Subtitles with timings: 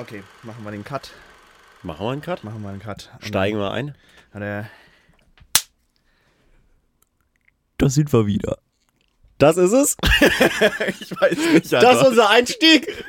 [0.00, 1.10] Okay, machen wir den Cut.
[1.82, 2.42] Machen wir einen Cut?
[2.42, 3.10] Machen wir einen Cut.
[3.16, 3.94] Und Steigen wir ein?
[7.76, 8.60] Da sind wir wieder.
[9.36, 9.98] Das ist es?
[11.00, 13.04] Ich weiß nicht, Das ist unser Einstieg?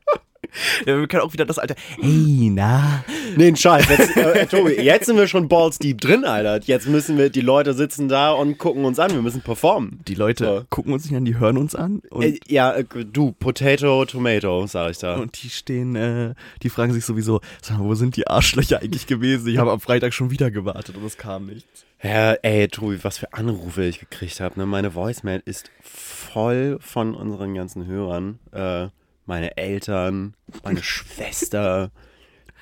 [0.86, 1.76] ja, wir können auch wieder das alte.
[1.98, 3.04] Hey, na.
[3.36, 3.88] Nee, ein Scheiß.
[3.88, 6.60] Jetzt, äh, Tobi, jetzt sind wir schon balls deep drin, Alter.
[6.64, 9.10] Jetzt müssen wir, die Leute sitzen da und gucken uns an.
[9.12, 10.00] Wir müssen performen.
[10.08, 10.64] Die Leute So.
[10.70, 12.02] gucken uns nicht an, die hören uns an.
[12.20, 15.16] Äh, ja, äh, du, Potato, Tomato, sag ich da.
[15.16, 19.06] und die stehen, äh, die fragen sich sowieso, sag mal, wo sind die Arschlöcher eigentlich
[19.06, 19.48] gewesen?
[19.48, 21.84] Ich habe am Freitag schon wieder gewartet und es kam nichts.
[22.02, 24.58] Ja, ey, Tobi, was für Anrufe ich gekriegt habe.
[24.58, 24.66] Ne?
[24.66, 28.38] Meine Voicemail ist voll von unseren ganzen Hörern.
[28.50, 28.88] Äh,
[29.24, 31.90] meine Eltern, meine Schwester,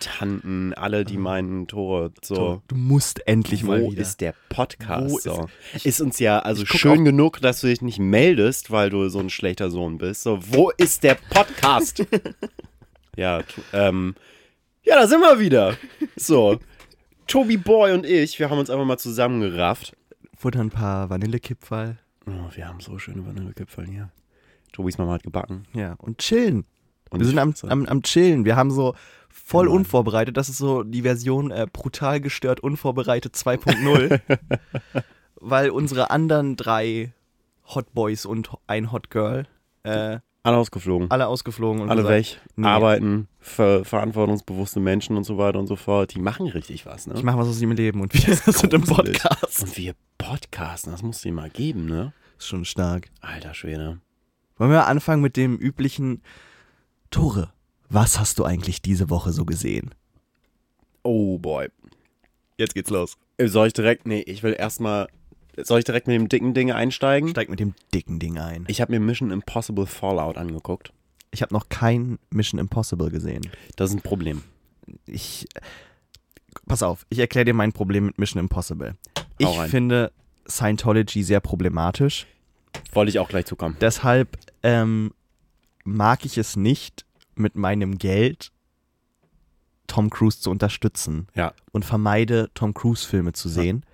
[0.01, 2.63] Tanten, alle, die meinen Tore so.
[2.69, 5.11] Du musst endlich mal Wo ist der Podcast?
[5.11, 5.49] Wo ist- so?
[5.85, 9.31] ist, uns ja also schön genug, dass du dich nicht meldest, weil du so ein
[9.31, 10.23] schlechter Sohn bist.
[10.23, 12.05] So, wo ist der Podcast?
[13.17, 14.15] ja, ähm,
[14.83, 15.77] ja, da sind wir wieder.
[16.17, 16.59] So,
[17.27, 19.97] Tobi Boy und ich, wir haben uns einfach mal zusammengerafft.
[20.37, 21.99] Futter ein paar Vanillekipferl.
[22.27, 24.11] Oh, wir haben so schöne Vanillekipferl hier.
[24.73, 25.65] Tobis Mama hat gebacken.
[25.75, 26.65] Ja, und chillen.
[27.11, 28.45] Und wir sind am, am, am Chillen.
[28.45, 28.95] Wir haben so
[29.29, 29.77] voll Genau.
[29.77, 30.37] unvorbereitet.
[30.37, 34.21] Das ist so die Version äh, brutal gestört, unvorbereitet 2.0.
[35.41, 37.13] weil unsere anderen drei
[37.75, 39.47] Hot Boys und ein Hot Girl
[39.85, 41.11] äh, alle ausgeflogen.
[41.11, 42.67] alle ausgeflogen und Alle gesagt, weg, nee.
[42.67, 46.15] arbeiten, ver verantwortungsbewusste Menschen und so weiter und so fort.
[46.15, 47.15] Die machen richtig was, ne?
[47.15, 48.85] Ich mache was aus ihrem Leben und wir sind im.
[48.85, 49.63] Podcast.
[49.63, 52.13] Und wir podcasten, das muss dir mal geben, ne?
[52.39, 53.09] Ist schon stark.
[53.21, 54.01] Alter Schwede.
[54.57, 56.23] Wollen wir anfangen mit dem üblichen
[57.11, 57.53] Tore?
[57.89, 59.95] Was hast du eigentlich diese Woche so gesehen?
[61.03, 61.69] Oh boy.
[62.57, 63.17] Jetzt geht's los.
[63.43, 65.09] Soll ich direkt, nee, ich will erstmal,
[65.57, 67.31] soll ich direkt mit dem dicken Ding einsteigen?
[67.31, 68.65] Steig mit dem dicken Ding ein.
[68.69, 70.93] Ich habe mir Mission Impossible Fallout angeguckt.
[71.33, 73.43] Ich habe noch kein Mission Impossible gesehen.
[73.77, 74.43] Das ist ein Problem.
[75.07, 75.47] Ich.
[76.67, 78.97] Pass auf, ich erkläre dir mein Problem mit Mission Impossible.
[79.39, 80.13] Ich finde
[80.49, 82.27] Scientology sehr problematisch.
[82.93, 83.77] Wollte ich auch gleich zukommen.
[83.81, 85.13] Deshalb ähm,
[85.85, 87.05] mag ich es nicht,
[87.35, 88.53] mit meinem Geld
[89.87, 91.53] Tom Cruise zu unterstützen Ja.
[91.73, 93.85] und vermeide, Tom Cruise-Filme zu sehen.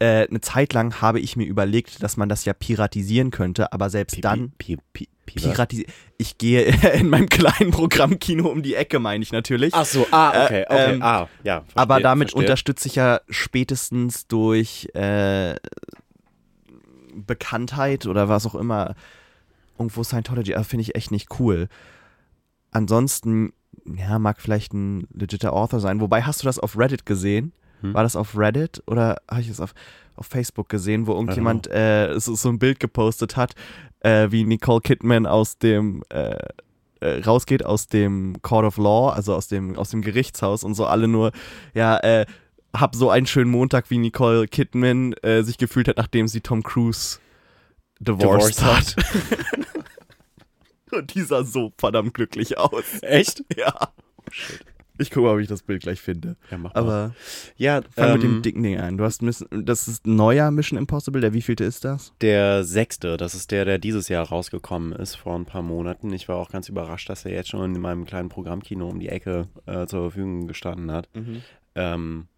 [0.00, 3.90] Äh, eine Zeit lang habe ich mir überlegt, dass man das ja piratisieren könnte, aber
[3.90, 5.92] selbst Pi- dann Pi- Pi- Pi- Pi- piratisieren.
[6.18, 6.62] Ich gehe
[6.94, 9.72] in meinem kleinen Programmkino um die Ecke, meine ich natürlich.
[9.72, 11.60] Ach so, ah, okay, Äh, okay, ähm, ah, ja.
[11.60, 12.42] Verstehe, aber damit verstehe.
[12.42, 15.54] unterstütze ich ja spätestens durch äh,
[17.14, 18.96] Bekanntheit oder was auch immer
[19.78, 20.54] irgendwo Scientology.
[20.54, 21.68] Also finde ich echt nicht cool.
[22.70, 23.52] Ansonsten,
[23.84, 26.00] ja, mag vielleicht ein legitter Author sein.
[26.00, 27.52] Wobei, hast du das auf Reddit gesehen?
[27.80, 27.94] Hm?
[27.94, 29.74] War das auf Reddit oder habe ich es auf,
[30.16, 33.54] auf Facebook gesehen, wo irgendjemand äh, so, so ein Bild gepostet hat,
[34.00, 36.36] äh, wie Nicole Kidman aus dem äh,
[37.00, 40.86] äh, rausgeht aus dem Court of Law, also aus dem, aus dem Gerichtshaus und so
[40.86, 41.32] alle nur,
[41.74, 42.26] ja, äh,
[42.74, 46.62] hab so einen schönen Montag, wie Nicole Kidman äh, sich gefühlt hat, nachdem sie Tom
[46.62, 47.18] Cruise
[48.00, 48.96] divorced, Divorced hat.
[50.92, 52.84] und die sah so verdammt glücklich aus.
[53.02, 53.44] Echt?
[53.56, 53.92] Ja.
[54.96, 56.36] Ich gucke mal, ob ich das Bild gleich finde.
[56.50, 56.80] Ja, mach mal.
[56.80, 57.14] Aber
[57.56, 58.96] ja, fang mit ähm, dem dicken Ding an.
[58.96, 61.20] Du hast Miss, das ist neuer Mission Impossible.
[61.20, 62.12] Der wievielte ist das?
[62.20, 66.12] Der sechste, das ist der, der dieses Jahr rausgekommen ist, vor ein paar Monaten.
[66.12, 69.08] Ich war auch ganz überrascht, dass er jetzt schon in meinem kleinen Programmkino um die
[69.08, 71.08] Ecke äh, zur Verfügung gestanden hat.
[71.74, 72.28] Ähm,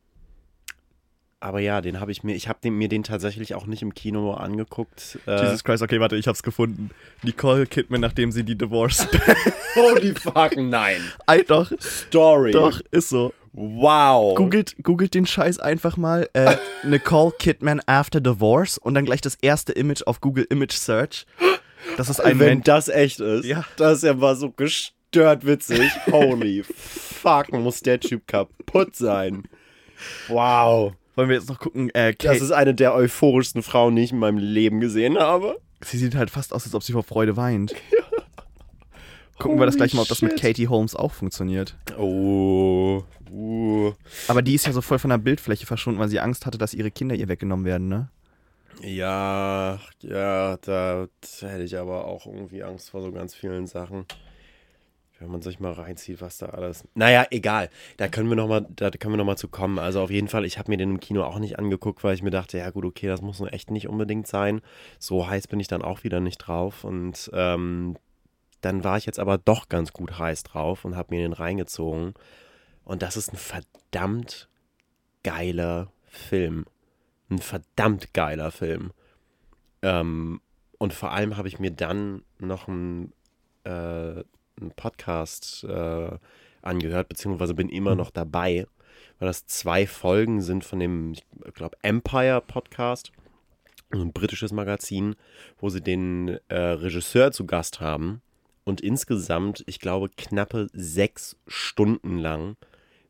[1.47, 4.33] aber ja, den habe ich mir, ich habe mir den tatsächlich auch nicht im Kino
[4.35, 5.19] angeguckt.
[5.27, 6.91] Äh, Jesus Christ, okay, warte, ich hab's gefunden.
[7.23, 9.07] Nicole Kidman, nachdem sie die Divorce.
[9.75, 11.01] holy fuck, nein.
[11.27, 12.53] Ei, doch, Story.
[12.53, 13.33] doch, ist so.
[13.53, 14.35] Wow.
[14.35, 16.29] Googelt, googelt den Scheiß einfach mal.
[16.35, 21.25] Äh, Nicole Kidman after divorce und dann gleich das erste Image auf Google Image Search.
[21.97, 22.65] Das ist ein Wenn Mensch.
[22.65, 23.65] das echt ist, Ja.
[23.79, 25.91] das ist ja mal so gestört witzig.
[26.11, 29.45] Holy fuck, muss der Typ kaputt sein.
[30.29, 30.93] Wow.
[31.17, 31.91] Wollen wir jetzt noch gucken?
[31.95, 35.59] Äh, Das ist eine der euphorischsten Frauen, die ich in meinem Leben gesehen habe.
[35.83, 37.75] sie sieht halt fast aus, als ob sie vor Freude weint.
[39.39, 40.41] Gucken wir das Holy gleich mal, ob das mit shit.
[40.41, 41.77] Katie Holmes auch funktioniert.
[41.99, 43.03] Oh.
[43.31, 43.93] Uh.
[44.29, 46.73] Aber die ist ja so voll von der Bildfläche verschwunden, weil sie Angst hatte, dass
[46.75, 48.09] ihre Kinder ihr weggenommen werden, ne?
[48.83, 51.07] Ja, ja, da
[51.41, 54.05] hätte ich aber auch irgendwie Angst vor so ganz vielen Sachen.
[55.19, 56.85] Wenn man sich mal reinzieht, was da alles.
[56.95, 57.71] Naja, egal.
[57.97, 59.79] Da können wir noch mal, da können wir noch mal zu kommen.
[59.79, 62.23] Also auf jeden Fall, ich habe mir den im Kino auch nicht angeguckt, weil ich
[62.23, 64.61] mir dachte, ja gut, okay, das muss nun echt nicht unbedingt sein.
[64.99, 66.85] So heiß bin ich dann auch wieder nicht drauf.
[66.85, 67.97] Und ähm,
[68.61, 72.13] dann war ich jetzt aber doch ganz gut heiß drauf und habe mir den reingezogen.
[72.85, 74.49] Und das ist ein verdammt
[75.23, 76.67] geiler Film.
[77.31, 78.93] Ein verdammt geiler Film.
[79.83, 80.41] Ähm,
[80.79, 83.13] und vor allem habe ich mir dann noch ein,
[83.65, 84.23] äh,
[84.61, 86.11] einen Podcast äh,
[86.63, 87.99] angehört, beziehungsweise bin immer Mhm.
[87.99, 88.67] noch dabei,
[89.19, 91.25] weil das zwei Folgen sind von dem, ich
[91.55, 93.13] glaube, Empire Podcast,
[93.91, 95.15] ein britisches Magazin,
[95.59, 98.21] wo sie den äh, Regisseur zu Gast haben
[98.65, 102.57] und insgesamt, ich glaube, knappe sechs Stunden lang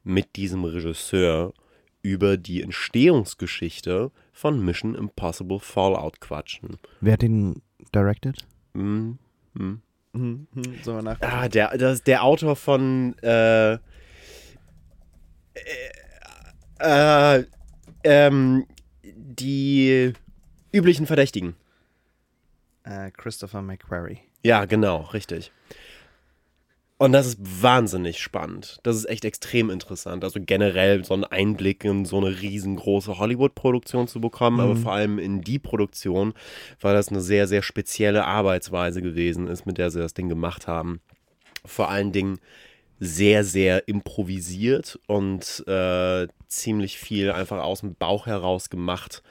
[0.05, 1.55] mit diesem Regisseur
[2.03, 6.77] über die Entstehungsgeschichte von Mission Impossible Fallout quatschen.
[7.01, 7.63] Wer hat den
[7.95, 8.47] directed?
[8.75, 9.19] Hm,
[9.57, 9.81] hm.
[10.17, 10.47] Mhm.
[10.83, 11.17] Sollen wir?
[11.21, 13.79] Ah, der, das, der Autor von äh, äh,
[16.79, 17.45] äh,
[18.05, 18.67] ähm,
[19.03, 20.13] die
[20.73, 21.57] üblichen Verdächtigen.
[22.85, 24.21] Äh, Christopher McQuarrie.
[24.43, 25.53] Ja, genau, richtig.
[26.99, 28.79] Und das ist wahnsinnig spannend.
[28.83, 30.25] Das ist echt extrem interessant.
[30.25, 35.19] Also generell so einen Einblick in so eine riesengroße Hollywood-Produktion zu bekommen, aber vor allem
[35.19, 36.33] in die Produktion,
[36.81, 40.67] weil das eine sehr, sehr spezielle Arbeitsweise gewesen ist, mit der sie das Ding gemacht
[40.67, 41.01] haben.
[41.67, 42.39] Vor allen Dingen
[42.99, 49.23] sehr, sehr improvisiert und äh, ziemlich viel einfach aus dem Bauch heraus gemacht.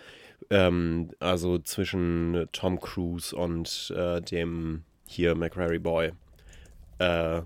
[0.52, 6.12] Ähm, also zwischen Tom Cruise und äh, dem hier McCrary Boy.
[7.00, 7.42] Äh,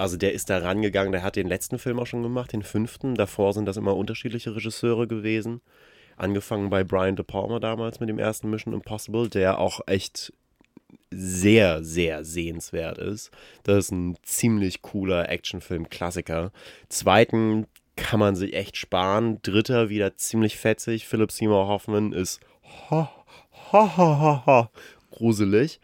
[0.00, 3.14] also der ist da rangegangen, der hat den letzten Film auch schon gemacht, den fünften.
[3.14, 5.60] Davor sind das immer unterschiedliche Regisseure gewesen.
[6.16, 10.32] Angefangen bei Brian De Palma damals mit dem ersten Mission Impossible, der auch echt
[11.10, 13.30] sehr, sehr sehenswert ist.
[13.64, 16.50] Das ist ein ziemlich cooler Actionfilm-Klassiker.
[16.88, 17.66] Zweiten
[17.96, 19.42] kann man sich echt sparen.
[19.42, 21.06] Dritter wieder ziemlich fetzig.
[21.06, 22.40] Philip Seymour Hoffman ist
[22.90, 23.10] ha,
[23.70, 24.70] ha, ha, ha, ha,
[25.10, 25.78] gruselig.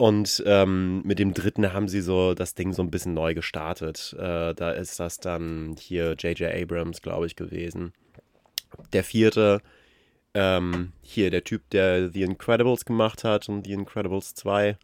[0.00, 4.16] Und ähm, mit dem dritten haben sie so das Ding so ein bisschen neu gestartet.
[4.18, 6.54] Äh, da ist das dann hier J.J.
[6.54, 7.92] Abrams, glaube ich, gewesen.
[8.94, 9.60] Der vierte,
[10.32, 14.78] ähm, hier der Typ, der The Incredibles gemacht hat und The Incredibles 2.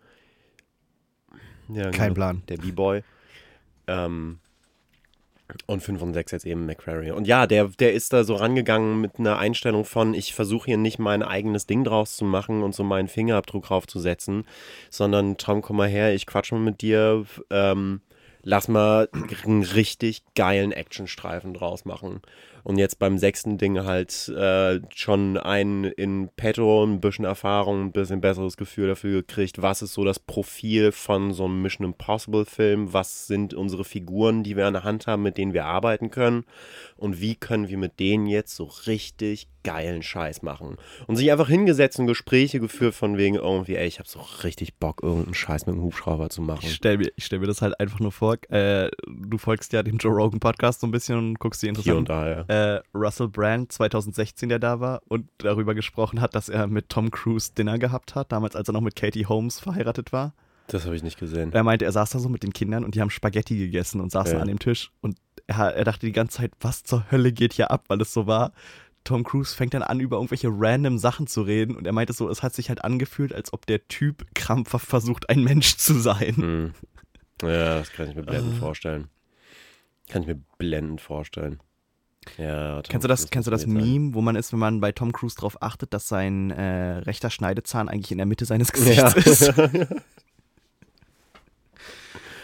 [1.70, 2.42] Ja, Kein genau, Plan.
[2.48, 3.02] Der B-Boy.
[3.86, 4.40] Ähm,
[5.66, 7.10] und 5 und 6 jetzt eben McCrary.
[7.10, 10.76] Und ja, der, der ist da so rangegangen mit einer Einstellung von, ich versuche hier
[10.76, 14.44] nicht mein eigenes Ding draus zu machen und so meinen Fingerabdruck draufzusetzen,
[14.90, 18.00] sondern Tom, komm mal her, ich quatsch mal mit dir, ähm,
[18.42, 19.08] lass mal
[19.44, 22.22] einen richtig geilen Actionstreifen draus machen.
[22.66, 27.92] Und jetzt beim sechsten Ding halt äh, schon einen in petto, ein bisschen Erfahrung, ein
[27.92, 32.44] bisschen besseres Gefühl dafür gekriegt, was ist so das Profil von so einem Mission Impossible
[32.44, 36.10] Film, was sind unsere Figuren, die wir an der Hand haben, mit denen wir arbeiten
[36.10, 36.44] können
[36.96, 40.76] und wie können wir mit denen jetzt so richtig geilen Scheiß machen.
[41.08, 44.74] Und sich einfach hingesetzt und Gespräche geführt von wegen irgendwie, ey, ich hab so richtig
[44.74, 46.60] Bock, irgendeinen Scheiß mit dem Hubschrauber zu machen.
[46.62, 48.36] Ich stelle mir, ich stell mir das halt einfach nur vor.
[48.48, 51.96] Äh, du folgst ja dem Joe Rogan Podcast so ein bisschen und guckst die Hier
[51.96, 52.44] und da, ja.
[52.46, 52.55] Äh,
[52.94, 57.52] Russell Brand 2016, der da war und darüber gesprochen hat, dass er mit Tom Cruise
[57.56, 60.34] Dinner gehabt hat, damals als er noch mit Katie Holmes verheiratet war.
[60.68, 61.52] Das habe ich nicht gesehen.
[61.52, 64.10] Er meinte, er saß da so mit den Kindern und die haben Spaghetti gegessen und
[64.10, 64.40] saßen Ja.
[64.42, 65.16] an dem Tisch und
[65.46, 68.26] er, er dachte die ganze Zeit, was zur Hölle geht hier ab, weil es so
[68.26, 68.52] war.
[69.04, 72.28] Tom Cruise fängt dann an, über irgendwelche random Sachen zu reden und er meinte so,
[72.28, 76.34] es hat sich halt angefühlt, als ob der Typ krampfhaft versucht, ein Mensch zu sein.
[76.36, 76.74] Hm.
[77.42, 78.58] Ja, das kann ich mir blendend Ah.
[78.58, 79.06] vorstellen.
[80.08, 81.60] Kann ich mir blendend vorstellen.
[82.38, 83.66] Ja, Kennst du das, Cruise kennst du das.
[83.66, 87.30] Meme, wo man ist, wenn man bei Tom Cruise drauf achtet, dass sein äh, rechter
[87.30, 89.48] Schneidezahn eigentlich in der Mitte seines Gesichts ist?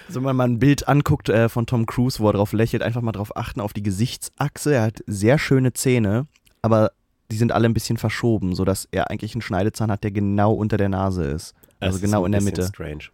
[0.09, 2.83] Also wenn man mal ein Bild anguckt äh, von Tom Cruise, wo er drauf lächelt,
[2.83, 4.75] einfach mal drauf achten auf die Gesichtsachse.
[4.75, 6.27] Er hat sehr schöne Zähne,
[6.61, 6.93] aber
[7.31, 10.77] die sind alle ein bisschen verschoben, sodass er eigentlich einen Schneidezahn hat, der genau unter
[10.77, 11.55] der Nase ist.
[11.81, 12.69] Also Es ist genau ein in der bisschen Mitte.
[12.69, 13.05] strange.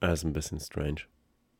[0.00, 1.02] Das ist ein bisschen strange.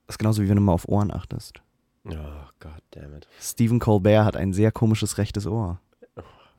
[0.07, 1.63] Das ist genauso wie wenn du mal auf Ohren achtest.
[2.07, 3.27] Oh, god damn it.
[3.41, 5.81] Stephen Colbert hat ein sehr komisches rechtes Ohr.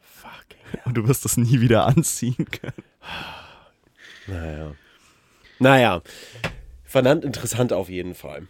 [0.01, 0.45] Fuck.
[0.85, 2.83] Und du wirst es nie wieder anziehen können.
[4.27, 4.71] Naja.
[5.59, 6.01] Naja.
[6.83, 8.47] Verdammt interessant auf jeden Fall.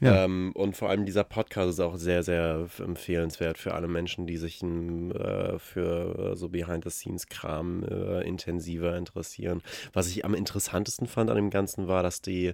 [0.00, 0.24] Ja.
[0.24, 4.36] Ähm, und vor allem dieser Podcast ist auch sehr, sehr empfehlenswert für alle Menschen, die
[4.36, 9.62] sich ähm, äh, für äh, so Behind-the-Scenes-Kram äh, intensiver interessieren.
[9.92, 12.52] Was ich am interessantesten fand an dem Ganzen war, dass die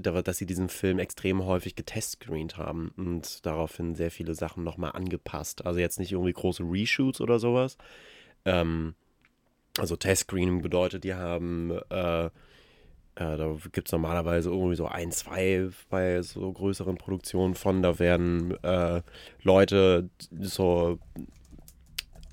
[0.00, 5.66] dass sie diesen Film extrem häufig getestscreent haben und daraufhin sehr viele Sachen nochmal angepasst.
[5.66, 7.76] Also jetzt nicht irgendwie große Reshoots oder sowas.
[8.46, 8.94] Ähm,
[9.78, 11.78] also Testscreening bedeutet, die haben
[13.16, 17.82] äh, da gibt es normalerweise irgendwie so ein, zwei bei so größeren Produktionen von.
[17.82, 19.02] Da werden äh,
[19.42, 20.98] Leute so,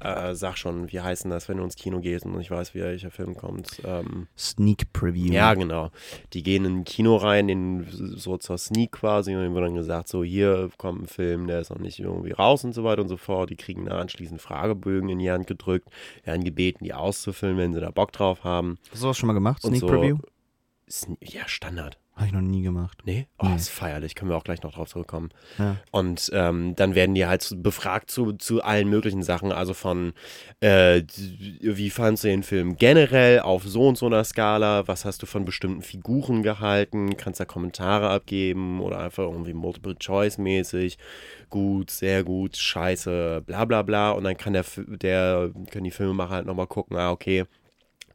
[0.02, 2.82] äh, sag schon, wie heißen das, wenn du ins Kino gehst und ich weiß, wie
[2.82, 3.82] welcher Film kommt.
[3.86, 5.32] Ähm, Sneak Preview.
[5.32, 5.92] ja, genau.
[6.34, 9.76] Die gehen in ein Kino rein, den, so zur Sneak quasi, und denen wird dann
[9.76, 13.02] gesagt, so hier kommt ein Film, der ist noch nicht irgendwie raus und so weiter
[13.02, 13.50] und so fort.
[13.50, 15.88] Die kriegen da anschließend Fragebögen in die Hand gedrückt,
[16.26, 18.80] werden gebeten, die auszufüllen, wenn sie da Bock drauf haben.
[18.92, 19.62] Hast du das schon mal gemacht?
[19.62, 20.18] Sneak so- Preview?
[20.94, 21.98] Sne- Ja, Standard.
[22.16, 23.00] Habe ich noch nie gemacht.
[23.06, 23.26] Nee?
[23.40, 23.56] Oh, Nee.
[23.56, 24.14] ist feierlich.
[24.14, 25.32] Können wir auch gleich noch drauf zurückkommen.
[25.58, 25.78] Ja.
[25.90, 29.52] Und ähm, dann werden die halt befragt zu, zu allen möglichen Sachen.
[29.52, 30.14] Also von,
[30.60, 31.02] äh,
[31.62, 34.88] wie fandst du den Film generell auf so und so einer Skala?
[34.88, 37.18] Was hast du von bestimmten Figuren gehalten?
[37.18, 41.00] Kannst da Kommentare abgeben oder einfach irgendwie Multiple-Choice-mäßig?
[41.50, 44.12] Gut, sehr gut, scheiße, bla bla bla.
[44.12, 47.46] Und dann kann der, der können die Filmemacher halt nochmal gucken, ah, okay,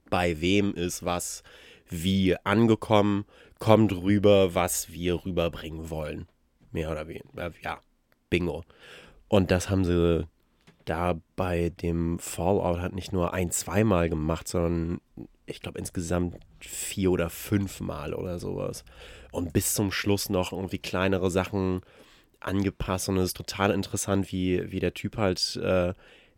[0.08, 1.42] bei wem ist was
[1.90, 3.24] wie angekommen,
[3.58, 6.28] kommt rüber, was wir rüberbringen wollen.
[6.70, 7.52] Mehr oder weniger.
[7.62, 7.80] Ja,
[8.30, 8.64] bingo.
[9.28, 10.26] Und das haben sie
[10.84, 15.00] da bei dem Fallout halt nicht nur ein, zweimal gemacht, sondern
[15.44, 18.84] ich glaube insgesamt vier oder fünfmal oder sowas.
[19.30, 21.82] Und bis zum Schluss noch irgendwie kleinere Sachen
[22.40, 23.08] angepasst.
[23.08, 25.92] Und es ist total interessant, wie, wie der Typ halt äh,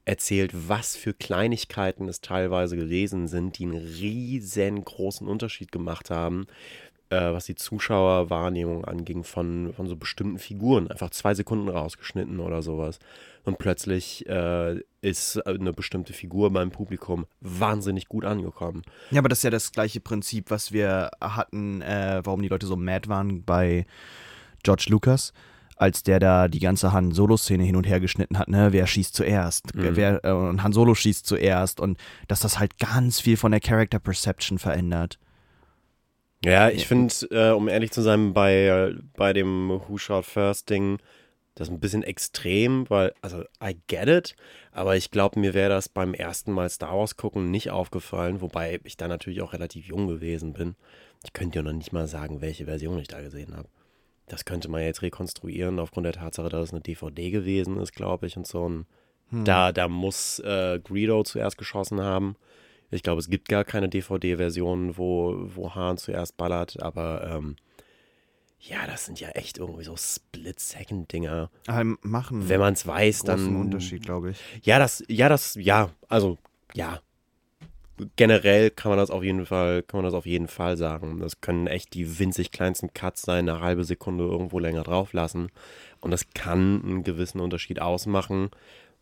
[0.04, 6.46] erzählt, was für Kleinigkeiten es teilweise gewesen sind, die einen riesengroßen Unterschied gemacht haben,
[7.10, 10.90] äh, was die Zuschauerwahrnehmung anging von, von so bestimmten Figuren.
[10.90, 12.98] Einfach zwei Sekunden rausgeschnitten oder sowas.
[13.44, 18.82] Und plötzlich äh, ist eine bestimmte Figur beim Publikum wahnsinnig gut angekommen.
[19.10, 22.66] Ja, aber das ist ja das gleiche Prinzip, was wir hatten, äh, warum die Leute
[22.66, 23.86] so mad waren bei
[24.62, 25.32] George Lucas,
[25.80, 28.72] als der da die ganze Han Solo-Szene hin und her geschnitten hat, ne?
[28.72, 29.74] Wer schießt zuerst?
[29.74, 29.96] Mhm.
[29.96, 33.60] Wer, äh, und Han Solo schießt zuerst und dass das halt ganz viel von der
[33.60, 35.18] Character Perception verändert.
[36.44, 40.98] Ja, ich finde, äh, um ehrlich zu sein, bei, bei dem Who Shot First Ding,
[41.54, 44.36] das ist ein bisschen extrem, weil, also, I get it,
[44.72, 48.80] aber ich glaube, mir wäre das beim ersten Mal Star Wars gucken nicht aufgefallen, wobei
[48.84, 50.76] ich da natürlich auch relativ jung gewesen bin.
[51.24, 53.68] Ich könnte ja noch nicht mal sagen, welche Version ich da gesehen habe.
[54.30, 58.26] Das könnte man jetzt rekonstruieren aufgrund der Tatsache, dass es eine DVD gewesen ist, glaube
[58.26, 58.86] ich, und so ein.
[59.44, 62.36] Da, da muss äh, Greedo zuerst geschossen haben.
[62.90, 67.56] Ich glaube, es gibt gar keine DVD-Version, wo, wo Hahn zuerst ballert, aber ähm,
[68.60, 71.50] ja, das sind ja echt irgendwie so Split-Second-Dinger.
[72.02, 73.56] Machen Wenn man es weiß, dann.
[73.56, 74.38] Unterschied, glaube ich.
[74.62, 76.38] Ja, das, ja, das, ja, also,
[76.74, 77.00] ja.
[78.16, 81.18] Generell kann man das auf jeden Fall, kann man das auf jeden Fall sagen.
[81.20, 85.48] Das können echt die winzig kleinsten Cuts sein, eine halbe Sekunde irgendwo länger drauf lassen.
[86.00, 88.50] Und das kann einen gewissen Unterschied ausmachen.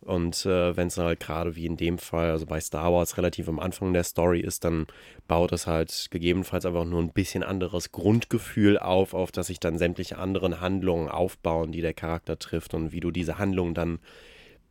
[0.00, 3.48] Und äh, wenn es halt gerade wie in dem Fall, also bei Star Wars relativ
[3.48, 4.86] am Anfang der Story ist, dann
[5.26, 9.76] baut es halt gegebenenfalls einfach nur ein bisschen anderes Grundgefühl auf, auf das sich dann
[9.76, 13.98] sämtliche anderen Handlungen aufbauen, die der Charakter trifft und wie du diese Handlungen dann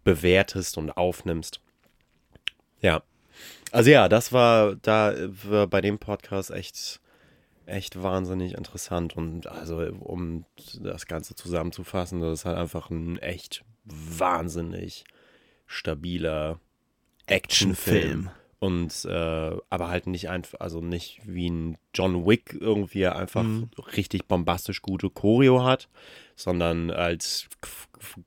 [0.06, 1.60] bewertest und aufnimmst.
[2.82, 3.04] Ja.
[3.72, 5.14] Also ja, das war da
[5.44, 7.02] war bei dem Podcast echt,
[7.66, 9.16] echt wahnsinnig interessant.
[9.18, 10.46] Und also, um
[10.80, 15.04] das Ganze zusammenzufassen, das ist halt einfach ein echt wahnsinnig
[15.66, 16.60] stabiler
[17.28, 18.30] Actionfilm.
[18.60, 23.46] Und äh, aber halt nicht einfach, also nicht wie ein John Wick irgendwie einfach
[23.96, 25.90] richtig bombastisch gute Choreo hat,
[26.38, 27.50] sondern als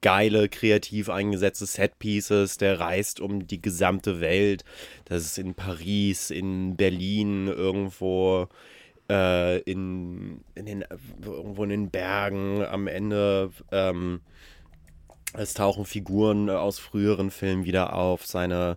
[0.02, 4.64] geile, kreativ eingesetzte Setpieces, der reist um die gesamte Welt.
[5.04, 8.48] Das ist in Paris, in Berlin, irgendwo
[9.08, 10.84] äh, in, in den,
[11.24, 12.64] irgendwo in den Bergen.
[12.64, 14.20] Am Ende ähm,
[15.34, 18.26] es tauchen Figuren aus früheren Filmen wieder auf.
[18.26, 18.76] Seine,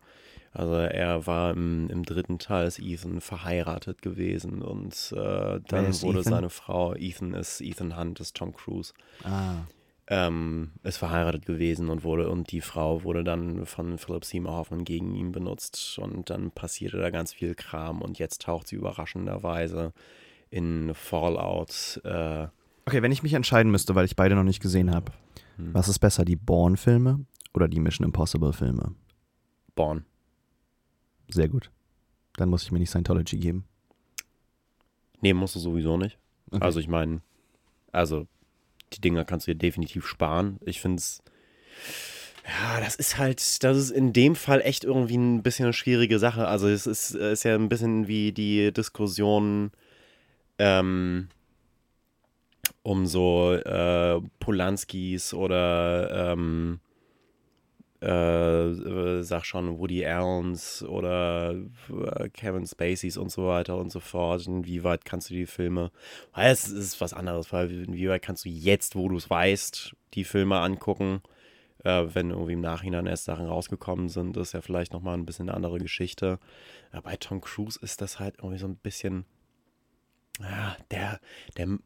[0.54, 6.20] also er war im, im dritten Teil ist Ethan verheiratet gewesen und äh, dann wurde
[6.20, 6.34] Ethan?
[6.34, 8.94] seine Frau, Ethan ist Ethan Hunt, ist Tom Cruise,
[9.24, 9.64] Ah.
[10.08, 14.84] ähm, ist verheiratet gewesen und wurde und die Frau wurde dann von Philip Seymour Hoffman
[14.84, 19.94] gegen ihn benutzt und dann passierte da ganz viel Kram und jetzt taucht sie überraschenderweise
[20.50, 22.48] in Fallout äh,
[22.86, 25.14] Okay, wenn ich mich entscheiden müsste, weil ich beide noch nicht gesehen habe,
[25.56, 25.74] Hm.
[25.74, 28.96] was ist besser, die Bourne-Filme oder die Mission Impossible-Filme?
[29.76, 30.04] Born.
[31.30, 31.70] Sehr gut.
[32.36, 33.66] Dann muss ich mir nicht Scientology geben.
[35.22, 36.18] Nee, musst du sowieso nicht.
[36.52, 36.64] Okay.
[36.64, 37.22] Also ich meine,
[37.92, 38.28] also
[38.94, 40.60] die Dinger kannst du dir definitiv sparen.
[40.66, 41.24] Ich finde es,
[42.46, 46.20] ja, das ist halt, das ist in dem Fall echt irgendwie ein bisschen eine schwierige
[46.20, 46.48] Sache.
[46.48, 49.72] Also es ist, ist ja ein bisschen wie die Diskussion
[50.60, 51.30] ähm,
[52.84, 56.80] um so äh, Polanskis oder ähm,
[58.04, 61.56] äh, äh, sag schon Woody Allens oder
[61.90, 64.46] äh, Kevin Spaceys und so weiter und so fort.
[64.46, 65.92] Inwieweit kannst du die Filme,
[66.34, 70.26] weil es ist was anderes, weil inwieweit kannst du jetzt, wo du es weißt, die
[70.26, 71.22] Filme angucken,
[71.86, 75.48] äh, wenn irgendwie im Nachhinein erst Sachen rausgekommen sind, ist ja vielleicht nochmal ein bisschen
[75.48, 76.40] eine andere Geschichte.
[76.92, 79.26] Ja, bei Tom Cruise ist das halt irgendwie so ein bisschen,
[80.42, 81.22] ja, der,
[81.56, 81.78] der,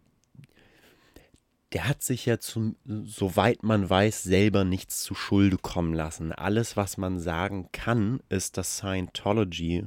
[1.77, 6.31] der hat sich ja zum, soweit man weiß, selber nichts zu Schulde kommen lassen.
[6.31, 9.85] Alles, was man sagen kann, ist, dass Scientology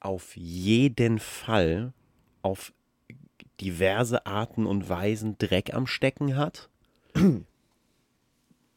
[0.00, 1.92] auf jeden Fall
[2.42, 2.72] auf
[3.60, 6.68] diverse Arten und Weisen Dreck am Stecken hat.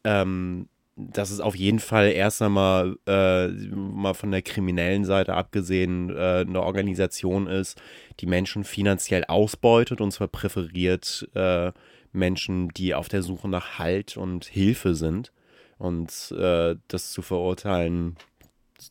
[0.04, 6.10] ähm, dass es auf jeden Fall erst einmal äh, mal von der kriminellen Seite abgesehen
[6.10, 7.82] äh, eine Organisation ist,
[8.20, 11.72] die Menschen finanziell ausbeutet und zwar präferiert äh,
[12.14, 15.34] Menschen, die auf der Suche nach Halt und Hilfe sind.
[15.80, 18.16] Und äh, das zu verurteilen,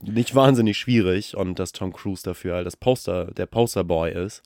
[0.03, 4.43] nicht wahnsinnig schwierig und dass Tom Cruise dafür halt das Poster, der Posterboy ist.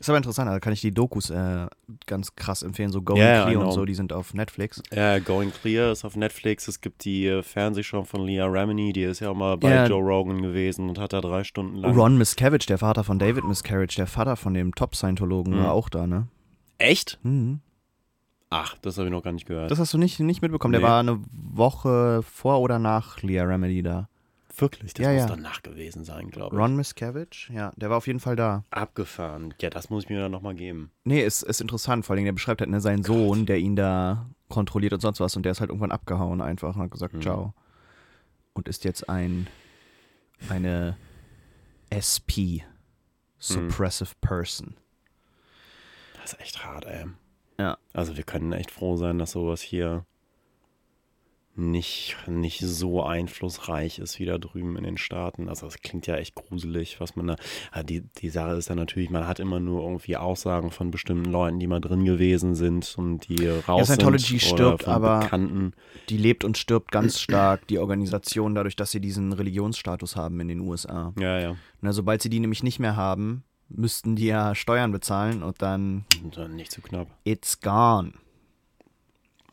[0.00, 1.66] Ist aber interessant, da kann ich die Dokus äh,
[2.06, 3.70] ganz krass empfehlen, so Going ja, Clear und genau.
[3.70, 4.82] so, die sind auf Netflix.
[4.92, 6.66] Ja, Going Clear ist auf Netflix.
[6.68, 9.86] Es gibt die äh, Fernsehshow von Leah Remini, die ist ja auch mal bei Ja.
[9.86, 11.94] Joe Rogan gewesen und hat da drei Stunden lang.
[11.94, 15.58] Ron Miscavige, der Vater von David Miscavige, der Vater von dem Top-Scientologen, Mhm.
[15.64, 16.26] war auch da, ne?
[16.78, 17.18] Echt?
[17.22, 17.60] Mhm.
[18.52, 19.70] Ach, das habe ich noch gar nicht gehört.
[19.70, 20.72] Das hast du nicht, nicht mitbekommen.
[20.72, 20.86] Der Nee.
[20.88, 24.08] war eine Woche vor oder nach Leah Remedy da.
[24.60, 24.94] Wirklich?
[24.94, 25.26] Das Ja, muss ja.
[25.26, 26.60] danach gewesen sein, glaube ich.
[26.62, 28.64] Ron Miscavige, ja, der war auf jeden Fall da.
[28.70, 29.54] Abgefahren.
[29.60, 30.90] Ja, das muss ich mir dann nochmal geben.
[31.04, 34.26] Nee, ist, ist interessant, vor allem der beschreibt halt ne, seinen Sohn, der ihn da
[34.48, 37.22] kontrolliert und sonst was und der ist halt irgendwann abgehauen einfach und hat gesagt, Mhm.
[37.22, 37.54] ciao.
[38.52, 39.46] Und ist jetzt ein,
[40.48, 40.96] eine
[41.88, 42.62] SP,
[43.38, 44.74] Suppressive Person.
[46.20, 47.06] Das ist echt hart, ey.
[47.58, 47.78] Ja.
[47.92, 50.04] Also wir können echt froh sein, dass sowas hier
[51.56, 55.48] nicht, nicht so einflussreich ist wie da drüben in den Staaten.
[55.48, 57.82] Also das klingt ja echt gruselig, was man da.
[57.82, 61.58] Die, die Sache ist ja natürlich, man hat immer nur irgendwie Aussagen von bestimmten Leuten,
[61.58, 64.42] die mal drin gewesen sind und die raus Scientology sind.
[64.42, 65.72] stirbt, aber- Bekannten.
[66.08, 70.48] Die lebt und stirbt ganz stark, die Organisation, dadurch, dass sie diesen Religionsstatus haben in
[70.48, 71.12] den USA.
[71.18, 71.56] Ja, ja.
[71.80, 76.04] Na, sobald sie die nämlich nicht mehr haben, müssten die ja Steuern bezahlen und dann
[76.24, 77.08] Und dann nicht zu knapp.
[77.24, 78.12] it's gone.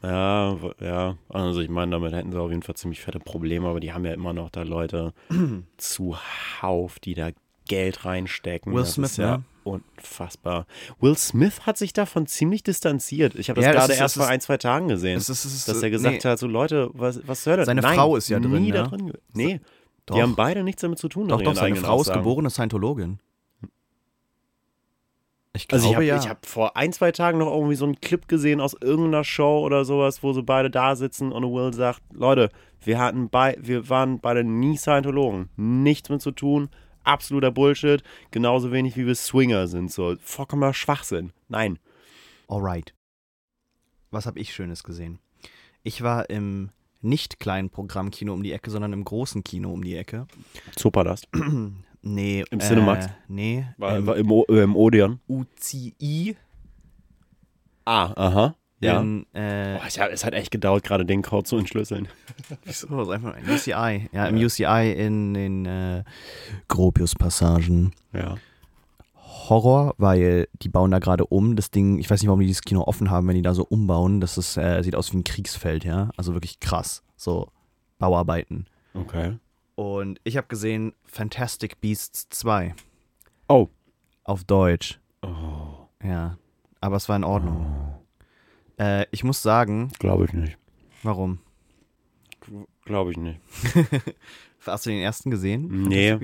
[0.03, 1.15] Ja, ja.
[1.29, 4.05] Also ich meine, damit hätten sie auf jeden Fall ziemlich fette Probleme, aber die haben
[4.05, 5.13] ja immer noch da Leute
[5.77, 7.29] zuhauf, die da
[7.67, 8.73] Geld reinstecken.
[8.73, 9.43] Will das Smith, ja ne?
[9.63, 10.65] unfassbar.
[11.01, 13.35] Will Smith hat sich davon ziemlich distanziert.
[13.35, 15.17] Ich habe das Ja, gerade erst vor ein, zwei Tagen gesehen.
[15.17, 16.29] Es ist- ist- dass er gesagt nee.
[16.29, 17.65] hat, so Leute, was, was soll das?
[17.65, 18.73] Seine Nein, Frau ist ja drin, Nie ne?
[18.75, 19.07] da drin.
[19.07, 19.59] ge- Nee,
[20.05, 20.15] Doch.
[20.15, 21.27] die haben beide nichts damit zu tun.
[21.27, 23.19] Doch, doch, seine Frau ist geborene Scientologin.
[25.57, 26.29] Ich glaube Also ich habe ja.
[26.29, 29.85] hab vor ein, zwei Tagen noch irgendwie so einen Clip gesehen aus irgendeiner Show oder
[29.85, 32.49] sowas, wo sie beide da sitzen und Will sagt, Leute,
[32.81, 35.49] wir hatten bei, wir waren beide nie Scientologen.
[35.55, 36.69] Nichts mit zu tun,
[37.03, 39.91] absoluter Bullshit, genauso wenig wie wir Swinger sind.
[39.91, 41.31] So, vollkommener Schwachsinn.
[41.47, 41.79] Nein.
[42.47, 42.93] Alright.
[44.11, 45.19] Was habe ich Schönes gesehen?
[45.83, 46.69] Ich war im
[47.01, 50.27] nicht kleinen Programmkino um die Ecke, sondern im großen Kino um die Ecke.
[50.77, 51.27] Superlast.
[52.13, 52.43] Nee.
[52.49, 53.07] Im äh, Cinemax?
[53.27, 53.65] Nee.
[53.77, 55.19] War, im war im, O- im Odeon.
[55.27, 56.35] UCI.
[57.85, 58.55] Ah, aha.
[58.79, 58.99] Ja.
[59.01, 62.07] In, äh, Boah, es, hat, es hat echt gedauert, gerade den Code zu entschlüsseln.
[62.65, 64.09] so, ist einfach ein UCI.
[64.11, 66.03] Ja, im UCI in den äh,
[66.67, 67.93] Gropius-Passagen.
[68.13, 68.35] Ja.
[69.49, 71.55] Horror, weil die bauen da gerade um.
[71.55, 73.63] Das Ding, ich weiß nicht, warum die dieses Kino offen haben, wenn die da so
[73.65, 74.19] umbauen.
[74.21, 76.09] Das ist, äh, sieht aus wie ein Kriegsfeld, ja.
[76.17, 77.03] Also wirklich krass.
[77.15, 77.49] So
[77.97, 78.67] Bauarbeiten.
[78.93, 79.37] Okay.
[79.77, 82.73] Und ich habe gesehen Fantastic Beasts 2
[83.47, 83.67] Oh.
[84.23, 84.99] auf Deutsch.
[85.21, 85.87] Oh.
[86.03, 86.37] Ja.
[86.81, 87.93] Aber es war in Ordnung.
[88.79, 90.57] Äh, ich muss sagen, Glaube ich nicht.
[91.03, 91.39] warum?
[92.85, 93.39] Glaube ich nicht.
[94.65, 95.83] Hast du den ersten gesehen?
[95.83, 96.15] Nee.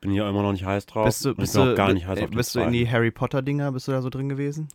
[0.00, 1.06] Bin hier immer noch nicht heiß drauf.
[1.06, 2.88] Bist du, bist du, auch gar nicht heiß äh, auf den bist du in die
[2.90, 4.68] Harry Potter Dinger, bist du da so drin gewesen?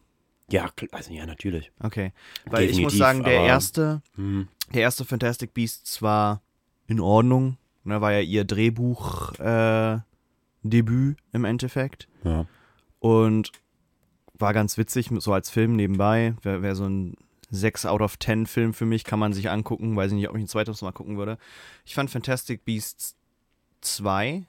[0.49, 1.71] Ja, also ja, natürlich.
[1.79, 2.11] Okay.
[2.47, 4.47] Weil ich muss Definitiv, sagen, der aber- erste, Hm.
[4.73, 6.41] der erste Fantastic Beasts war
[6.87, 7.57] in Ordnung.
[7.85, 9.99] Ne, war ja ihr Drehbuch äh,
[10.63, 12.07] im Endeffekt.
[12.23, 12.45] Ja.
[12.99, 13.51] Und
[14.33, 16.33] war ganz witzig, so als Film nebenbei.
[16.41, 17.15] Wäre wär so ein
[17.51, 19.95] 6 out of 10 Film für mich, kann man sich angucken.
[19.95, 21.37] Weiß ich nicht, ob ich ein zweites Mal gucken würde.
[21.85, 23.15] Ich fand Fantastic Beasts
[23.81, 24.45] 2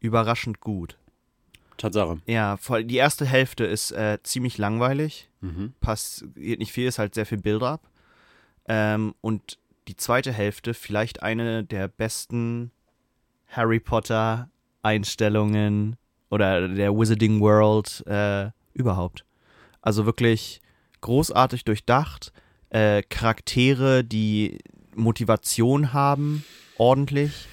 [0.00, 0.96] überraschend gut.
[1.76, 2.22] Tatsache.
[2.26, 5.28] Ja, voll, die erste Hälfte ist äh, ziemlich langweilig.
[5.42, 5.74] Mhm.
[5.80, 7.82] Passiert nicht viel, ist halt sehr viel Build-up.
[8.66, 12.70] Ähm, und die zweite Hälfte vielleicht eine der besten
[13.48, 14.50] Harry Potter
[14.82, 15.96] Einstellungen
[16.30, 19.24] oder der Wizarding World äh, überhaupt.
[19.80, 20.60] Also wirklich
[21.00, 22.32] großartig durchdacht.
[22.70, 24.58] Äh, Charaktere, die
[24.94, 26.44] Motivation haben,
[26.78, 27.46] ordentlich.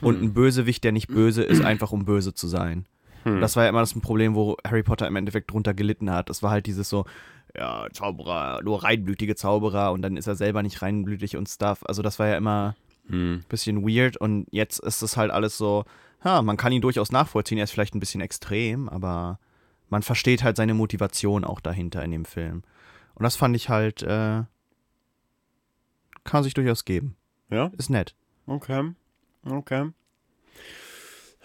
[0.00, 2.86] Und ein Bösewicht, der nicht böse ist, einfach um böse zu sein.
[3.24, 3.40] Hm.
[3.40, 6.28] Das war ja immer das Problem, wo Harry Potter im Endeffekt drunter gelitten hat.
[6.28, 7.04] Das war halt dieses so,
[7.56, 11.84] ja, Zauberer, nur reinblütige Zauberer und dann ist er selber nicht reinblütig und Stuff.
[11.86, 12.74] Also das war ja immer
[13.06, 13.34] Hm.
[13.34, 15.84] ein bisschen weird und jetzt ist es halt alles so,
[16.24, 19.38] ja, man kann ihn durchaus nachvollziehen, er ist vielleicht ein bisschen extrem, aber
[19.90, 22.62] man versteht halt seine Motivation auch dahinter in dem Film.
[23.14, 24.42] Und das fand ich halt, äh,
[26.24, 27.16] kann sich durchaus geben.
[27.50, 28.14] Ja, Ist nett.
[28.46, 28.92] okay.
[29.46, 29.90] Okay.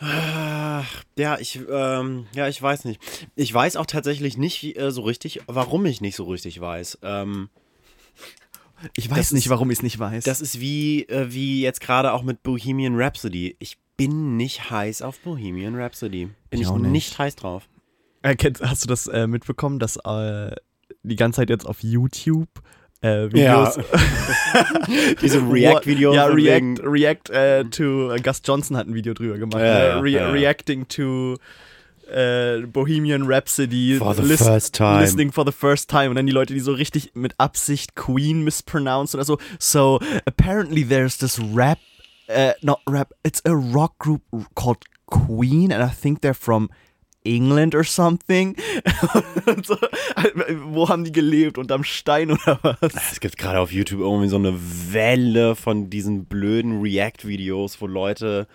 [0.02, 3.02] Ja, ich, ähm, ja, ich weiß nicht.
[3.36, 7.00] Ich weiß auch tatsächlich nicht äh, so richtig, warum ich nicht so richtig weiß.
[7.04, 7.50] Ähm,
[8.96, 10.24] Ich weiß nicht, ist- warum ich es nicht weiß.
[10.24, 13.58] das ist wie, äh, wie jetzt gerade auch mit Bohemian Rhapsody.
[13.60, 16.26] Ich bin nicht heiß auf Bohemian Rhapsody.
[16.50, 16.92] Bin Ich ich, auch nicht.
[16.92, 17.20] nicht.
[17.20, 17.68] heiß drauf.
[18.22, 20.56] Äh, kennst- hast du das äh, mitbekommen, dass äh,
[21.04, 22.48] die ganze Zeit jetzt auf YouTube
[23.02, 23.78] äh, Videos.
[25.22, 26.16] Diese React-Videos.
[26.16, 28.12] Ja, React, React äh, to.
[28.12, 29.62] Äh, Gus Johnson hat ein Video drüber gemacht.
[29.62, 29.88] Ja, ne?
[29.88, 30.30] ja, Re ja, ja.
[30.32, 31.38] Reacting to
[32.12, 33.98] äh, Bohemian Rhapsody.
[33.98, 35.00] For the lis- first time.
[35.00, 36.10] Listening for the first time.
[36.10, 39.38] Und dann die Leute, die so richtig mit Absicht Queen mispronounced oder so.
[39.60, 41.80] So, apparently there's this rap.
[42.28, 43.14] Uh, not rap.
[43.24, 44.22] It's a rock group
[44.54, 46.70] called Queen, and I think they're from
[47.24, 48.56] England or something.
[49.64, 49.78] So,
[50.66, 51.58] wo haben die gelebt?
[51.58, 52.94] Unterm Stein oder was?
[53.12, 54.54] Es gibt gerade auf YouTube irgendwie so eine
[54.92, 58.48] Welle von diesen blöden React-Videos, wo Leute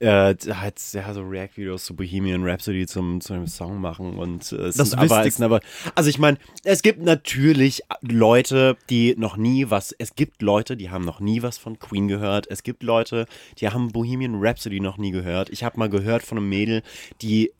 [0.00, 4.56] äh, halt ja, so React-Videos zu Bohemian Rhapsody zum, zu einem Song machen und äh,
[4.56, 5.60] es Das sind aber, es sind aber
[5.94, 10.90] also ich meine, es gibt natürlich Leute, die noch nie was, es gibt Leute, die
[10.90, 13.26] haben noch nie was von Queen gehört, es gibt Leute,
[13.58, 15.50] die haben Bohemian Rhapsody noch nie gehört.
[15.50, 16.82] Ich habe mal gehört von einem Mädel,
[17.22, 17.52] die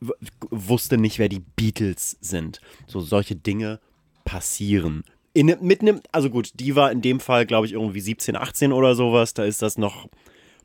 [0.49, 2.61] wusste nicht, wer die Beatles sind.
[2.87, 3.79] So solche Dinge
[4.23, 5.03] passieren.
[5.33, 8.71] In, mit einem, also gut, die war in dem Fall, glaube ich, irgendwie 17, 18
[8.71, 9.33] oder sowas.
[9.33, 10.07] Da ist das noch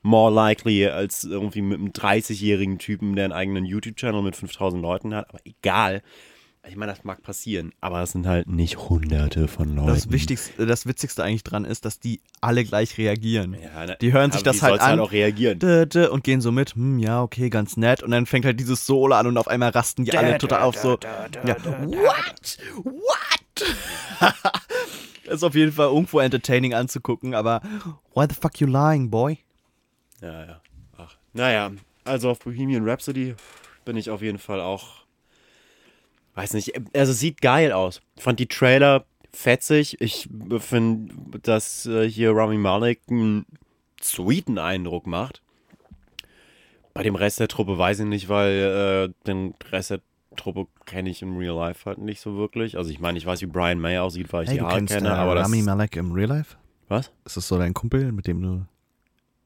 [0.05, 5.15] more likely als irgendwie mit einem 30-jährigen Typen, der einen eigenen YouTube-Channel mit 5000 Leuten
[5.15, 5.29] hat.
[5.31, 6.03] Aber egal.
[6.67, 9.89] Ich meine, das mag passieren, aber es sind halt nicht hunderte von Leuten.
[9.89, 13.55] Das Wichtigste, das Witzigste eigentlich dran ist, dass die alle gleich reagieren.
[13.63, 14.91] Ja, ne, Die hören sich das halt soll's an.
[14.93, 15.59] halt auch reagieren.
[16.11, 18.03] Und gehen so mit, hm, ja, okay, ganz nett.
[18.03, 20.77] Und dann fängt halt dieses Solo an und auf einmal rasten die alle total auf
[20.77, 20.99] so.
[21.45, 22.59] Ja, what?
[22.83, 24.33] What?
[25.25, 27.61] ist auf jeden Fall irgendwo entertaining anzugucken, aber
[28.15, 29.39] why the fuck you lying, boy?
[30.25, 30.61] Ja, ja.
[30.97, 31.17] Ach.
[31.35, 31.73] Naja,
[32.05, 33.35] also auf Bohemian Rhapsody
[33.85, 35.05] bin ich auf jeden Fall auch.
[36.35, 38.01] Weiß nicht, also sieht geil aus.
[38.17, 40.01] Fand die Trailer fetzig.
[40.01, 43.45] Ich finde, dass äh, hier Rami Malek einen
[44.01, 45.43] sweeten Eindruck macht.
[46.95, 50.01] Bei dem Rest der Truppe weiß ich nicht, weil äh, den Rest der
[50.37, 52.77] Truppe kenne ich im Real Life halt nicht so wirklich.
[52.77, 55.09] Also ich meine, ich weiß, wie Brian May aussieht, weil ich Hey, die Haare kenne,
[55.09, 56.57] äh, aber das Rami Malek im Real Life?
[56.89, 57.13] Was?
[57.25, 58.67] Ist das so dein Kumpel, mit dem du...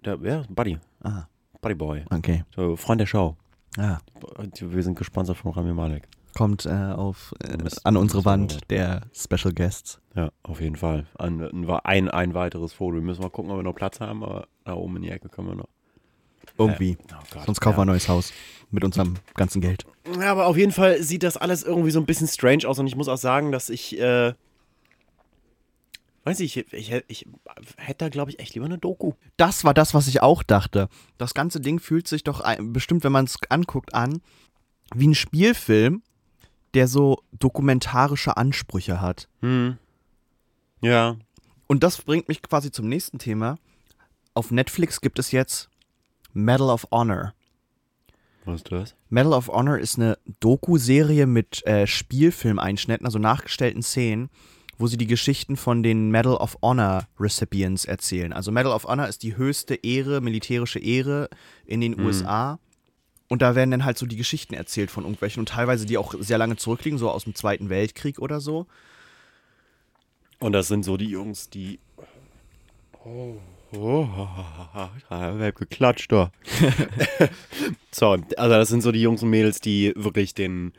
[0.05, 0.79] Der, ja, Buddy.
[1.03, 1.25] Ah,
[1.61, 2.05] Buddy Boy.
[2.11, 2.45] okay.
[2.55, 3.37] So, Freund der Show.
[3.77, 3.99] Ah,
[4.61, 6.09] Wir sind gesponsert von Rami Malek.
[6.35, 10.01] kommt äh, auf, äh, an unsere Wand der Special Guests.
[10.15, 11.07] Ja, auf jeden Fall.
[11.19, 12.95] Ein, ein, ein weiteres Foto.
[12.97, 15.29] Wir müssen mal gucken, ob wir noch Platz haben, aber da oben in die Ecke
[15.29, 15.69] können wir noch.
[16.57, 16.97] Irgendwie.
[17.13, 18.33] Oh Gott, Sonst kaufen wir ein neues Haus.
[18.71, 19.85] Mit unserem ganzen Geld.
[20.21, 22.87] Ja, aber auf jeden Fall sieht das alles irgendwie so ein bisschen strange aus und
[22.87, 24.35] ich muss auch sagen, dass ich, äh,
[26.29, 27.27] weiß nicht, ich, ich, ich
[27.77, 29.13] hätte da, glaube ich, echt lieber eine Doku.
[29.37, 30.89] Das war das, was ich auch dachte.
[31.17, 34.21] Das ganze Ding fühlt sich doch ein, bestimmt, wenn man es anguckt, an,
[34.95, 36.03] wie ein Spielfilm,
[36.75, 39.29] der so dokumentarische Ansprüche hat.
[39.41, 39.79] Hm.
[40.83, 41.17] Ja.
[41.67, 43.59] Und das bringt mich quasi zum nächsten Thema.
[44.35, 45.71] Auf Netflix gibt es jetzt
[46.33, 47.35] Medal of Honor.
[48.45, 48.95] Was ist das?
[49.09, 54.31] Medal of Honor ist eine Doku-Serie mit äh, Spielfilmeinschnitten, also nachgestellten Szenen,
[54.79, 58.33] wo sie die Geschichten von den Medal of Honor Recipients erzählen.
[58.33, 61.29] Also Medal of Honor ist die höchste Ehre, militärische Ehre
[61.67, 62.61] in den USA.
[63.29, 66.15] Und da werden dann halt so die Geschichten erzählt von irgendwelchen und teilweise die auch
[66.19, 68.67] sehr lange zurückliegen, so aus dem Zweiten Weltkrieg oder so.
[70.39, 71.81] Und das sind so die Jungs, die.
[73.05, 73.37] Oh,
[73.77, 74.09] oh,
[74.97, 76.31] ich hab geklatscht da.
[77.91, 80.73] so, also das sind so die Jungs und Mädels, die wirklich den,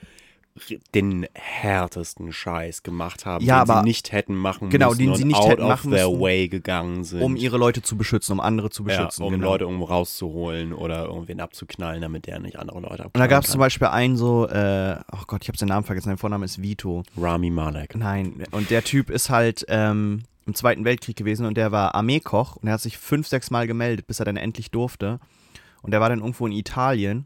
[0.96, 5.16] den härtesten Scheiß gemacht haben, Ja, den aber- sie nicht hätten machen Genau, müssen den
[5.16, 7.22] sie nicht hätten machen their müssen, way gegangen sind.
[7.22, 9.24] Um ihre Leute zu beschützen, um andere zu ja, beschützen.
[9.24, 9.52] um genau.
[9.52, 13.44] Leute irgendwo rauszuholen oder irgendwen abzuknallen, damit der nicht andere Leute abknallen Und da gab
[13.44, 16.46] es zum Beispiel einen so, äh, oh Gott, ich habe seinen Namen vergessen, sein Vorname
[16.46, 17.04] ist Vito.
[17.18, 17.96] Rami Malek.
[17.96, 22.56] Nein, und der Typ ist halt ähm, im Zweiten Weltkrieg gewesen und der war Armeekoch
[22.58, 25.20] und er hat sich fünf, sechs Mal gemeldet, bis er dann endlich durfte.
[25.82, 27.26] Und der war dann irgendwo in Italien.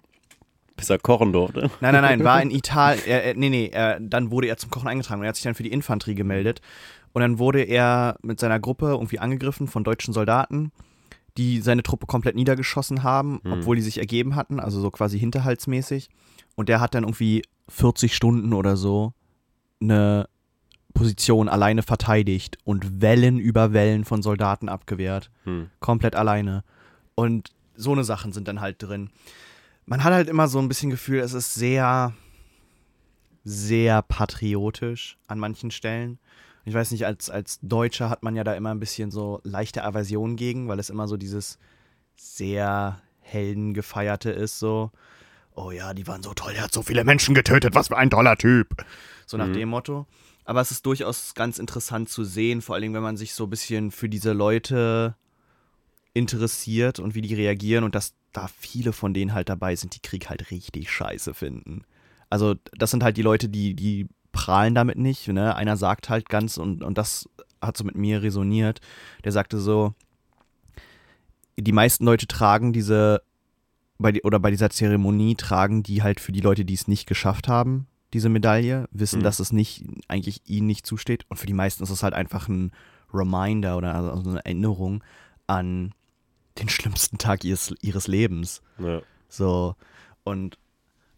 [0.75, 1.69] Bis er kochen durfte.
[1.81, 3.03] Nein, nein, nein, war in Italien.
[3.05, 5.55] Er, nee, nee, er, dann wurde er zum Kochen eingetragen und er hat sich dann
[5.55, 6.61] für die Infanterie gemeldet.
[7.13, 10.71] Und dann wurde er mit seiner Gruppe irgendwie angegriffen von deutschen Soldaten,
[11.37, 16.09] die seine Truppe komplett niedergeschossen haben, obwohl die sich ergeben hatten, also so quasi hinterhaltsmäßig.
[16.55, 19.13] Und der hat dann irgendwie 40 Stunden oder so
[19.81, 20.27] eine
[20.93, 25.31] Position alleine verteidigt und Wellen über Wellen von Soldaten abgewehrt.
[25.43, 25.69] Hm.
[25.79, 26.63] Komplett alleine.
[27.15, 29.09] Und so eine Sachen sind dann halt drin.
[29.85, 32.13] Man hat halt immer so ein bisschen Gefühl, es ist sehr,
[33.43, 36.19] sehr patriotisch an manchen Stellen.
[36.65, 39.83] Ich weiß nicht, als, als Deutscher hat man ja da immer ein bisschen so leichte
[39.83, 41.57] Aversion gegen, weil es immer so dieses
[42.15, 44.91] sehr Heldengefeierte ist, so.
[45.55, 48.09] Oh ja, die waren so toll, der hat so viele Menschen getötet, was für ein
[48.09, 48.85] toller Typ.
[49.25, 49.53] So nach Mhm.
[49.53, 50.07] dem Motto.
[50.45, 53.49] Aber es ist durchaus ganz interessant zu sehen, vor allem wenn man sich so ein
[53.49, 55.15] bisschen für diese Leute
[56.13, 60.01] interessiert und wie die reagieren und dass da viele von denen halt dabei sind, die
[60.01, 61.83] Krieg halt richtig scheiße finden.
[62.29, 65.27] Also das sind halt die Leute, die, die prahlen damit nicht.
[65.27, 65.55] Ne?
[65.55, 67.29] Einer sagt halt ganz, und, und das
[67.61, 68.81] hat so mit mir resoniert,
[69.23, 69.93] der sagte so,
[71.57, 73.21] die meisten Leute tragen diese,
[73.99, 77.07] bei die, oder bei dieser Zeremonie tragen die halt für die Leute, die es nicht
[77.07, 79.23] geschafft haben, diese Medaille, wissen, Mhm.
[79.23, 81.25] dass es nicht, eigentlich ihnen nicht zusteht.
[81.29, 82.71] Und für die meisten ist es halt einfach ein
[83.13, 85.03] Reminder oder also eine Erinnerung
[85.45, 85.93] an
[86.59, 88.61] den schlimmsten Tag ihres, ihres Lebens.
[88.79, 89.01] Ja.
[89.29, 89.75] So,
[90.23, 90.57] und,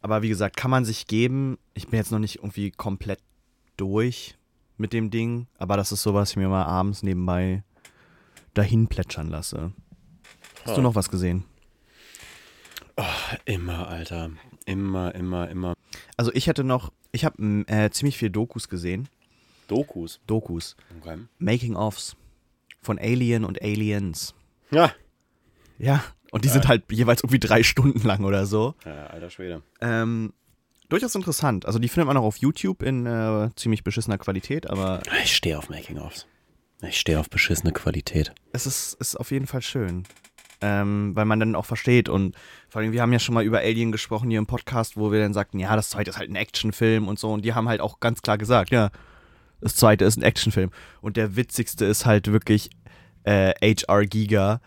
[0.02, 1.58] aber wie gesagt, kann man sich geben.
[1.74, 3.20] Ich bin jetzt noch nicht irgendwie komplett
[3.78, 4.38] durch
[4.78, 7.64] mit dem Ding, aber das ist sowas, was ich mir mal abends nebenbei
[8.54, 9.74] dahin plätschern lasse.
[10.64, 10.76] Hast Ah.
[10.76, 11.44] du noch was gesehen?
[13.44, 14.32] Immer, Alter.
[14.66, 15.74] Immer, immer, immer.
[16.18, 19.10] Also ich hätte noch, ich habe äh, ziemlich viel Dokus gesehen.
[19.68, 20.22] Dokus.
[20.28, 20.76] Dokus.
[21.02, 21.18] Okay.
[21.40, 22.16] Making-ofs
[22.82, 24.34] von Alien und Aliens.
[24.72, 24.94] Ja.
[25.78, 28.76] Ja, und die sind halt jeweils irgendwie drei Stunden lang oder so.
[28.86, 29.62] ja alter Schwede.
[29.82, 30.34] Ähm,
[30.90, 31.66] durchaus interessant.
[31.66, 35.58] Also die findet man auch auf YouTube in äh, ziemlich beschissener Qualität, aber Ich stehe
[35.58, 36.28] auf Making-ofs.
[36.82, 38.34] Ich stehe auf beschissene Qualität.
[38.52, 40.04] es ist, ist auf jeden Fall schön.
[40.62, 42.36] Ähm, weil man dann auch versteht und
[42.70, 45.20] vor allem, wir haben ja schon mal über Alien gesprochen hier im Podcast, wo wir
[45.20, 47.82] dann sagten, ja, das zweite ist halt ein Actionfilm und so und die haben halt
[47.82, 48.90] auch ganz klar gesagt, ja,
[49.60, 52.70] das zweite ist ein Actionfilm und der witzigste ist halt wirklich
[53.26, 54.06] äh, H.R.
[54.06, 54.62] Giga,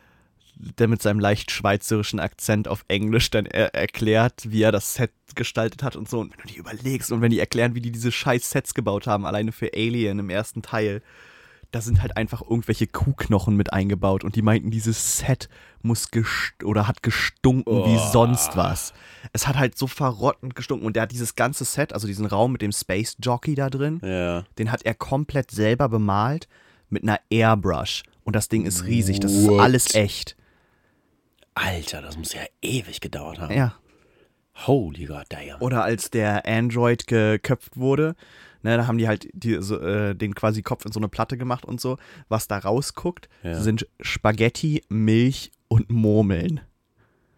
[0.79, 5.13] der mit seinem leicht schweizerischen Akzent auf Englisch dann er erklärt, wie er das Set
[5.35, 6.19] gestaltet hat und so.
[6.21, 9.07] Und wenn du dir überlegst und wenn die erklären, wie die diese scheiß Sets gebaut
[9.07, 11.01] haben, alleine für Alien im ersten Teil,
[11.71, 15.49] da sind halt einfach irgendwelche Kuhknochen mit eingebaut und die meinten, dieses Set
[15.83, 18.11] muss gest oder hat gestunken wie Oh.
[18.11, 18.95] sonst was.
[19.35, 22.53] Es hat halt so verrottend gestunken und der hat dieses ganze Set, also diesen Raum
[22.53, 24.45] mit dem Space Jockey da drin, Ja.
[24.59, 26.49] den hat er komplett selber bemalt
[26.89, 29.61] mit einer Airbrush und das Ding ist riesig, das ist What?
[29.61, 30.37] alles echt.
[31.59, 33.55] Alter, das muss ja ewig gedauert haben.
[33.55, 33.75] Ja.
[34.67, 35.61] Holy God damn.
[35.61, 38.17] Oder als der Android geköpft wurde,
[38.63, 41.37] ne, da haben die halt die, so, äh, den quasi Kopf in so eine Platte
[41.37, 41.97] gemacht und so.
[42.29, 43.55] Was da rausguckt, Ja.
[43.61, 46.61] sind Spaghetti, Milch und Murmeln.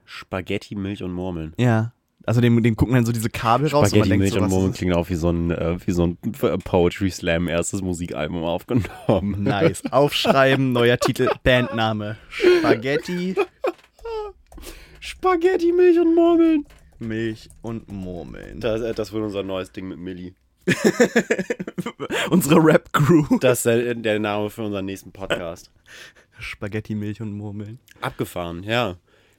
[0.04, 1.52] Spaghetti, Milch und Murmeln.
[1.59, 1.92] Ja.
[2.26, 4.40] Also dem, dem gucken dann so diese Kabel raus und man Spaghetti, denkt Milch so,
[4.40, 6.16] und Murmeln ist klingen auch wie so ein, äh, wie so ein
[6.64, 9.42] Poetry Slam erstes Musikalbum aufgenommen.
[9.42, 9.83] Nice.
[9.90, 12.16] Aufschreiben, neuer Titel, Bandname.
[12.28, 13.37] Spaghetti,
[15.00, 16.66] Spaghetti, Milch und Murmeln.
[16.98, 18.60] Milch und Murmeln.
[18.60, 20.34] Das, äh, das wird unser neues Ding mit Millie.
[22.30, 23.38] Unsere Rap-Crew.
[23.40, 25.70] Das ist der, der Name für unseren nächsten Podcast.
[26.38, 27.78] Spaghetti, Milch und Murmeln.
[28.00, 28.96] Abgefahren, ja.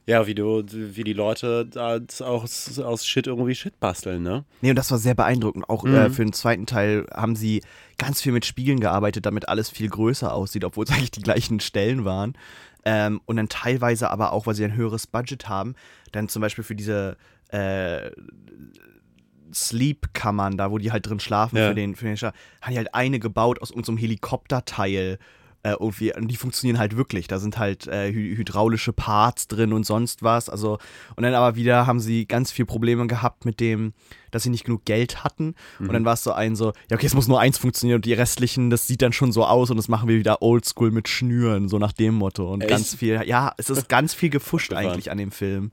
[0.07, 4.45] Ja, wie, du, wie die Leute da aus, aus Shit irgendwie Shit basteln, ne?
[4.61, 5.69] Nee, und das war sehr beeindruckend.
[5.69, 5.93] Auch Mhm.
[5.93, 7.61] äh, für den zweiten Teil haben sie
[7.99, 11.59] ganz viel mit Spiegeln gearbeitet, damit alles viel größer aussieht, obwohl es eigentlich die gleichen
[11.59, 12.33] Stellen waren.
[12.83, 15.75] Ähm, und dann teilweise aber auch, weil sie ein höheres Budget haben,
[16.11, 17.15] dann zum Beispiel für diese
[17.49, 18.09] äh,
[19.53, 21.69] Sleep-Kammern, da wo die halt drin schlafen Ja.
[21.69, 25.19] für den, für den Schlaf, haben die halt eine gebaut aus unserem Helikopterteil.
[25.63, 27.27] Äh, irgendwie, und die funktionieren halt wirklich.
[27.27, 30.49] Da sind halt äh, hy hydraulische Parts drin und sonst was.
[30.49, 30.79] Also,
[31.15, 33.93] und dann aber wieder haben sie ganz viel Probleme gehabt mit dem,
[34.31, 35.55] dass sie nicht genug Geld hatten.
[35.79, 35.93] Und Mhm.
[35.93, 38.13] dann war es so ein so, ja, okay, es muss nur eins funktionieren und die
[38.13, 41.67] restlichen, das sieht dann schon so aus und das machen wir wieder oldschool mit Schnüren,
[41.69, 42.51] so nach dem Motto.
[42.51, 42.69] Und Echt?
[42.69, 45.71] ganz viel, ja, es ist ganz viel gefuscht eigentlich an dem Film.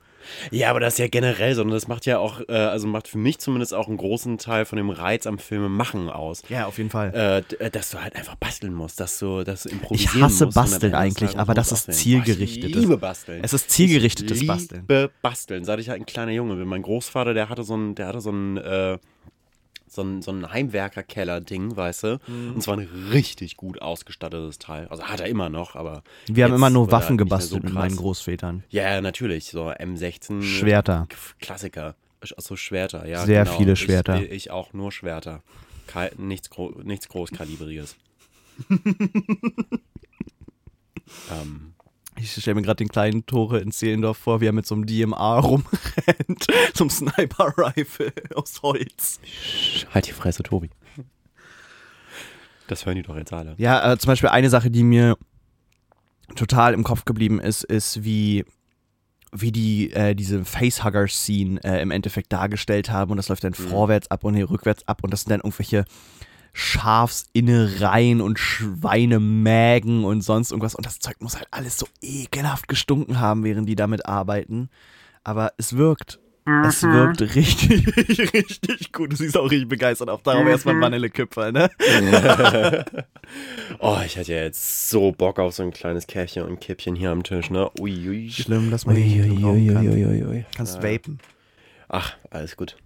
[0.51, 1.63] Ja, aber das ist ja generell so.
[1.63, 4.65] Und das macht ja auch, äh, also macht für mich zumindest auch einen großen Teil
[4.65, 6.43] von dem Reiz am Filme machen aus.
[6.49, 7.13] Ja, auf jeden Fall.
[7.15, 10.45] Äh, äh, dass du halt einfach basteln musst, dass du, dass du Ich improvisieren hasse
[10.47, 10.55] musst.
[10.55, 12.71] Basteln eigentlich, aber das ist zielgerichtetes.
[12.71, 13.41] Ich liebe Basteln.
[13.43, 14.81] Es ist zielgerichtetes ich Basteln.
[14.83, 15.65] liebe Basteln.
[15.65, 16.67] Seit ich halt ein kleiner Junge bin.
[16.69, 18.99] Mein Großvater, der hatte so ein, der hatte so ein, äh,
[19.91, 22.19] so ein, so ein Heimwerker-Keller-Ding, weißt du?
[22.27, 22.55] Mhm.
[22.55, 24.87] Und zwar ein richtig gut ausgestattetes Teil.
[24.89, 26.03] Also hat er immer noch, aber.
[26.27, 28.65] Wir haben immer nur Waffen gebastelt so mit meinen Großvätern.
[28.71, 29.51] Ja, natürlich.
[29.51, 30.43] So M16.
[30.43, 31.07] Schwerter.
[31.41, 31.95] Klassiker.
[32.21, 33.25] Achso, Schwerter, ja.
[33.25, 33.57] Sehr genau.
[33.57, 34.21] viele Schwerter.
[34.23, 35.43] Ich, ich auch nur Schwerter.
[35.87, 37.97] Kei- nichts, gro nichts Großkalibriertes.
[41.31, 41.75] ähm,
[42.21, 44.87] Ich stelle mir gerade den kleinen Tore in Zehlendorf vor, wie er mit so einem
[44.87, 46.47] DMA rumrennt.
[46.75, 49.21] so einem Sniper-Rifle aus Holz.
[49.93, 50.71] halt die Fresse, Tobi.
[52.67, 53.55] Das hören die doch jetzt alle.
[53.57, 55.17] Ja, äh, zum Beispiel eine Sache, die mir
[56.37, 58.45] total im Kopf geblieben ist, ist, wie,
[59.33, 64.11] wie die äh, diese Facehugger-Scene äh, im Endeffekt dargestellt haben und das läuft dann vorwärts
[64.11, 65.85] ab und hier rückwärts ab und das sind dann irgendwelche
[66.59, 70.75] Schafsinnereien und Schweinemägen und sonst irgendwas.
[70.75, 74.69] Und das Zeug muss halt alles so ekelhaft gestunken haben, während die damit arbeiten.
[75.25, 76.19] Aber es wirkt.
[76.65, 76.93] Es Mhm.
[76.95, 77.87] wirkt richtig,
[78.33, 79.13] richtig gut.
[79.13, 80.23] Du siehst auch richtig begeistert auf.
[80.23, 80.81] Darauf erstmal Mhm.
[80.81, 81.71] Vanillekipferl, ne?
[83.81, 87.11] Oh, ich hätte ja jetzt so Bock auf so ein kleines Käffchen und Kippchen hier
[87.11, 87.71] am Tisch, ne?
[87.79, 88.31] Ui, ui.
[88.31, 89.87] Schlimm, dass man nicht rauchen kann.
[89.87, 90.47] Uiuiuiui.
[90.57, 91.19] Kannst vapen.
[91.91, 92.77] Ach, alles gut.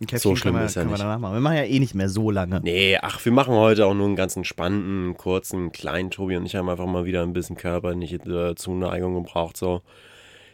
[0.00, 1.02] Ein Käffchen So schlimm können wir, ist ja können wir nicht.
[1.04, 1.34] danach machen.
[1.34, 2.60] Wir machen ja eh nicht mehr so lange.
[2.62, 6.54] Nee, ach, wir machen heute auch nur einen ganz entspannten, kurzen, kleinen Tobi und ich
[6.56, 9.56] haben einfach mal wieder ein bisschen körperliche äh, Zuneigung gebraucht.
[9.56, 9.82] So.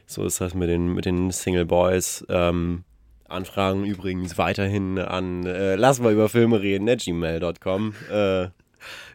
[0.06, 2.24] so ist das mit den, mit den Single Boys.
[2.28, 2.84] Ähm,
[3.28, 7.94] Anfragen übrigens weiterhin an äh, lass mal über Filme reden, ne, gmail.com.
[8.10, 8.48] Äh,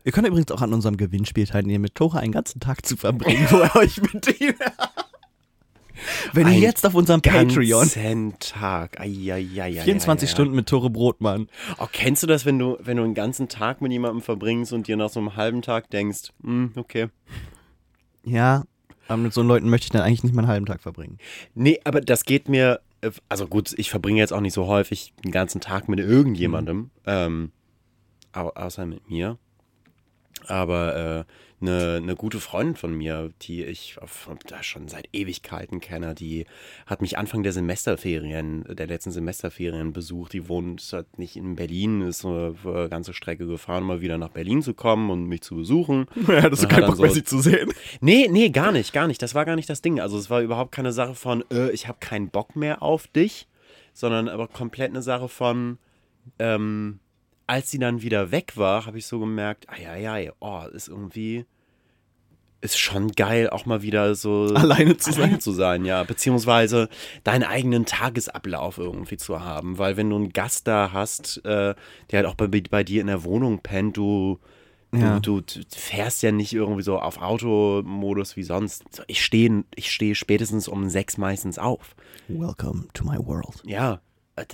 [0.04, 3.46] Ihr könnt übrigens auch an unserem Gewinnspiel teilnehmen, mit Tore einen ganzen Tag zu verbringen,
[3.52, 4.54] wo er euch mit ihm.
[6.34, 9.00] Wenn ihr jetzt auf unserem Patreon ganzen Tag.
[9.00, 9.82] Eieieiei.
[9.82, 11.48] 24 Stunden mit Tore Brotmann.
[11.80, 14.88] Oh, kennst du das, wenn du, wenn du einen ganzen Tag mit jemandem verbringst und
[14.88, 17.08] dir nach so einem halben Tag denkst, hm, okay.
[18.24, 18.64] Ja,
[19.08, 21.18] aber mit so Leuten möchte ich dann eigentlich nicht meinen halben Tag verbringen.
[21.56, 22.80] Nee, aber das geht mir,
[23.28, 27.52] also gut, ich verbringe jetzt auch nicht so häufig den ganzen Tag mit irgendjemandem, ähm,
[28.34, 29.38] au außer mit mir.
[30.48, 33.98] Aber äh, eine, eine gute Freundin von mir, die ich
[34.62, 36.46] schon seit Ewigkeiten kenne, die
[36.86, 40.34] hat mich Anfang der Semesterferien, der letzten Semesterferien besucht.
[40.34, 44.30] Die wohnt halt nicht in Berlin, ist so eine ganze Strecke gefahren, mal wieder nach
[44.30, 46.06] Berlin zu kommen und mich zu besuchen.
[46.30, 47.72] Ja, das ist kein Bock mehr, sie zu sehen.
[48.02, 49.22] Nee, nee, gar nicht, gar nicht.
[49.22, 50.00] Das war gar nicht das Ding.
[50.00, 53.48] Also es war überhaupt keine Sache von, äh, ich habe keinen Bock mehr auf dich,
[53.94, 55.80] sondern aber komplett eine Sache von,
[56.38, 57.00] ähm,
[57.50, 61.46] als sie dann wieder weg war, habe ich so gemerkt, ai, oh, ist irgendwie,
[62.62, 65.40] ist schon geil, auch mal wieder so Alleine zu alleine sein.
[65.40, 66.04] zu sein, ja.
[66.04, 66.90] Beziehungsweise
[67.24, 69.78] deinen eigenen Tagesablauf irgendwie zu haben.
[69.78, 71.74] Weil wenn du einen Gast da hast, äh,
[72.12, 74.40] der halt auch bei, bei dir in der Wohnung pennt, du,
[74.94, 75.20] Ja.
[75.20, 78.84] du, du fährst ja nicht irgendwie so auf Automodus wie sonst.
[78.94, 81.96] So, Ich stehe ich steh spätestens um sechs meistens auf.
[82.28, 83.62] Welcome to my world.
[83.66, 84.02] Ja,
[84.36, 84.46] äh,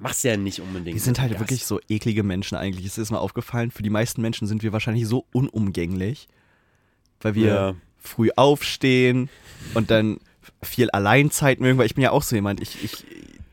[0.00, 0.94] machst du ja nicht unbedingt.
[0.94, 1.40] Wir sind halt Gast.
[1.40, 2.86] wirklich so eklige Menschen eigentlich.
[2.86, 6.28] Es ist mir aufgefallen, für die meisten Menschen sind wir wahrscheinlich so unumgänglich,
[7.20, 7.74] weil wir Ja.
[7.98, 9.28] früh aufstehen
[9.74, 10.18] und dann
[10.62, 13.04] viel Alleinzeit mögen, weil ich bin ja auch so jemand, ich, ich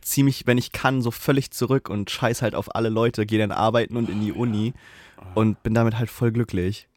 [0.01, 3.39] ziehe mich, wenn ich kann, so völlig zurück und scheiß halt auf alle Leute, gehe
[3.39, 4.73] dann arbeiten und in die Uni
[5.33, 6.87] und bin damit halt voll glücklich.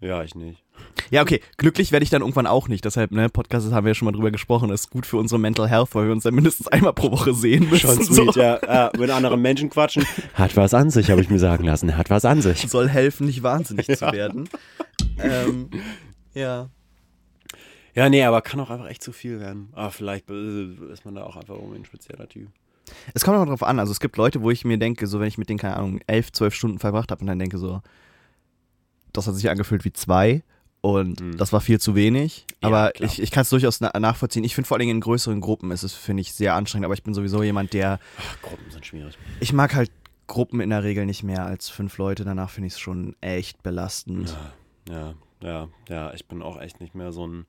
[0.00, 0.62] Ja, ich nicht.
[1.10, 2.84] Ja, okay, glücklich werde ich dann irgendwann auch nicht.
[2.84, 5.68] Deshalb, ne, Podcast haben wir ja schon mal drüber gesprochen, ist gut für unsere Mental
[5.68, 7.88] Health, weil wir uns dann mindestens einmal pro Woche sehen müssen.
[7.88, 8.56] Schon sweet, ja.
[8.56, 10.06] Äh, mit anderen Menschen quatschen.
[10.34, 11.96] Hat was an sich, habe ich mir sagen lassen.
[11.96, 12.68] Hat was an sich.
[12.68, 14.48] soll helfen, nicht wahnsinnig zu werden.
[15.18, 15.70] ähm,
[16.34, 16.68] ja.
[17.94, 19.70] Ja, nee, aber kann auch einfach echt zu viel werden.
[19.72, 22.48] Aber vielleicht äh, ist man da auch einfach irgendwie ein spezieller Typ.
[23.14, 23.78] Es kommt immer drauf an.
[23.78, 26.00] Also es gibt Leute, wo ich mir denke, so wenn ich mit denen, keine Ahnung,
[26.06, 27.82] elf, zwölf Stunden verbracht habe und dann denke so,
[29.12, 30.42] das hat sich angefühlt wie zwei
[30.82, 31.36] und Mhm.
[31.36, 32.46] das war viel zu wenig.
[32.62, 33.08] Ja, aber klar.
[33.10, 34.44] ich, ich kann es durchaus na nachvollziehen.
[34.44, 36.84] Ich finde vor allen Dingen in größeren Gruppen ist es, finde ich, sehr anstrengend.
[36.86, 39.18] Aber ich bin sowieso jemand, der, Ach, Gruppen sind schwierig.
[39.40, 39.90] ich mag halt
[40.26, 42.24] Gruppen in der Regel nicht mehr als fünf Leute.
[42.24, 44.36] Danach finde ich es schon echt belastend.
[44.88, 46.14] Ja, ja, ja.
[46.14, 47.46] Ich bin auch echt nicht mehr so ein,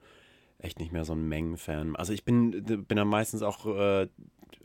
[0.60, 1.96] echt nicht mehr so ein Mengenfan.
[1.96, 4.08] Also ich bin, bin dann meistens auch, äh,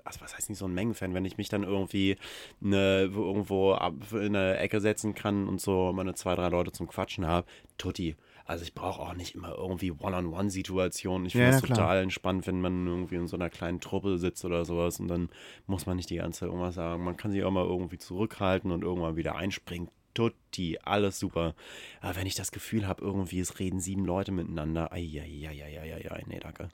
[0.04, 2.16] also was heißt nicht so ein Mengenfan, wenn ich mich dann irgendwie
[2.60, 3.74] ne, wo- irgendwo
[4.12, 7.46] in eine Ecke setzen kann und so meine zwei, drei Leute zum Quatschen habe,
[7.78, 8.16] tutti.
[8.46, 11.26] Also ich brauche auch nicht immer irgendwie One-on-One-Situationen.
[11.26, 11.78] Ich finde Ja, es ja, klar.
[11.78, 15.30] total entspannt, wenn man irgendwie in so einer kleinen Truppe sitzt oder sowas und dann
[15.66, 17.02] muss man nicht die ganze Zeit irgendwas sagen.
[17.04, 19.88] Man kann sich auch mal irgendwie zurückhalten und irgendwann wieder einspringen.
[20.14, 21.54] Tutti, alles super.
[22.00, 26.68] Aber wenn ich das Gefühl habe, irgendwie es reden sieben Leute miteinander, eieieiei, nee, danke.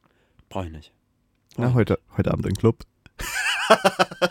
[0.49, 0.93] Brauche ich nicht.
[1.57, 2.85] Na, heute, heute Abend im Club.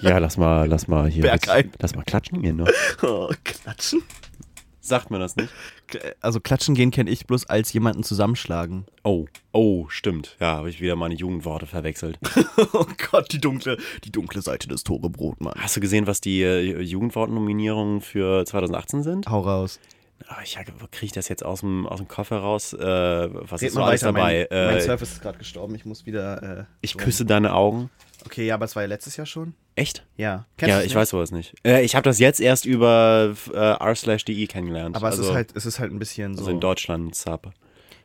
[0.02, 1.24] Ja, lass mal, lass mal hier.
[1.24, 1.72] Bergheim.
[1.80, 2.72] Lass mal klatschen gehen, ne?
[3.02, 4.04] Oh, klatschen?
[4.84, 5.50] Sagt man das nicht?
[6.22, 8.86] Also klatschen gehen kenne ich bloß als jemanden zusammenschlagen.
[9.04, 10.38] Oh, oh, stimmt.
[10.40, 12.20] Ja, habe ich wieder meine Jugendworte verwechselt.
[12.74, 15.54] Oh Gott, die dunkle, die dunkle Seite des Tore Brotmann.
[15.58, 19.28] Hast du gesehen, was die äh, Jugendwortnominierungen für 2018 sind?
[19.30, 19.80] Hau raus.
[20.28, 20.58] Ah, ich
[20.92, 22.74] kriege das jetzt aus dem, aus dem Koffer raus?
[22.74, 24.48] Äh, was Red ist so alles weiter, dabei?
[24.50, 25.76] Mein, mein äh, Surface ist gerade gestorben.
[25.76, 26.60] Ich muss wieder.
[26.60, 27.90] Äh, ich küsse deine Augen.
[28.26, 29.54] Okay, ja, aber es war ja letztes Jahr schon.
[29.76, 30.06] Echt?
[30.18, 30.46] Ja.
[30.60, 30.96] ja, du's ich nicht?
[30.96, 31.56] weiß sowas nicht.
[31.66, 34.96] Äh, ich habe das jetzt erst über äh, r/de kennengelernt.
[34.96, 36.42] Aber also, es ist halt, es ist halt ein bisschen so.
[36.42, 37.52] also in Deutschland Sub.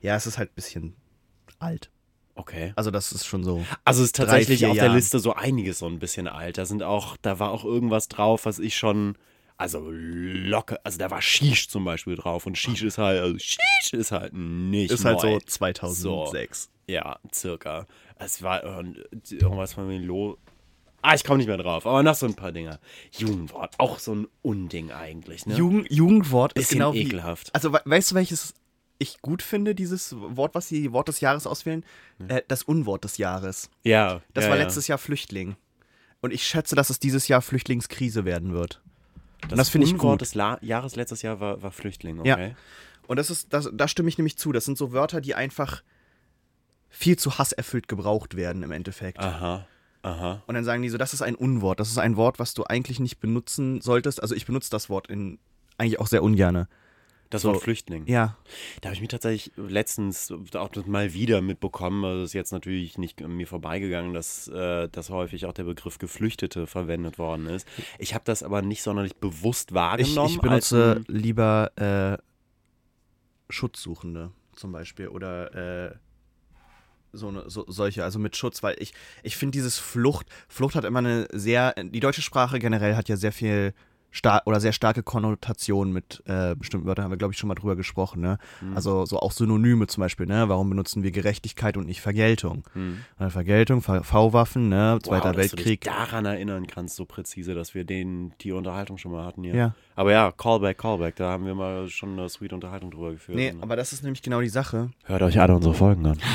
[0.00, 0.96] ja, es ist halt ein bisschen
[1.58, 1.90] alt.
[2.34, 2.72] Okay.
[2.76, 3.64] Also das ist schon so.
[3.84, 4.96] Also es ist tatsächlich vier auf der Jahren.
[4.96, 6.58] Liste so einiges so ein bisschen alt.
[6.58, 9.16] Da sind auch, da war auch irgendwas drauf, was ich schon,
[9.56, 13.92] also locker, also da war Shish zum Beispiel drauf und Shish ist halt, also Shish
[13.92, 15.32] ist halt nicht Ist halt neu.
[15.32, 16.68] so 2006.
[16.86, 17.86] Ja, circa.
[18.18, 18.84] Es war äh,
[19.30, 20.38] irgendwas von Melo.
[21.02, 21.86] Ah, ich komme nicht mehr drauf.
[21.86, 22.80] Aber noch so ein paar Dinger.
[23.12, 25.54] Jugendwort, auch so ein Unding eigentlich, ne?
[25.54, 27.02] Jugend, Jugendwort ist genau wie.
[27.02, 27.54] ekelhaft.
[27.54, 28.54] Also we weißt du, welches
[28.98, 31.84] ich gut finde, dieses Wort, was sie Wort des Jahres auswählen?
[32.28, 33.70] Äh, das Unwort des Jahres.
[33.82, 34.22] Ja.
[34.32, 34.64] Das ja, war ja.
[34.64, 35.56] letztes Jahr Flüchtling.
[36.22, 38.80] Und ich schätze, dass es dieses Jahr Flüchtlingskrise werden wird.
[39.48, 40.20] Das, das finde ich Unwort gut.
[40.22, 42.48] des La Jahres letztes Jahr war, war Flüchtling, okay?
[42.48, 42.56] Ja.
[43.06, 44.50] Und das ist, das, da stimme ich nämlich zu.
[44.50, 45.82] Das sind so Wörter, die einfach
[46.98, 49.18] viel zu hasserfüllt gebraucht werden im Endeffekt.
[49.20, 49.66] Aha.
[50.02, 50.42] Aha.
[50.46, 51.78] Und dann sagen die so, das ist ein Unwort.
[51.80, 54.22] Das ist ein Wort, was du eigentlich nicht benutzen solltest.
[54.22, 55.38] Also ich benutze das Wort in
[55.78, 56.68] eigentlich auch sehr ungerne.
[57.28, 57.48] Das So.
[57.52, 58.06] Wort Flüchtling.
[58.06, 58.36] Ja.
[58.80, 62.04] Da habe ich mich tatsächlich letztens auch mal wieder mitbekommen.
[62.04, 65.98] Also ist jetzt natürlich nicht an mir vorbeigegangen, dass, äh, dass häufig auch der Begriff
[65.98, 67.66] Geflüchtete verwendet worden ist.
[67.98, 70.30] Ich habe das aber nicht sonderlich bewusst Ich, wahrgenommen.
[70.30, 72.22] ich benutze als ein- lieber äh,
[73.52, 75.94] Schutzsuchende zum Beispiel oder äh,
[77.16, 78.92] so, eine, so solche, also mit Schutz, weil ich,
[79.22, 83.16] ich finde dieses Flucht, Flucht hat immer eine sehr, die deutsche Sprache generell hat ja
[83.16, 83.72] sehr viel
[84.44, 87.76] oder sehr starke Konnotationen mit äh, bestimmten Wörtern, haben wir glaube ich schon mal drüber
[87.76, 88.38] gesprochen, ne?
[88.60, 88.76] Mhm.
[88.76, 90.48] Also so auch Synonyme zum Beispiel, ne?
[90.48, 92.64] Warum benutzen wir Gerechtigkeit und nicht Vergeltung?
[92.72, 92.98] Hm.
[93.18, 94.98] Äh, Vergeltung, V-Waffen, ne?
[95.02, 95.80] Zweiter wow, dass du dich Weltkrieg.
[95.82, 99.54] daran erinnern kannst, so präzise, dass wir den, die Unterhaltung schon mal hatten hier.
[99.54, 99.74] Ja.
[99.94, 103.36] Aber ja, Callback, Callback, da haben wir mal schon eine sweet Unterhaltung drüber geführt.
[103.36, 104.90] Nee, aber das ist nämlich genau die Sache.
[105.04, 106.18] Hört euch alle unsere Folgen an.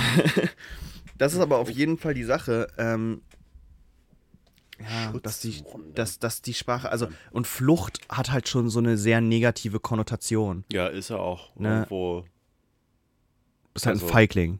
[1.21, 3.21] Das ist aber auf jeden Fall die Sache, ähm,
[4.89, 5.63] ja, dass die,
[5.95, 10.63] dass, dass die Sprache, also, und Flucht hat halt schon so eine sehr negative Konnotation.
[10.71, 11.55] Ja, ist er auch.
[11.55, 11.79] Ne.
[11.79, 12.25] Irgendwo.
[13.73, 14.59] Ist halt Also- ein Feigling.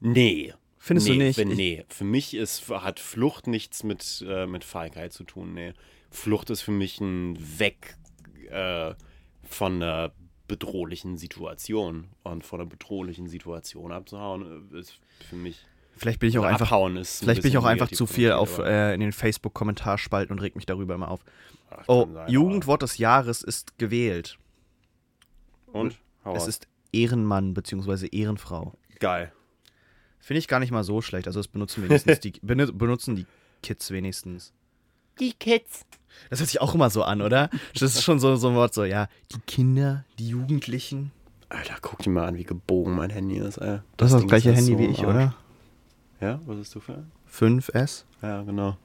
[0.00, 0.54] Nee.
[0.78, 1.38] Findest nee, du nicht?
[1.38, 5.52] Wenn, nee, für mich ist, hat Flucht nichts mit, äh, mit Feigheit zu tun.
[5.54, 5.72] Nee.
[6.10, 7.96] Flucht ist für mich ein Weg
[8.50, 8.94] äh,
[9.42, 10.12] von einer
[10.46, 12.08] bedrohlichen Situation.
[12.22, 15.66] Und von einer bedrohlichen Situation abzuhauen, äh, ist für mich.
[15.96, 17.22] Vielleicht bin ich auch einfach, abhauen ist.
[17.22, 20.54] ein vielleicht bin ich auch einfach zu viel auf, äh, in den Facebook-Kommentarspalten und reg
[20.56, 21.20] mich darüber immer auf.
[21.70, 24.38] Ach, Oh, sein, Jugendwort des Jahres ist gewählt.
[25.66, 25.98] Und?
[26.24, 28.06] Hau Es ist Ehrenmann bzw.
[28.08, 28.74] Ehrenfrau.
[29.00, 29.32] geil.
[30.18, 31.28] Finde ich gar nicht mal so schlecht.
[31.28, 33.26] Also das benutzen wenigstens die, benu- benutzen die
[33.62, 34.52] Kids wenigstens.
[35.20, 35.86] Die Kids.
[36.30, 37.48] Das hört sich auch immer so an, oder?
[37.74, 41.12] Das ist schon so, so ein Wort, so, ja, die Kinder, die Jugendlichen.
[41.48, 43.78] Alter, guck dir mal an, wie gebogen mein Handy ist, ey.
[43.98, 45.08] Das ist das Ding gleiche ja Handy so wie ich, Arsch.
[45.08, 45.34] oder?
[46.20, 46.94] Ja, was ist du für?
[46.94, 47.12] ein?
[47.30, 48.04] 5S.
[48.22, 48.76] Ja, genau.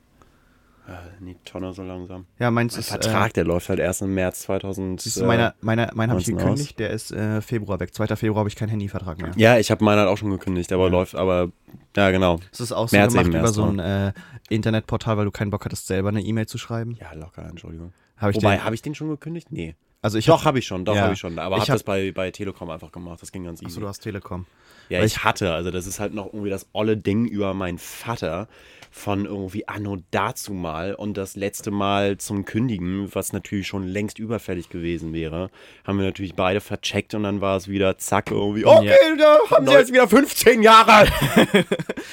[1.22, 2.26] Die Tonne so langsam.
[2.38, 2.90] Ja, meins Mein ist.
[2.90, 5.00] Vertrag, der läuft halt erst im März 2000.
[5.00, 6.42] Äh, siehst du, meiner, meiner, meinen habe ich 19 aus.
[6.44, 7.94] gekündigt, der ist äh, Februar weg.
[7.94, 8.08] 2.
[8.18, 9.32] Februar habe ich keinen Handyvertrag mehr.
[9.38, 10.90] Ja, ich habe meinen halt auch schon gekündigt, aber Ja.
[10.90, 11.52] läuft, aber
[11.96, 12.40] ja, genau.
[12.50, 14.12] Das ist auch so März gemacht eben über erst, so ein äh,
[14.50, 16.98] Internetportal, weil du keinen Bock hattest, selber eine E-Mail zu schreiben.
[17.00, 17.94] Ja, locker, Entschuldigung.
[18.18, 19.48] Habe ich Wobei, den, habe ich den schon gekündigt?
[19.52, 19.76] Nee.
[20.02, 21.04] Also ich doch, habe ich schon, doch, Ja.
[21.04, 21.38] habe ich schon.
[21.39, 23.22] Aber Ich habe hab- das bei, bei Telekom einfach gemacht.
[23.22, 23.68] Das ging ganz easy.
[23.72, 24.45] Achso, du hast Telekom.
[24.89, 27.78] Ja, Weil ich hatte, also das ist halt noch irgendwie das olle Ding über meinen
[27.78, 28.49] Vater
[28.93, 34.20] von irgendwie anno dazu mal und das letzte Mal zum Kündigen, was natürlich schon längst
[34.20, 35.49] überfällig gewesen wäre,
[35.88, 39.66] haben wir natürlich beide vercheckt und dann war es wieder zack irgendwie, okay, da haben
[39.66, 41.08] sie jetzt wieder 15 Jahre.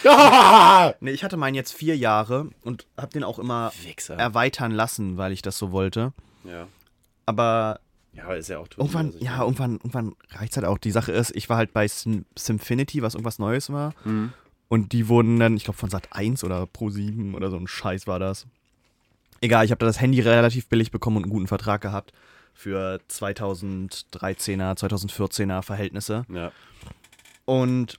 [0.05, 0.95] ja!
[1.01, 4.15] Nee, ich hatte meinen jetzt vier Jahre und habe den auch immer Wichser.
[4.17, 6.13] erweitern lassen, weil ich das so wollte.
[6.45, 6.67] Ja.
[7.29, 7.81] Aber
[8.15, 10.79] ja, ist ja auch irgendwann, also ich ja, irgendwann, irgendwann reicht's halt auch.
[10.79, 13.93] Die Sache ist, ich war halt bei Sim Simfinity, was irgendwas Neues war.
[14.05, 14.33] Mhm.
[14.69, 17.69] Und die wurden dann, ich glaube, von Sat 1 oder Pro 7 oder so ein
[17.69, 18.47] Scheiß war das.
[19.43, 22.15] Egal, ich habe da das Handy relativ billig bekommen und einen guten Vertrag gehabt
[22.55, 26.25] für 2013er, 2014er Verhältnisse.
[26.33, 26.51] Ja.
[27.45, 27.99] Und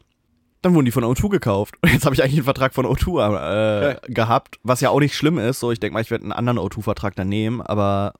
[0.64, 1.76] dann wurden die von O2 gekauft.
[1.82, 5.16] Und jetzt habe ich eigentlich einen Vertrag von O2 äh, gehabt, was ja auch nicht
[5.16, 5.60] schlimm ist.
[5.60, 8.16] So, ich denke mal, ich werde einen anderen O2-Vertrag dann nehmen, aber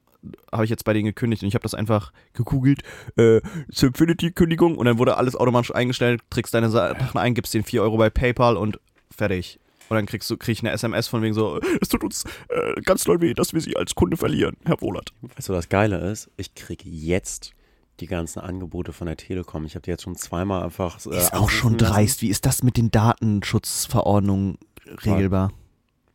[0.52, 2.82] habe ich jetzt bei denen gekündigt und ich habe das einfach gegoogelt,
[3.16, 7.82] äh, Simfinity-Kündigung und dann wurde alles automatisch eingestellt, trägst deine Sachen ein, gibst den 4
[7.82, 8.78] Euro bei PayPal und
[9.10, 9.58] fertig.
[9.88, 12.80] Und dann kriegst du, krieg ich eine SMS von wegen so, es tut uns äh,
[12.82, 15.12] ganz doll weh, dass wir sie als Kunde verlieren, Herr Wohlert.
[15.36, 16.30] Weißt du, was Geile ist?
[16.36, 17.52] Ich kriege jetzt
[17.98, 19.64] die ganzen Angebote von der Telekom.
[19.64, 21.04] Ich habe die jetzt schon zweimal einfach.
[21.06, 21.94] Äh, Ist auch schon anrufen lassen.
[21.94, 22.22] dreist.
[22.22, 24.58] Wie ist das mit den Datenschutzverordnungen
[25.04, 25.52] regelbar?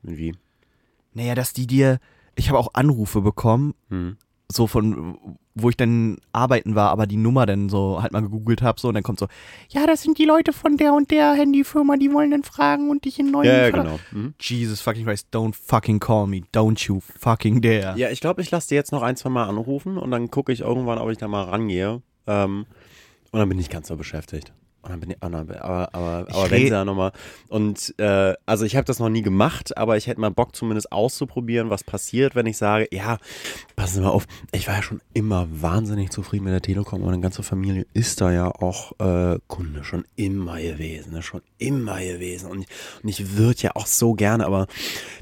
[0.03, 0.35] Wie?
[1.13, 1.99] Naja, dass die dir,
[2.35, 4.17] ich habe auch Anrufe bekommen, Hm.
[4.51, 5.17] so von,
[5.55, 8.89] wo ich dann arbeiten war, aber die Nummer dann so halt mal gegoogelt habe, so
[8.89, 9.27] und dann kommt so,
[9.69, 13.05] ja, das sind die Leute von der und der Handyfirma, die wollen dann fragen und
[13.05, 13.99] dich in neuen Ja, ja, genau.
[14.11, 14.33] Mhm.
[14.39, 17.97] Jesus fucking Christ, don't fucking call me, don't you fucking dare.
[17.97, 20.51] Ja, ich glaube, ich lasse die jetzt noch ein, zwei Mal anrufen und dann gucke
[20.51, 22.01] ich irgendwann, ob ich da mal rangehe.
[22.27, 22.65] Ähm,
[23.31, 24.53] und dann bin ich ganz so beschäftigt.
[24.85, 27.11] Und dann bin ich, oh aber, aber, aber wenn sie da nochmal.
[27.47, 30.91] Und äh, also ich habe das noch nie gemacht, aber ich hätte mal Bock zumindest
[30.91, 33.17] auszuprobieren, was passiert, wenn ich sage, ja,
[33.75, 37.19] passen Sie mal auf, ich war ja schon immer wahnsinnig zufrieden mit der Telekom meine
[37.19, 41.23] ganze Familie ist da ja auch äh, Kunde, schon immer gewesen, ne?
[41.23, 42.49] schon immer gewesen.
[42.49, 42.67] Und,
[43.01, 44.67] und ich würde ja auch so gerne, aber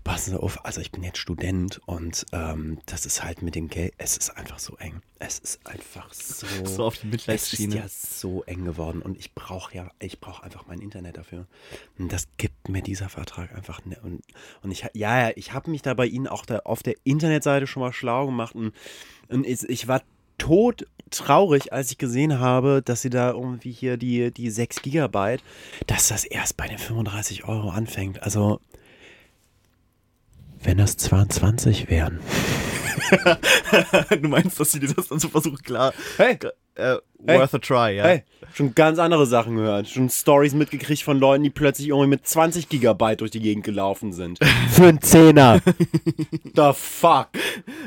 [0.03, 3.69] passen Sie auf, also ich bin jetzt Student und ähm, das ist halt mit dem
[3.69, 5.01] Geld, es ist einfach so eng.
[5.25, 6.45] Es ist einfach so.
[6.65, 7.75] So auf die Es ist Mitleidsschiene.
[7.75, 11.45] ja so eng geworden und ich brauche ja, ich brauche einfach mein Internet dafür.
[11.97, 13.83] Und das gibt mir dieser Vertrag einfach.
[13.85, 14.21] Ne, und,
[14.61, 17.81] und ich, ja, ich habe mich da bei Ihnen auch da auf der Internetseite schon
[17.81, 18.73] mal schlau gemacht und,
[19.29, 20.01] und ich, ich war
[20.37, 25.43] tot traurig, als ich gesehen habe, dass sie da irgendwie hier die, die 6 Gigabyte,
[25.87, 28.23] dass das erst bei den 35 Euro anfängt.
[28.23, 28.59] Also,
[30.63, 32.19] wenn das 22 wären.
[34.21, 35.93] du meinst, dass sie dir das dann so versuchen, klar.
[36.17, 36.37] Hey,
[36.75, 36.95] Äh,
[37.25, 37.39] Hey.
[37.39, 38.03] worth a try, ja.
[38.03, 39.87] Hey, schon ganz andere Sachen gehört.
[39.87, 44.11] Schon Stories mitgekriegt von Leuten, die plötzlich irgendwie mit 20 Gigabyte durch die Gegend gelaufen
[44.11, 44.39] sind.
[44.71, 45.61] Für einen Zehner.
[46.55, 47.29] The fuck.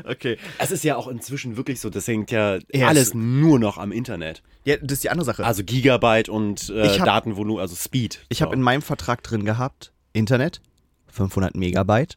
[0.05, 0.39] Okay.
[0.59, 3.77] Es ist ja auch inzwischen wirklich so, das hängt ja Ja, alles es- nur noch
[3.77, 4.43] am Internet.
[4.64, 5.45] Ja, das ist die andere Sache.
[5.45, 8.24] Also Gigabyte und äh, hab- Datenvolumen, also Speed.
[8.31, 8.45] Ich So.
[8.47, 10.62] habe in meinem Vertrag drin gehabt, Internet,
[11.09, 12.16] 500 Megabyte,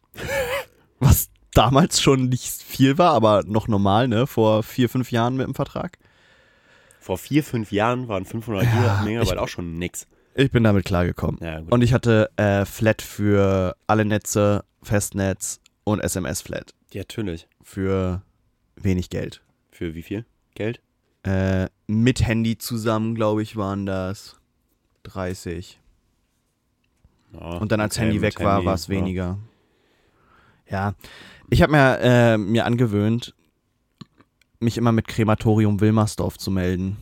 [0.99, 5.47] was damals schon nicht viel war, aber noch normal, ne, vor vier, fünf Jahren mit
[5.47, 5.97] dem Vertrag.
[6.99, 10.07] Vor vier, fünf Jahren waren 500 Ja, Megabyte ich- auch schon nix.
[10.35, 11.39] Ich bin damit klargekommen.
[11.41, 11.61] Ja.
[11.69, 17.47] Und ich hatte äh, Flat für alle Netze, Festnetz und SMS-Flat ja, natürlich.
[17.61, 18.21] für
[18.75, 19.41] wenig Geld.
[19.71, 20.25] Für wie viel
[20.55, 20.81] Geld?
[21.23, 24.37] Äh, mit Handy zusammen, glaube ich, waren das
[25.03, 25.79] 30.
[27.33, 28.93] Ja, Und dann als okay, Handy weg war, Handy, war es ja.
[28.95, 29.39] weniger.
[30.69, 30.93] Ja.
[31.49, 33.33] Ich habe mir, äh, mir angewöhnt,
[34.59, 36.97] mich immer mit Krematorium Wilmersdorf zu melden.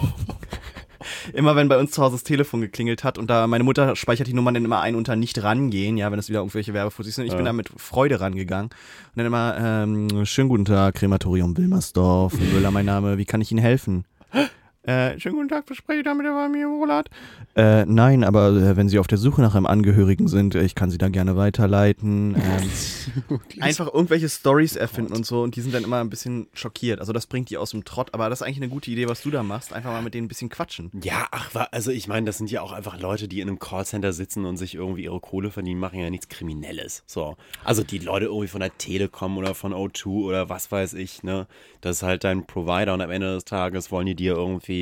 [1.32, 4.26] immer wenn bei uns zu Hause das Telefon geklingelt hat und da meine Mutter speichert
[4.26, 7.24] die Nummer dann immer ein unter nicht rangehen, ja, wenn es wieder irgendwelche Werbefotos sind.
[7.24, 7.46] Ich bin Ja.
[7.46, 12.86] da mit Freude rangegangen und dann immer, ähm, schönen guten Tag, Krematorium Wilmersdorf, Müller mein
[12.86, 14.04] Name, wie kann ich Ihnen helfen?
[14.88, 17.10] Äh, schönen guten Tag, bespreche ich da mit der Familie Roland?
[17.54, 20.74] Äh, nein, aber äh, wenn Sie auf der Suche nach einem Angehörigen sind, äh, ich
[20.74, 22.34] kann Sie da gerne weiterleiten.
[22.36, 27.00] Ähm, einfach irgendwelche Stories erfinden und so und die sind dann immer ein bisschen schockiert.
[27.00, 29.20] Also das bringt die aus dem Trott, aber das ist eigentlich eine gute Idee, was
[29.20, 29.74] du da machst.
[29.74, 30.90] Einfach mal mit denen ein bisschen quatschen.
[31.02, 34.14] Ja, ach, also ich meine, das sind ja auch einfach Leute, die in einem Callcenter
[34.14, 37.02] sitzen und sich irgendwie ihre Kohle verdienen, machen ja nichts Kriminelles.
[37.04, 37.36] So.
[37.62, 41.46] Also die Leute irgendwie von der Telekom oder von O2 oder was weiß ich, ne?
[41.82, 44.77] Das ist halt dein Provider und am Ende des Tages wollen die dir irgendwie,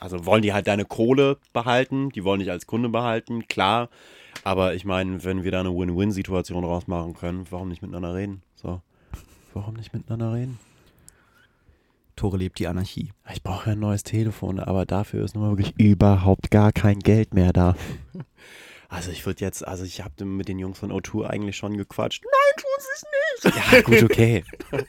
[0.00, 3.88] also wollen die halt deine Kohle behalten, die wollen dich als Kunde behalten, klar.
[4.42, 8.42] Aber ich meine, wenn wir da eine Win-Win-Situation rausmachen können, warum nicht miteinander reden?
[8.54, 8.80] So.
[9.52, 10.58] Warum nicht miteinander reden?
[12.16, 13.12] Tore lebt die Anarchie.
[13.32, 17.00] Ich brauche ja ein neues Telefon, aber dafür ist nun mal wirklich überhaupt gar kein
[17.00, 17.74] Geld mehr da.
[18.88, 22.22] Also ich würde jetzt, also ich habe mit den Jungs von O2 eigentlich schon gequatscht.
[22.24, 23.04] Nein, tun sie es
[23.54, 23.72] nicht.
[23.72, 24.44] Ja, gut, okay.
[24.70, 24.86] Bitte,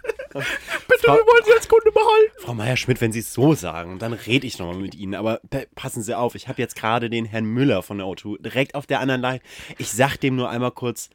[1.08, 2.32] Frau- wir wollen sie als Kunde behalten.
[2.40, 5.16] Frau Meier-Schmidt, wenn Sie es so sagen, dann rede ich nochmal mit Ihnen.
[5.16, 8.42] Aber pa- passen Sie auf, ich habe jetzt gerade den Herrn Müller von der O2
[8.42, 9.48] direkt auf der anderen Leitung.
[9.78, 11.10] Ich sag dem nur einmal kurz,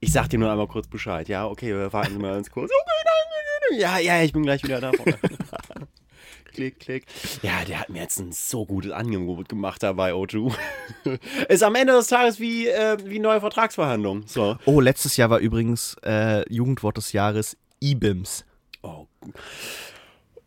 [0.00, 1.28] ich sag dem nur einmal kurz Bescheid.
[1.28, 2.70] Ja, okay, wir warten Sie mal ganz kurz.
[2.70, 3.08] Okay,
[3.70, 4.92] dann, ja, ja, ich bin gleich wieder da.
[6.52, 7.06] klick, klick.
[7.42, 10.54] Ja, der hat mir jetzt ein so gutes Angebot gemacht da bei O2.
[11.48, 14.26] Ist am Ende des Tages wie, äh, wie neue Vertragsverhandlungen.
[14.26, 14.56] So.
[14.64, 18.44] Oh, letztes Jahr war übrigens äh, Jugendwort des Jahres IBIMS.
[18.82, 19.06] Oh.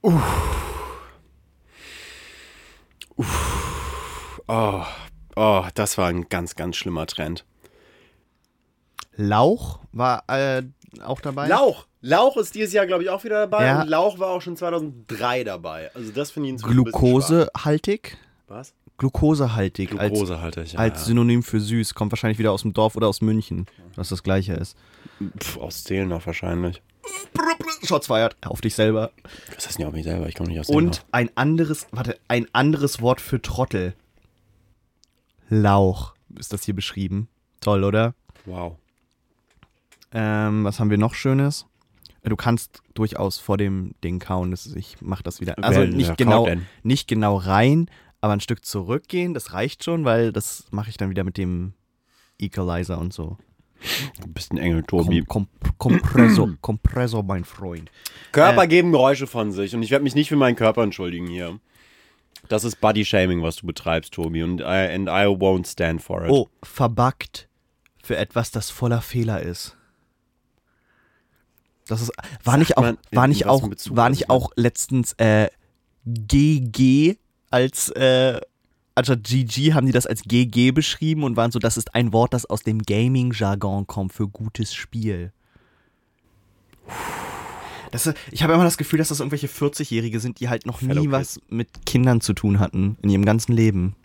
[0.01, 0.23] Uff.
[3.15, 4.41] Uff.
[4.47, 4.83] Oh.
[5.35, 7.45] oh, das war ein ganz, ganz schlimmer Trend.
[9.15, 10.63] Lauch war äh,
[11.01, 11.47] auch dabei.
[11.47, 11.87] Lauch.
[12.01, 13.65] Lauch ist dieses Jahr, glaube ich, auch wieder dabei.
[13.65, 13.81] Ja.
[13.81, 15.91] Und Lauch war auch schon 2003 dabei.
[15.93, 18.17] Also das finde ich inzwischen ein bisschen Glukosehaltig.
[18.47, 18.73] Was?
[18.97, 19.99] Glukosehaltig.
[19.99, 20.55] Als, Glukose halt.
[20.55, 21.05] Ja, als ja.
[21.05, 21.95] Synonym für süß.
[21.95, 23.65] Kommt wahrscheinlich wieder aus dem Dorf oder aus München,
[23.95, 24.77] was das gleiche ist.
[25.39, 26.81] Pff, aus Zählen noch wahrscheinlich.
[27.83, 28.35] Shots feiert.
[28.45, 29.11] Auf dich selber.
[29.53, 30.27] Was heißt nicht auf mich selber?
[30.27, 33.93] Ich komme nicht aus Zählen Und ein anderes, warte, ein anderes Wort für Trottel.
[35.49, 37.27] Lauch ist das hier beschrieben.
[37.61, 38.15] Toll, oder?
[38.45, 38.77] Wow.
[40.11, 41.65] Ähm, was haben wir noch Schönes?
[42.21, 44.51] Äh, Du kannst durchaus vor dem Ding kauen.
[44.51, 45.55] Das ist, ich mach das wieder.
[45.63, 46.47] Also nicht genau,
[46.83, 47.87] nicht genau rein,
[48.21, 49.33] aber ein Stück zurückgehen.
[49.33, 51.73] Das reicht schon, weil das mache ich dann wieder mit dem
[52.39, 53.37] Equalizer und so.
[54.21, 55.21] Du bist ein Engel, Tobi.
[55.21, 55.47] Kom
[55.77, 57.91] Kom Kompressor, Kompressor, mein Freund.
[58.31, 58.67] Körper Äh.
[58.67, 61.59] geben Geräusche von sich und ich werde mich nicht für meinen Körper entschuldigen hier.
[62.47, 66.31] Das ist Body-Shaming, was du betreibst, Tobi, und I, and I won't stand for it.
[66.31, 67.47] Oh, verbuggt
[68.03, 69.77] für etwas, das voller Fehler ist.
[71.87, 72.11] Das ist
[72.43, 75.49] war nicht auch war nicht auch war Also nicht auch letztens äh,
[76.05, 77.17] GG
[77.51, 78.39] als äh,
[78.95, 82.33] anstatt GG haben die das als GG beschrieben und waren so, das ist ein Wort,
[82.33, 85.31] das aus dem Gaming-Jargon kommt für gutes Spiel.
[87.91, 91.01] Das, ich habe immer das Gefühl, dass das irgendwelche 40-Jährige sind, die halt noch nie
[91.01, 91.11] Kid.
[91.11, 93.95] was mit Kindern zu tun hatten in ihrem ganzen Leben.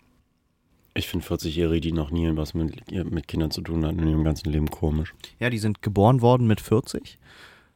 [0.93, 4.23] Ich finde 40-Jährige, die noch nie was mit, mit Kindern zu tun hatten in ihrem
[4.23, 5.13] ganzen Leben komisch.
[5.39, 7.17] Ja, die sind geboren worden mit 40,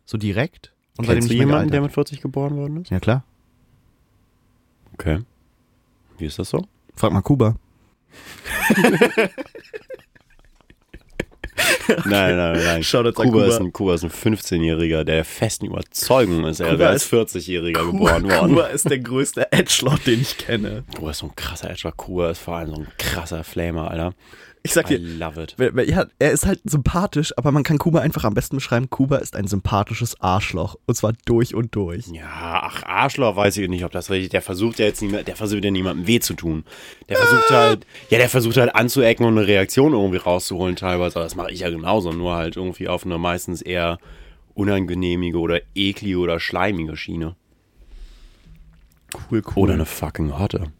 [0.05, 0.71] so direkt.
[0.97, 2.89] Und Kennst du nicht jemanden, der mit 40 geboren worden ist?
[2.91, 3.23] Ja, klar.
[4.93, 5.19] Okay.
[6.17, 6.65] Wie ist das so?
[6.95, 7.55] Frag mal Kuba.
[12.05, 12.81] Nein, nein, nein.
[12.83, 13.45] Kuba, Kuba.
[13.45, 17.13] Ist ein, Kuba ist ein 15-Jähriger, der der festen Überzeugung ist, er wäre als ist-
[17.13, 18.49] 40-Jähriger geboren worden.
[18.49, 20.83] Kuba ist der größte Edgelord, den ich kenne.
[20.95, 21.91] Kuba ist so ein krasser Edger.
[21.93, 24.13] Kuba ist vor allem so ein krasser Flamer, Alter.
[24.65, 25.55] Ich sag I dir, love it.
[25.87, 29.35] ja, er ist halt sympathisch, aber man kann Kuba einfach am besten beschreiben, Kuba ist
[29.35, 30.75] ein sympathisches Arschloch.
[30.87, 32.07] Und zwar durch und durch.
[32.07, 35.23] Ja, ach, Arschloch weiß ich nicht, ob das richtig Der versucht ja jetzt nicht mehr,
[35.23, 36.63] der versucht ja niemandem weh zu tun.
[37.09, 41.17] Der versucht halt, ja, der versucht halt anzuecken und eine Reaktion irgendwie rauszuholen teilweise.
[41.17, 43.99] Aber das mache ich ja genauso, nur halt irgendwie auf eine meistens eher
[44.55, 47.35] unangenehmige oder eklige oder schleimige Schiene.
[49.29, 49.63] Cool, cool.
[49.63, 50.71] Oder eine fucking Hotte.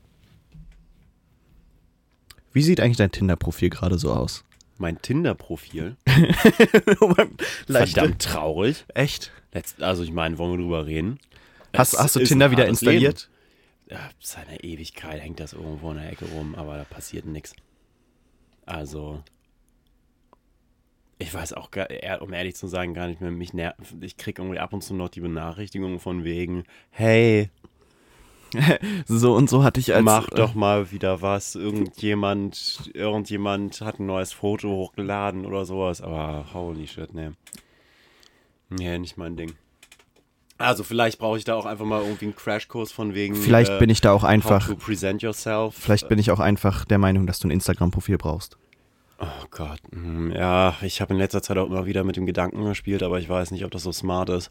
[2.55, 4.45] Wie sieht eigentlich dein Tinder-Profil gerade so aus?
[4.77, 5.97] Mein Tinder-Profil.
[7.67, 8.85] Verdammt traurig.
[8.93, 9.31] Echt?
[9.53, 11.19] Letzt, also ich meine, wollen wir drüber reden?
[11.75, 13.29] Hast, Es hast du Tinder wieder installiert?
[13.89, 17.55] Ja, seit einer Ewigkeit hängt das irgendwo in der Ecke rum, aber da passiert nichts.
[18.65, 19.21] Also,
[21.19, 23.77] ich weiß auch, gar, ehr- um ehrlich zu sagen, gar nicht mehr, mich nervt.
[24.01, 27.49] Ich kriege irgendwie ab und zu noch die Benachrichtigung von wegen, hey,
[29.07, 30.03] So und so hatte ich als.
[30.03, 31.55] mach äh, doch mal wieder was.
[31.55, 37.33] Irgendjemand, irgendjemand hat ein neues Foto hochgeladen oder sowas, aber holy shit, ne.
[38.69, 39.53] Nee, nicht mein Ding.
[40.57, 43.35] Also vielleicht brauche ich da auch einfach mal irgendwie einen Crashkurs von wegen.
[43.35, 44.67] Vielleicht äh, bin ich da auch How einfach.
[44.67, 45.75] to present yourself.
[45.77, 48.57] Vielleicht bin ich auch einfach der Meinung, dass du ein Instagram-Profil brauchst.
[49.19, 49.79] Oh Gott.
[49.91, 53.19] hm, Ja, ich habe in letzter Zeit auch immer wieder mit dem Gedanken gespielt, aber
[53.19, 54.49] ich weiß nicht, ob das so smart ist.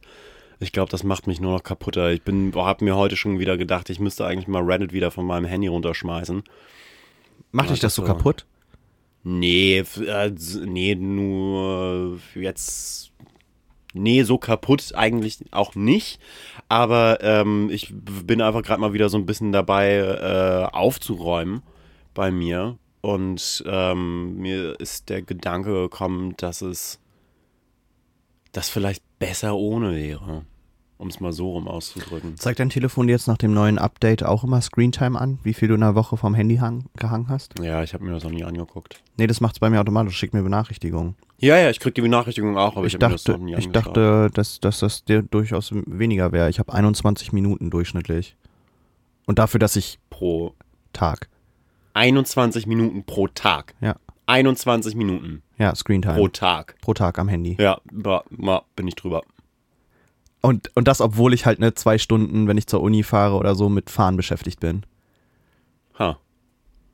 [0.61, 2.13] Ich glaube, das macht mich nur noch kaputter.
[2.13, 5.27] Ich bin, habe mir heute schon wieder gedacht, ich müsste eigentlich mal Reddit wieder von
[5.27, 6.43] meinem Handy runterschmeißen.
[7.53, 8.47] Macht dich das so kaputt?
[9.23, 10.33] Nee, äh,
[10.67, 13.13] nee, nur jetzt.
[13.95, 16.21] Nee, so kaputt eigentlich auch nicht.
[16.69, 21.63] Aber ähm, ich bin einfach gerade mal wieder so ein bisschen dabei, äh, aufzuräumen
[22.13, 22.77] bei mir.
[23.01, 26.99] Und ähm, mir ist der Gedanke gekommen, dass es
[28.57, 30.45] das vielleicht besser ohne wäre.
[30.97, 32.37] Um es mal so rum auszudrücken.
[32.37, 35.75] Zeigt dein Telefon jetzt nach dem neuen Update auch immer Screentime an, wie viel du
[35.75, 37.59] in der Woche vom Handy hang, gehangen hast?
[37.61, 39.03] Ja, ich habe mir das noch nie angeguckt.
[39.17, 41.17] Nee, das macht's bei mir automatisch, schickt mir Benachrichtigungen.
[41.39, 43.53] Ja, ja, ich kriege die Benachrichtigung auch, aber ich, ich mir das dachte, noch nie
[43.55, 43.97] ich angeschaut.
[43.97, 46.49] dachte dass, dass das dir durchaus weniger wäre.
[46.49, 48.37] Ich habe 21 Minuten durchschnittlich.
[49.27, 50.55] Und dafür, dass ich pro
[50.93, 51.29] Tag.
[51.95, 53.75] 21 Minuten pro Tag.
[53.81, 53.97] Ja.
[54.27, 56.15] 21 Minuten Ja, Screentime.
[56.15, 56.77] pro Pro, Tag.
[56.95, 57.57] Tag am Handy.
[57.61, 59.23] Ja, ba, ma, bin ich drüber.
[60.41, 63.55] Und, und das, obwohl ich halt ne zwei Stunden, wenn ich zur Uni fahre oder
[63.55, 64.85] so, mit Fahren beschäftigt bin.
[65.99, 66.19] Ha.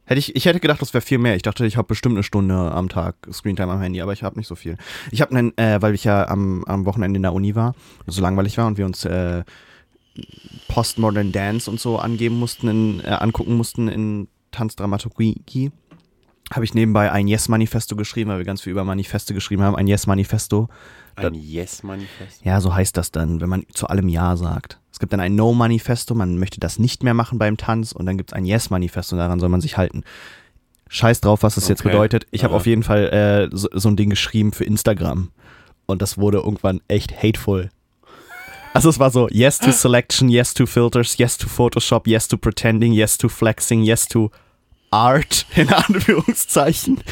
[0.05, 1.37] Hätte ich, ich hätte gedacht, das wäre viel mehr.
[1.37, 4.39] Ich dachte, ich habe bestimmt eine Stunde am Tag Screentime am Handy, aber ich habe
[4.39, 4.77] nicht so viel.
[5.11, 7.75] Ich habe einen, äh, weil ich ja am, am Wochenende in der Uni war,
[8.07, 9.45] so langweilig war und wir uns äh,
[10.69, 15.71] Postmodern Dance und so angeben mussten, in, äh, angucken mussten in Tanzdramaturgie,
[16.53, 19.77] habe ich nebenbei ein Yes-Manifesto geschrieben, weil wir ganz viel über Manifeste geschrieben haben.
[19.77, 20.69] Ein Yes-Manifesto.
[21.17, 22.45] Ein Yes-Manifest.
[22.45, 24.81] Ja, so heißt das dann, wenn man zu allem Ja sagt.
[24.93, 28.17] Es gibt dann ein No-Manifesto, man möchte das nicht mehr machen beim Tanz und dann
[28.17, 30.03] gibt es ein Yes-Manifesto, daran soll man sich halten.
[30.89, 31.91] Scheiß drauf, was das jetzt Okay.
[31.91, 32.27] bedeutet.
[32.33, 35.31] Ich habe auf jeden Fall äh, so, so ein Ding geschrieben für Instagram
[35.87, 37.71] und das wurde irgendwann echt hateful.
[38.73, 42.37] Also es war so, yes to selection, yes to filters, yes to Photoshop, yes to
[42.37, 44.31] pretending, yes to flexing, yes to
[44.91, 47.03] art, in Anführungszeichen.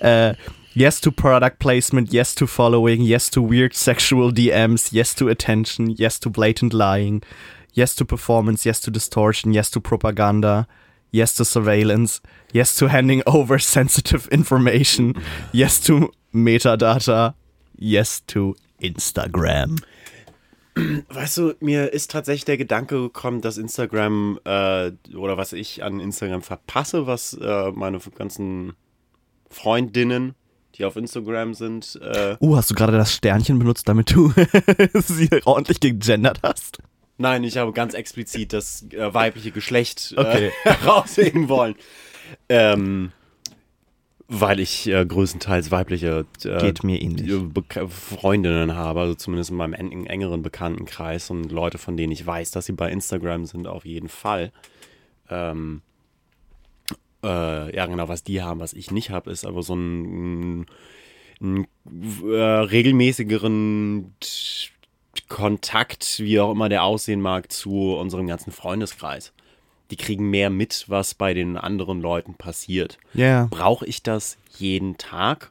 [0.00, 0.34] Äh,
[0.74, 5.90] yes to product placement, yes to following, yes to weird sexual DMs, yes to attention,
[5.90, 7.22] yes to blatant lying,
[7.72, 10.66] yes to performance, yes to distortion, yes to propaganda,
[11.10, 12.20] yes to surveillance,
[12.52, 15.14] yes to handing over sensitive information,
[15.52, 17.34] yes to metadata,
[17.78, 19.82] yes to Instagram.
[21.08, 26.00] Weißt du, mir ist tatsächlich der Gedanke gekommen, dass Instagram äh, oder was ich an
[26.00, 28.74] Instagram verpasse, was äh, meine ganzen
[29.50, 30.34] Freundinnen,
[30.74, 34.32] die auf Instagram sind, äh, Uh, hast du gerade das Sternchen benutzt, damit du
[34.94, 36.78] sie ordentlich gegendert hast?
[37.18, 40.48] Nein, ich habe ganz explizit das äh, weibliche Geschlecht Okay.
[40.48, 41.76] äh, herausheben wollen.
[42.48, 43.12] Ähm,
[44.28, 50.42] weil ich äh, größtenteils weibliche äh, äh, Freundinnen habe, also zumindest in meinem en engeren
[50.42, 54.52] Bekanntenkreis und Leute, von denen ich weiß, dass sie bei Instagram sind, auf jeden Fall.
[55.28, 55.82] Ähm,
[57.22, 60.66] äh, ja genau, was die haben, was ich nicht habe, ist aber so ein, ein,
[61.40, 61.66] ein
[62.24, 64.14] äh, regelmäßigeren
[65.28, 69.32] Kontakt, wie auch immer der aussehen mag, zu unserem ganzen Freundeskreis.
[69.90, 72.98] Die kriegen mehr mit, was bei den anderen Leuten passiert.
[73.14, 73.48] Yeah.
[73.50, 75.50] Brauche ich das jeden Tag?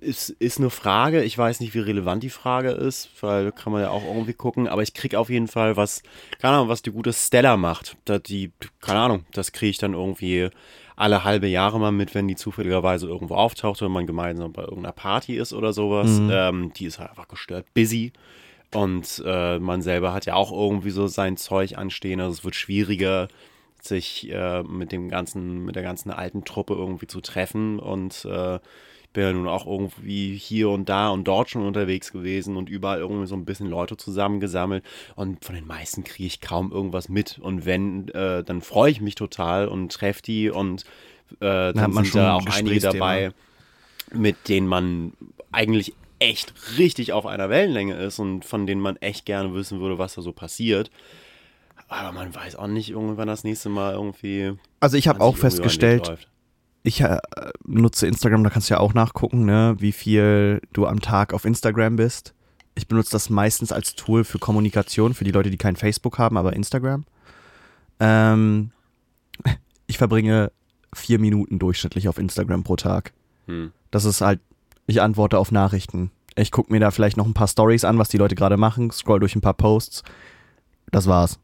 [0.00, 1.24] Ist, ist eine Frage.
[1.24, 4.68] Ich weiß nicht, wie relevant die Frage ist, weil kann man ja auch irgendwie gucken.
[4.68, 6.02] Aber ich kriege auf jeden Fall was,
[6.38, 7.96] keine Ahnung, was die gute Stella macht.
[8.04, 10.50] Da die, keine Ahnung, das kriege ich dann irgendwie
[10.98, 14.92] alle halbe Jahre mal mit, wenn die zufälligerweise irgendwo auftaucht oder man gemeinsam bei irgendeiner
[14.92, 16.08] Party ist oder sowas.
[16.08, 16.30] Mhm.
[16.32, 18.12] Ähm, die ist halt einfach gestört busy.
[18.74, 22.20] Und äh, man selber hat ja auch irgendwie so sein Zeug anstehen.
[22.20, 23.28] Also es wird schwieriger,
[23.80, 27.78] sich äh, mit dem ganzen, mit der ganzen alten Truppe irgendwie zu treffen.
[27.78, 28.58] Und äh,
[29.12, 32.98] bin ja nun auch irgendwie hier und da und dort schon unterwegs gewesen und überall
[32.98, 34.84] irgendwie so ein bisschen Leute zusammengesammelt.
[35.16, 37.38] Und von den meisten kriege ich kaum irgendwas mit.
[37.38, 40.84] Und wenn, äh, dann freue ich mich total und treffe die und
[41.40, 43.32] äh, dann sind da auch einige dabei,
[44.12, 45.12] mit denen man
[45.52, 49.98] eigentlich echt richtig auf einer Wellenlänge ist und von denen man echt gerne wissen würde,
[49.98, 50.90] was da so passiert.
[51.88, 54.54] Aber man weiß auch nicht, irgendwann das nächste Mal irgendwie.
[54.80, 56.28] Also ich habe auch festgestellt,
[56.82, 57.18] ich äh,
[57.64, 61.44] nutze Instagram, da kannst du ja auch nachgucken, ne, wie viel du am Tag auf
[61.44, 62.34] Instagram bist.
[62.74, 66.36] Ich benutze das meistens als Tool für Kommunikation, für die Leute, die kein Facebook haben,
[66.36, 67.04] aber Instagram.
[68.00, 68.70] Ähm,
[69.86, 70.52] ich verbringe
[70.94, 73.12] vier Minuten durchschnittlich auf Instagram pro Tag.
[73.46, 73.72] Hm.
[73.90, 74.40] Das ist halt,
[74.88, 76.10] ich antworte auf Nachrichten.
[76.34, 78.90] Ich gucke mir da vielleicht noch ein paar Stories an, was die Leute gerade machen,
[78.90, 80.02] scroll durch ein paar Posts.
[80.90, 81.38] Das war's.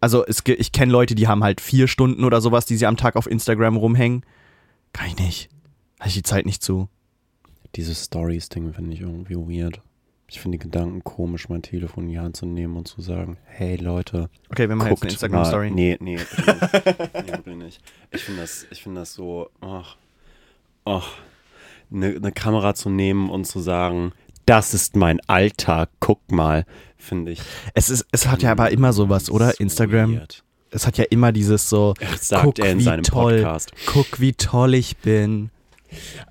[0.00, 2.98] Also es, ich kenne Leute, die haben halt vier Stunden oder sowas, die sie am
[2.98, 4.24] Tag auf Instagram rumhängen.
[4.92, 5.48] Kann ich nicht.
[5.98, 6.88] Habe ich die Zeit nicht zu.
[7.76, 9.80] Dieses Stories-Ding finde ich irgendwie weird.
[10.28, 13.38] Ich finde die Gedanken komisch, mein Telefon in die Hand zu nehmen und zu sagen,
[13.44, 14.28] hey Leute.
[14.50, 15.70] Okay, wir machen jetzt eine Instagram-Story.
[15.70, 17.80] Nee, nee, nee, nee, nicht.
[18.10, 19.96] Ich finde das, ich das so, ach,
[20.84, 21.08] ach,
[21.92, 24.12] eine, eine Kamera zu nehmen und zu sagen,
[24.46, 26.64] das ist mein Alltag, guck mal,
[26.96, 27.40] finde ich.
[27.74, 29.58] Es ist, es hat ja aber immer sowas, oder?
[29.60, 30.20] Instagram.
[30.70, 33.72] Es hat ja immer dieses so, sagt guck, er in seinem toll, Podcast.
[33.86, 35.50] Guck, wie toll ich bin.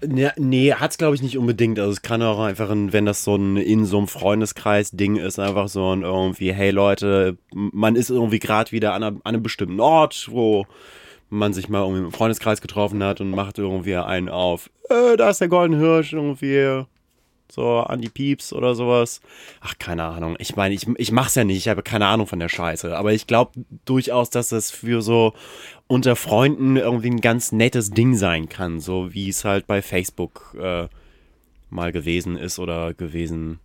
[0.06, 1.80] Nee, nee hat es glaube ich nicht unbedingt.
[1.80, 5.40] Also es kann auch einfach, ein, wenn das so ein in so einem Freundeskreis-Ding ist,
[5.40, 9.44] einfach so ein irgendwie, hey Leute, man ist irgendwie gerade wieder an, einer, an, einem
[9.44, 10.66] bestimmten Ort, wo
[11.30, 15.30] man sich mal irgendwie im Freundeskreis getroffen hat und macht irgendwie einen auf, äh, da
[15.30, 16.86] ist der Golden Hirsch irgendwie,
[17.52, 19.22] so an die Pieps oder sowas.
[19.62, 20.36] Ach, keine Ahnung.
[20.40, 22.96] Ich meine, ich, ich mach's ja nicht, ich habe keine Ahnung von der Scheiße.
[22.98, 23.52] Aber ich glaube
[23.86, 25.34] durchaus, dass das für so
[25.88, 28.80] unter Freunden irgendwie ein ganz nettes Ding sein kann.
[28.80, 30.88] So wie es halt bei Facebook äh,
[31.70, 33.60] mal gewesen ist oder gewesen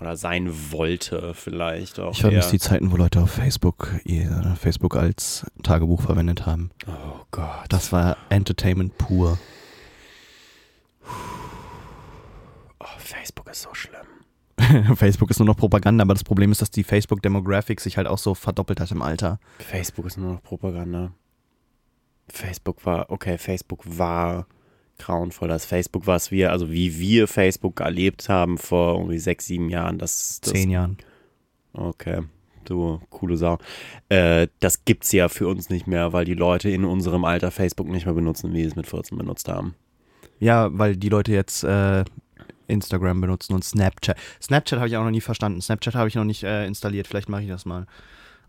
[0.00, 2.12] oder sein wollte vielleicht auch.
[2.12, 6.70] Ich vermisse die Zeiten, wo Leute auf Facebook ihr Facebook als Tagebuch verwendet haben.
[6.86, 7.64] Oh Gott.
[7.68, 9.38] Das war Entertainment pur.
[12.98, 14.06] Facebook ist so schlimm.
[14.96, 18.18] Facebook ist nur noch Propaganda, aber das Problem ist, dass die Facebook-Demographic sich halt auch
[18.18, 19.38] so verdoppelt hat im Alter.
[19.58, 21.12] Facebook ist nur noch Propaganda.
[22.28, 24.46] Facebook war, okay, Facebook war
[24.98, 25.48] grauenvoll.
[25.48, 29.98] Das Facebook, was wir, also wie wir Facebook erlebt haben vor irgendwie sechs, sieben Jahren,
[29.98, 30.40] das.
[30.40, 30.98] das Zehn Jahren.
[31.72, 32.22] Okay,
[32.64, 33.58] du coole Sau.
[34.08, 37.88] Äh, das gibt's ja für uns nicht mehr, weil die Leute in unserem Alter Facebook
[37.88, 39.74] nicht mehr benutzen, wie sie es mit 14 benutzt haben.
[40.38, 42.04] Ja, weil die Leute jetzt äh,
[42.68, 44.16] Instagram benutzen und Snapchat.
[44.42, 45.60] Snapchat habe ich auch noch nie verstanden.
[45.60, 47.06] Snapchat habe ich noch nicht äh, installiert.
[47.06, 47.86] Vielleicht mache ich das mal.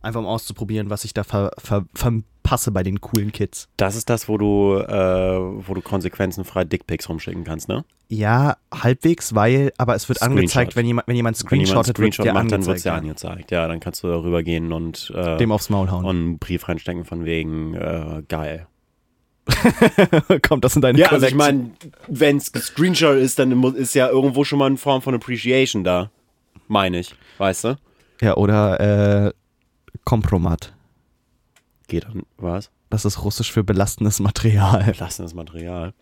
[0.01, 3.67] Einfach um auszuprobieren, was ich da ver, ver, verpasse bei den coolen Kids.
[3.77, 7.83] Das ist das, wo du, äh, wo du konsequenzenfrei Dickpics rumschicken kannst, ne?
[8.09, 10.37] Ja, halbwegs, weil, aber es wird Screenshot.
[10.37, 12.95] angezeigt, wenn jemand, wenn jemand screenshottet, wenn jemand Screenshot wird macht, dann wird es ja
[12.95, 13.51] angezeigt.
[13.51, 16.05] Ja, dann kannst du darüber gehen und äh, dem aufs Maul hauen.
[16.05, 18.67] Und einen Brief reinstecken von wegen, äh, geil.
[20.47, 21.71] Kommt das in deine Ja, also ich meine,
[22.07, 26.11] wenn es Screenshot ist, dann ist ja irgendwo schon mal eine Form von Appreciation da.
[26.67, 27.77] Meine ich, weißt du?
[28.21, 29.33] Ja, oder äh,
[30.03, 30.73] Kompromat.
[31.87, 32.71] Geht dann, was?
[32.89, 34.83] Das ist russisch für belastendes Material.
[34.83, 35.93] Belastendes Material.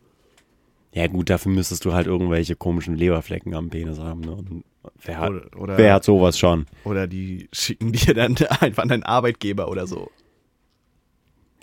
[0.94, 4.22] Ja, gut, dafür müsstest du halt irgendwelche komischen Leberflecken am Penis haben.
[4.22, 4.32] Ne?
[4.32, 4.64] Und
[5.04, 6.68] wer, hat, oder, oder, wer hat sowas schon?
[6.86, 10.10] Oder die schicken dir dann einfach an deinen Arbeitgeber oder so.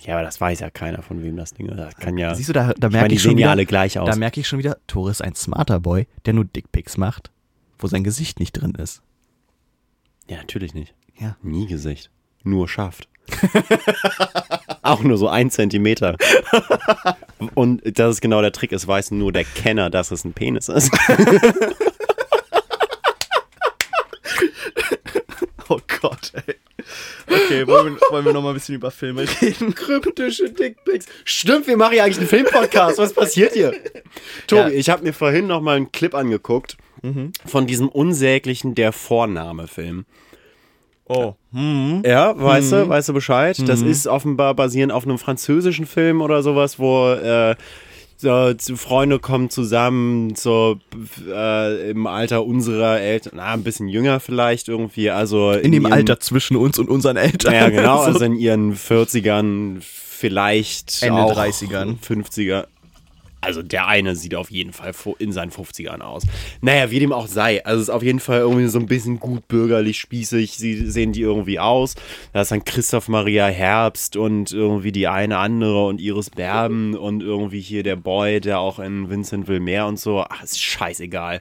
[0.01, 1.78] Ja, aber das weiß ja keiner, von wem das Ding ist.
[1.78, 2.35] Das kann ja.
[2.35, 4.11] Siehst du, da, da merke ich, ich schon wieder, alle gleich aus.
[4.11, 7.30] Da merke ich schon wieder, Tore ist ein smarter Boy, der nur Dickpics macht,
[7.78, 9.03] wo sein Gesicht nicht drin ist.
[10.28, 10.95] Ja, natürlich nicht.
[11.18, 11.37] Ja.
[11.43, 12.11] Nie Gesicht.
[12.45, 13.09] Nur schafft.
[14.82, 16.16] Auch nur so ein Zentimeter.
[17.55, 18.72] Und das ist genau der Trick.
[18.72, 20.90] Es weiß nur der Kenner, dass es ein Penis ist.
[25.68, 26.55] oh Gott, ey.
[27.28, 29.74] Okay, wollen wir, wollen wir noch mal ein bisschen über Filme reden?
[29.74, 31.07] Kryptische Dickpics.
[31.24, 32.99] Stimmt, wir machen ja eigentlich einen Filmpodcast.
[32.99, 33.72] Was passiert hier?
[34.47, 34.68] Tobi, Ja.
[34.68, 36.76] ich habe mir vorhin noch mal einen Clip angeguckt
[37.47, 40.07] von diesem unsäglichen Der Vorname-Film.
[41.09, 41.35] Oh.
[41.53, 42.03] Hm.
[42.07, 43.59] Ja, weißt du, weißt du Bescheid?
[43.69, 47.55] Das ist offenbar basierend auf einem französischen Film oder sowas, wo äh,
[48.17, 50.79] so, Freunde kommen zusammen, so
[51.29, 55.93] äh, im Alter unserer Eltern, na, ein bisschen jünger vielleicht irgendwie, also In dem ihren-
[55.93, 57.53] Alter zwischen uns und unseren Eltern.
[57.53, 58.03] Ja, genau, So.
[58.13, 61.97] also in ihren 40ern, vielleicht Ende auch 30ern.
[62.01, 62.67] 50er.
[63.43, 66.22] Also der eine sieht auf jeden Fall in seinen 50ern aus.
[66.61, 67.64] Naja, wie dem auch sei.
[67.66, 71.12] Also es ist auf jeden Fall irgendwie so ein bisschen gut bürgerlich, spießig sie, sehen
[71.12, 71.97] die irgendwie aus.
[72.32, 77.20] Da ist dann Christoph Maria Herbst und irgendwie die eine andere und Iris Berben und
[77.20, 80.24] irgendwie hier der Boy, der auch in Vincent will mehr und so.
[80.28, 81.40] Ach, ist scheißegal.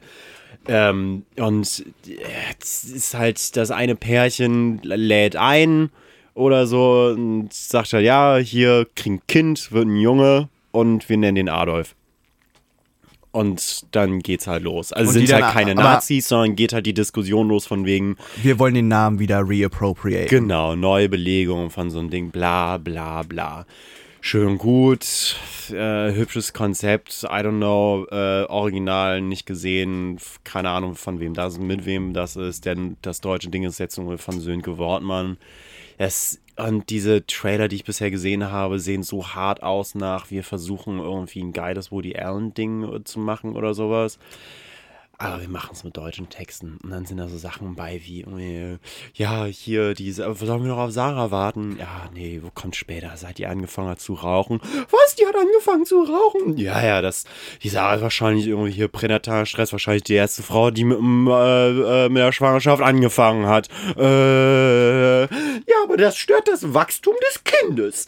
[0.67, 2.17] Ähm, und äh,
[2.59, 5.91] es ist halt das eine Pärchen lädt ein
[6.33, 11.17] oder so und sagt halt, ja, hier kriegt ein Kind, wird ein Junge und wir
[11.17, 11.95] nennen den Adolf.
[13.34, 14.91] Und dann geht's halt los.
[14.91, 18.17] Also Und sind dann- halt keine Nazis, sondern geht halt die Diskussion los von wegen,
[18.41, 20.28] Wir wollen den Namen wieder reappropriate.
[20.28, 23.65] genau, neue Belegung von so einem Ding, bla bla bla.
[24.24, 25.36] Schön gut,
[25.72, 31.57] äh, hübsches Konzept, I don't know, äh, original nicht gesehen, keine Ahnung von wem das,
[31.57, 35.38] mit wem das ist, denn das deutsche Ding ist jetzt irgendwie von Sönke Wortmann.
[36.03, 40.43] Es, und diese Trailer, die ich bisher gesehen habe, sehen so hart aus nach, wir
[40.43, 44.17] versuchen irgendwie ein geiles Woody Allen-Ding äh, zu machen oder sowas.
[45.22, 46.80] Aber wir machen es mit deutschen Texten.
[46.84, 48.78] Und dann sind da so Sachen bei wie, irgendwie,
[49.13, 51.78] ja, hier, diese, sollen wir noch auf Sarah warten?
[51.80, 53.15] Ja, nee, wo kommt später?
[53.17, 54.59] Seit die angefangen hat zu rauchen.
[54.89, 55.15] Was?
[55.15, 56.57] Die hat angefangen zu rauchen?
[56.57, 57.26] Ja, ja, das,
[57.61, 62.05] die Sarah ist wahrscheinlich irgendwie hier pränatalen Stress, wahrscheinlich die erste Frau, die mit, äh,
[62.05, 63.69] äh, mit der Schwangerschaft angefangen hat.
[63.95, 68.07] Äh, ja, aber das stört das Wachstum des Kindes.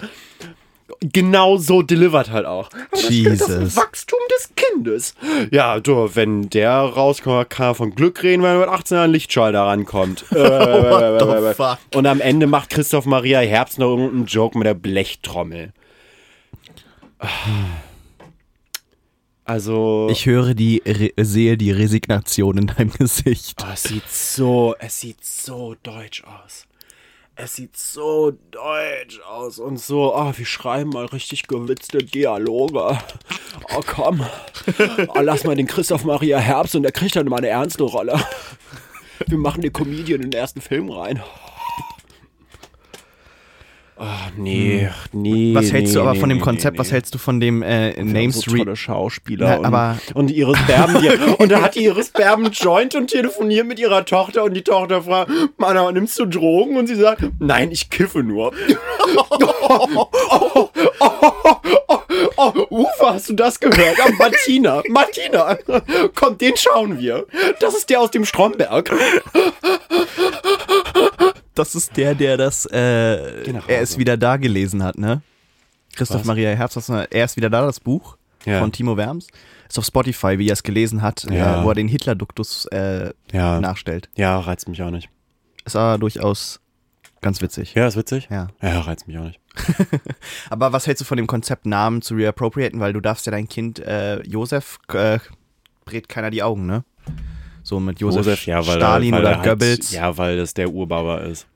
[1.01, 2.69] Genau so delivert halt auch.
[2.69, 3.75] Aber das das Jesus.
[3.75, 5.15] Wachstum des Kindes.
[5.51, 9.11] Ja, du, wenn der rauskommt, kann er von Glück reden, wenn er mit 18 an
[9.11, 10.25] Lichtschalter rankommt.
[10.33, 11.77] Äh, What the fuck?
[11.95, 15.73] Und am Ende macht Christoph Maria Herbst noch irgendeinen Joke mit der Blechtrommel.
[19.45, 20.07] Also.
[20.09, 20.81] Ich höre die,
[21.17, 23.61] sehe die Resignation in deinem Gesicht.
[23.61, 26.65] Oh, es sieht so, es sieht so deutsch aus.
[27.43, 32.97] Es sieht so deutsch aus und so, oh, wir schreiben mal richtig gewitzte Dialoge.
[33.75, 34.25] Oh, komm.
[35.09, 38.17] Oh, lass mal den Christoph Maria Herbst und der kriegt dann mal eine ernste Rolle.
[39.27, 41.21] Wir machen den Comedian in den ersten Film rein.
[44.05, 45.49] Ach, nee, nee.
[45.49, 45.55] Hm.
[45.55, 46.73] Was hältst du nee, aber nee, von dem nee, Konzept?
[46.73, 46.93] nee, Was nee.
[46.93, 48.57] hältst du von dem äh, haben Name so Street?
[48.63, 52.95] tolle Schauspieler Na, und, aber- und Iris Berben die, und da hat Iris Berben Joint
[52.95, 56.75] und telefoniert mit ihrer Tochter und die Tochter fragt, Mann, nimmst du Drogen?
[56.75, 58.51] Und sie sagt, nein, ich kiffe nur.
[59.29, 59.37] oh,
[59.69, 61.55] oh, oh, oh,
[62.37, 63.97] oh, Uwe, hast du das gehört?
[64.17, 65.57] Martina, Martina,
[66.15, 67.25] komm, den schauen wir.
[67.59, 68.91] Das ist der aus dem Stromberg.
[71.55, 75.21] Das ist der, der das äh, Er ist wieder da gelesen hat, ne?
[75.95, 76.25] Christoph Was?
[76.27, 78.59] Maria Herbst, er ist wieder da, das Buch Ja.
[78.59, 79.27] von Timo Werms.
[79.69, 81.61] Ist auf Spotify, wie er es gelesen hat, Ja.
[81.61, 83.59] äh, wo er den Hitler-Duktus äh, Ja.
[83.59, 84.09] nachstellt.
[84.15, 85.09] Ja, reizt mich auch nicht.
[85.65, 86.59] Ist aber durchaus
[87.21, 87.73] ganz witzig.
[87.75, 88.27] Ja, ist witzig.
[88.31, 88.47] Ja.
[88.61, 89.39] Ja, reizt mich auch nicht.
[90.49, 92.79] Aber was hältst du von dem Konzept, Namen zu reappropriaten?
[92.79, 95.19] Weil du darfst ja dein Kind äh, Josef, äh,
[95.85, 96.83] brät keiner die Augen, ne?
[97.63, 99.91] So mit Josef, ja, weil Stalin er, oder er halt, Goebbels.
[99.91, 101.47] Ja, weil das der Urbauer ist.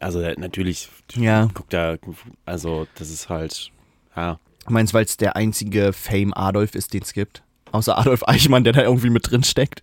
[0.00, 1.48] Also der- natürlich ja.
[1.54, 1.98] guckt er,
[2.44, 3.70] also das ist halt,
[4.16, 4.38] ja.
[4.68, 7.42] Meinst du, weil es der einzige Fame Adolf ist, den es gibt?
[7.72, 9.82] Außer Adolf Eichmann, der da irgendwie mit drin steckt.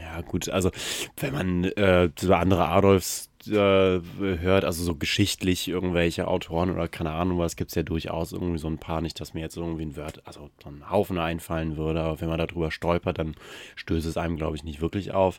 [0.00, 0.70] Ja, gut, also
[1.18, 7.12] wenn man äh, so andere Adolfs äh, hört, also so geschichtlich irgendwelche Autoren oder keine
[7.12, 9.84] Ahnung was, gibt es ja durchaus irgendwie so ein paar, nicht, dass mir jetzt irgendwie
[9.84, 13.34] ein Wort, also so ein Haufen einfallen würde, aber wenn man darüber stolpert, dann
[13.76, 15.38] stößt es einem, glaube ich, nicht wirklich auf.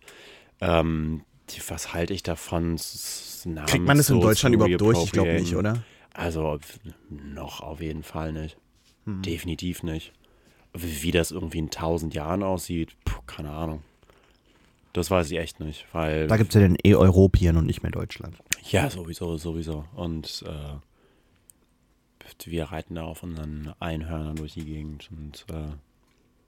[0.62, 2.80] Ähm, die, was halte ich davon?
[3.45, 5.03] Namen Kriegt man das in so Deutschland zu überhaupt durch?
[5.03, 5.84] Ich glaube nicht, oder?
[6.14, 6.60] Also
[7.10, 8.58] noch auf jeden Fall nicht.
[9.06, 9.22] Hm.
[9.22, 10.14] Definitiv nicht.
[10.74, 13.84] Wie, wie das irgendwie in tausend Jahren aussieht, puh, keine Ahnung.
[14.96, 16.28] Das weiß ich echt nicht, weil.
[16.28, 18.38] Da gibt es ja dann eh Europien und nicht mehr Deutschland.
[18.70, 19.84] ja, sowieso, sowieso.
[19.93, 20.78] Und äh,
[22.46, 25.74] wir reiten da auf unseren Einhörnern durch die Gegend und äh,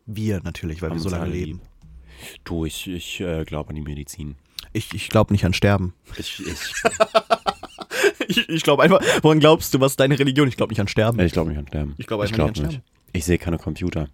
[0.06, 1.60] Wir natürlich, weil wir so lange leben.
[1.60, 2.40] lieb.
[2.46, 4.36] Du, ich, ich äh, glaube an die Medizin.
[4.72, 5.94] Ich, ich glaube nicht an Sterben.
[6.18, 6.74] Ich, ich,
[8.28, 10.48] Ich, ich glaube einfach, woran glaubst du, was ist deine Religion?
[10.48, 11.20] Ich glaube nicht an Sterben.
[11.20, 11.96] ich glaube nicht an Sterben.
[11.98, 12.86] Ich glaube einfach glaub nicht an Sterben.
[13.14, 14.10] Ich sehe keine Computer.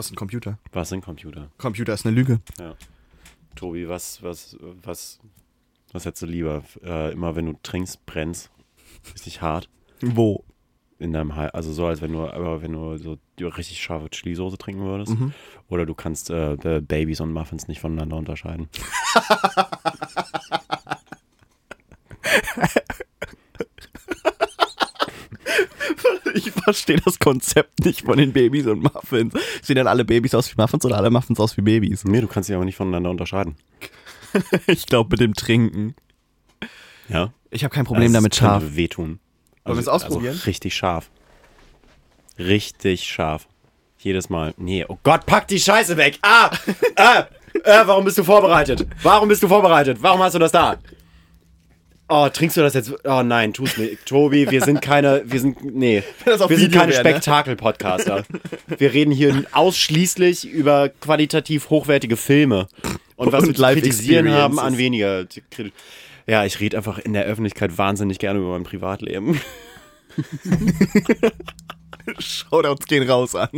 [0.00, 0.58] Was ist ein Computer?
[0.72, 1.50] Was sind Computer?
[1.58, 2.40] Computer ist eine Lüge.
[3.54, 5.20] Tobi, was, was, was,
[5.92, 6.62] Was hättest du lieber?
[6.82, 8.50] Äh, immer wenn du trinkst, brennst.
[9.12, 9.68] Richtig hart.
[10.00, 10.42] Wo?
[10.98, 11.52] In deinem Hals.
[11.52, 15.20] Also so, als wenn du, aber wenn du so richtig scharfe Chili-Soße trinken würdest.
[15.20, 15.34] Mhm.
[15.68, 18.70] Oder du kannst äh, äh, Babys und Muffins nicht voneinander unterscheiden.
[26.34, 29.34] Ich verstehe das Konzept nicht von den Babys und Muffins.
[29.62, 32.04] Sehen dann alle Babys aus wie Muffins oder alle Muffins aus wie Babys?
[32.04, 33.56] Nee, du kannst sie aber nicht voneinander unterscheiden.
[34.68, 35.96] Ich glaube mit dem Trinken.
[37.08, 37.32] Ja?
[37.50, 38.76] Ich habe kein Problem Das damit könnte scharf.
[38.76, 39.18] wehtun.
[39.64, 40.34] Wollen wir es ausprobieren?
[40.34, 41.10] Also richtig scharf.
[42.38, 43.48] Richtig scharf.
[43.98, 44.54] Jedes Mal.
[44.56, 46.18] Nee, oh Gott, pack die Scheiße weg.
[46.22, 46.50] Ah!
[46.96, 47.26] ah!
[47.64, 48.86] Äh, warum bist du vorbereitet?
[49.02, 49.98] Warum bist du vorbereitet?
[50.00, 50.76] Warum hast du das da?
[52.12, 52.92] Oh, trinkst du das jetzt?
[53.04, 54.04] Oh nein, tu's nicht.
[54.04, 56.02] Tobi, wir sind keine, wir sind, nee.
[56.24, 57.10] Wir sind Video keine wäre, ne?
[57.10, 58.24] Spektakel-Podcaster.
[58.66, 62.66] Wir reden hier ausschließlich über qualitativ hochwertige Filme.
[63.14, 65.24] Und was Und wir zu kritisieren haben, an weniger.
[66.26, 69.40] Ja, ich rede einfach in der Öffentlichkeit wahnsinnig gerne über mein Privatleben.
[72.18, 73.50] Shoutouts gehen raus an.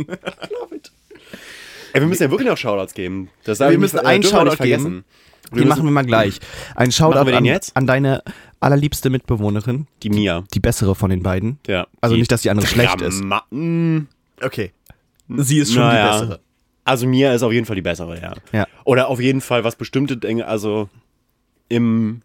[1.93, 3.31] Ey, wir müssen ja wirklich noch Shoutouts geben.
[3.45, 5.05] Das Wir müssen einen wir nicht Shoutout geben.
[5.53, 6.39] Den machen wir mal gleich.
[6.75, 7.75] Ein Shoutout an, jetzt?
[7.75, 8.23] an deine
[8.59, 10.43] allerliebste Mitbewohnerin, Die Mia.
[10.53, 11.59] die bessere von den beiden.
[11.67, 11.87] Ja.
[12.01, 13.23] Also die nicht, dass die andere schlecht ist.
[14.41, 14.71] Okay.
[15.29, 16.05] Sie ist schon naja.
[16.05, 16.39] die bessere.
[16.85, 18.33] Also Mia ist auf jeden Fall die bessere, ja.
[18.51, 18.67] Ja.
[18.83, 20.89] Oder auf jeden Fall, was bestimmte Dinge, also
[21.69, 22.21] im.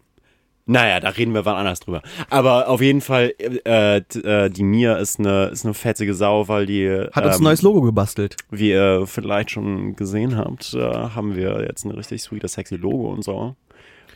[0.69, 2.03] Naja, da reden wir wann anders drüber.
[2.29, 6.67] Aber auf jeden Fall, äh, äh, die Mia ist eine, ist eine fetzige Sau, weil
[6.67, 6.87] die.
[7.11, 8.35] Hat uns ein ähm, neues Logo gebastelt.
[8.51, 13.11] Wie ihr vielleicht schon gesehen habt, äh, haben wir jetzt ein richtig sweeter, sexy Logo
[13.11, 13.55] und so.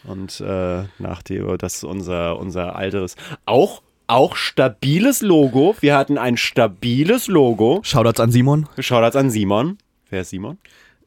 [0.03, 3.15] Und äh, nachdem das unser, unser altes,
[3.47, 5.75] auch, auch stabiles Logo.
[5.79, 7.79] Wir hatten ein stabiles Logo.
[7.81, 8.69] Shoutouts an Simon.
[8.77, 9.79] Shoutouts an Simon.
[10.11, 10.59] Wer ist Simon?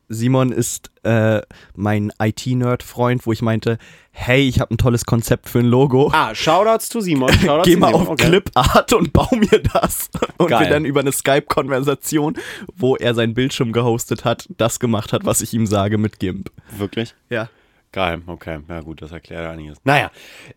[0.08, 1.40] Simon ist äh,
[1.74, 3.78] mein IT-Nerd-Freund, wo ich meinte,
[4.12, 6.10] hey, ich habe ein tolles Konzept für ein Logo.
[6.12, 7.32] Ah, Shoutouts zu Simon.
[7.40, 8.26] Shoutouts Geh mal auf okay.
[8.26, 10.08] Clipart und bau mir das.
[10.38, 10.60] Und Geil.
[10.60, 12.36] wir dann über eine Skype-Konversation,
[12.76, 16.50] wo er seinen Bildschirm gehostet hat, das gemacht hat, was ich ihm sage mit GIMP.
[16.76, 17.14] Wirklich?
[17.28, 17.48] Ja.
[17.92, 18.60] Geil, okay.
[18.68, 19.78] Ja gut, das erklärt einiges.
[19.84, 20.10] Naja,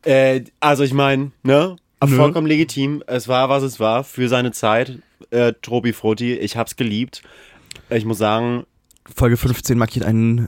[0.03, 1.77] äh, also ich meine, ne?
[2.05, 2.15] Nö.
[2.15, 3.03] Vollkommen legitim.
[3.07, 4.99] Es war, was es war, für seine Zeit.
[5.31, 7.23] Äh, Tropi Frutti, ich hab's geliebt.
[7.89, 8.65] Ich muss sagen,
[9.15, 10.47] Folge 15 markiert einen,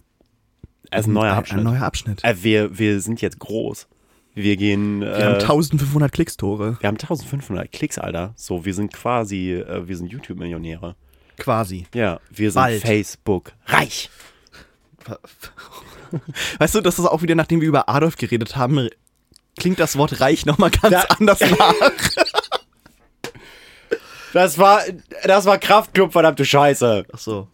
[0.92, 1.60] ist ein neuer ein, Abschnitt.
[1.60, 2.24] ein neuer Abschnitt.
[2.24, 3.88] Äh, wir, wir sind jetzt groß.
[4.34, 5.02] Wir gehen.
[5.02, 6.78] Wir haben Äh, 1500 Klickstore.
[6.80, 8.34] wir haben 1500 Klicks, Alter.
[8.36, 10.96] So, wir sind quasi, äh, wir sind YouTube-Millionäre.
[11.38, 11.86] Quasi.
[11.94, 12.82] Ja, wir sind Bald.
[12.82, 14.10] Facebook reich.
[16.60, 18.88] Weißt du, das ist auch wieder, nachdem wir über Adolf geredet haben,
[19.58, 21.74] klingt das Wort reich nochmal ganz Da- anders nach.
[24.34, 24.82] Das war,
[25.26, 27.06] das war Kraftclub, verdammte Scheiße.
[27.12, 27.48] Ach so.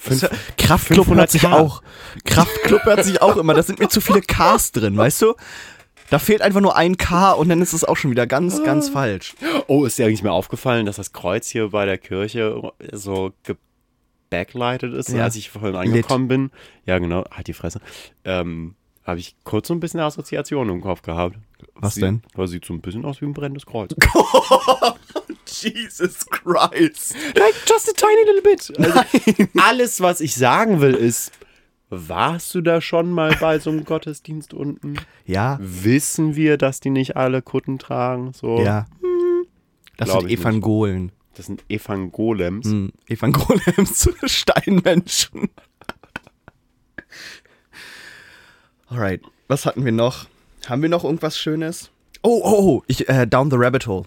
[0.00, 1.82] Fünf- Kraftclub 500 hört sich auch.
[2.24, 3.54] Kraftclub hört sich auch immer.
[3.54, 5.34] Da sind mir zu viele Ks drin, weißt du?
[6.08, 8.88] Da fehlt einfach nur ein K und dann ist es auch schon wieder ganz, ganz
[8.88, 9.34] falsch.
[9.68, 14.92] Oh, ist dir eigentlich mal aufgefallen, dass das Kreuz hier bei der Kirche so gebacklightet
[14.94, 15.24] ist, Ja.
[15.24, 16.50] als ich vorhin angekommen bin?
[16.86, 17.24] Ja, genau.
[17.30, 17.80] Halt die Fresse.
[18.24, 18.74] Ähm,
[19.04, 21.36] habe ich kurz so ein bisschen Assoziation im Kopf gehabt.
[21.74, 22.22] Was Sieht- denn?
[22.34, 23.94] Weil sieht so ein bisschen aus wie ein brennendes Kreuz.
[25.46, 27.14] Jesus Christ.
[27.34, 28.72] like just a tiny little bit.
[28.78, 31.32] Also, alles, was ich sagen will, ist,
[31.88, 34.96] warst du da schon mal bei so einem Gottesdienst unten?
[35.26, 38.32] Ja, Wissen wir, dass die nicht alle Kutten tragen?
[38.32, 38.86] So, ja.
[39.96, 40.46] Das Glaub sind ich nicht.
[40.46, 41.12] Evangolen.
[41.34, 42.66] das sind Evangolems.
[42.66, 45.48] Hm, Evangolems, Steinmenschen.
[48.90, 50.26] Alright, was hatten wir noch?
[50.68, 51.90] Haben wir noch irgendwas Schönes?
[52.22, 54.04] Oh, oh, oh, ich, äh, Down the Rabbit Hole.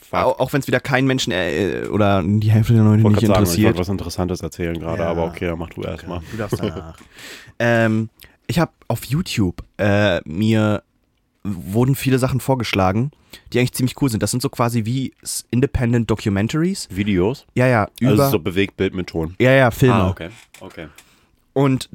[0.00, 0.18] Fuck.
[0.20, 3.16] Auch, auch wenn es wieder keinen Menschen äh, oder die Hälfte der Leute Ich wollte
[3.16, 3.66] nicht gerade sagen, ich interessiert.
[3.66, 5.08] wollte was Interessantes erzählen gerade, Ja.
[5.10, 6.20] aber okay, dann mach du erstmal.
[6.30, 6.96] Du darfst danach.
[7.58, 8.08] ähm,
[8.46, 10.82] ich habe auf YouTube äh, mir
[11.42, 13.10] wurden viele Sachen vorgeschlagen,
[13.52, 14.22] die eigentlich ziemlich cool sind.
[14.22, 15.12] Das sind so quasi wie
[15.50, 16.88] Independent Documentaries.
[16.90, 17.46] Videos?
[17.54, 18.12] Ja, ja, über.
[18.12, 19.34] Also so Bewegtbild mit Ton.
[19.38, 19.94] ja, ja, Filme.
[19.94, 20.30] Ah, okay.
[20.60, 20.86] Okay.
[21.52, 21.90] Und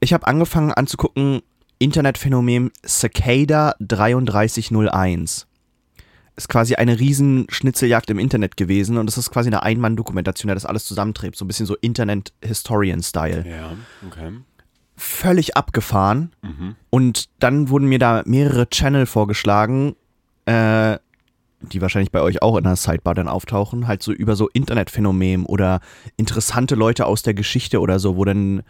[0.00, 1.42] ich habe angefangen anzugucken,
[1.78, 5.46] Internetphänomen Cicada 3301.
[6.36, 10.56] Ist quasi eine riesen Schnitzeljagd im Internet gewesen und es ist quasi eine Einmann-Dokumentation, der
[10.56, 11.36] das alles zusammenträgt.
[11.36, 13.44] So ein bisschen so Internet-Historian-Style.
[13.48, 14.32] Ja, okay.
[14.96, 16.32] Völlig abgefahren.
[16.42, 16.76] Mhm.
[16.90, 19.94] Und dann wurden mir da mehrere Channel vorgeschlagen,
[20.46, 20.98] äh,
[21.60, 25.46] die wahrscheinlich bei euch auch in der Sidebar dann auftauchen, halt so über so Internetphänomen
[25.46, 25.80] oder
[26.16, 28.62] interessante Leute aus der Geschichte oder so, wo dann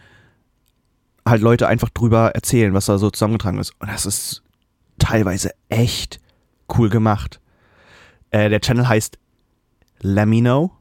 [1.27, 3.73] halt Leute einfach drüber erzählen, was da so zusammengetragen ist.
[3.79, 4.43] Und das ist
[4.99, 6.19] teilweise echt
[6.77, 7.39] cool gemacht.
[8.31, 9.17] Äh, der Channel heißt
[10.01, 10.71] Let Me Know,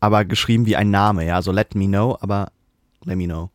[0.00, 2.50] aber geschrieben wie ein Name, ja, so Let Me Know, aber
[3.04, 3.50] Let Me Know.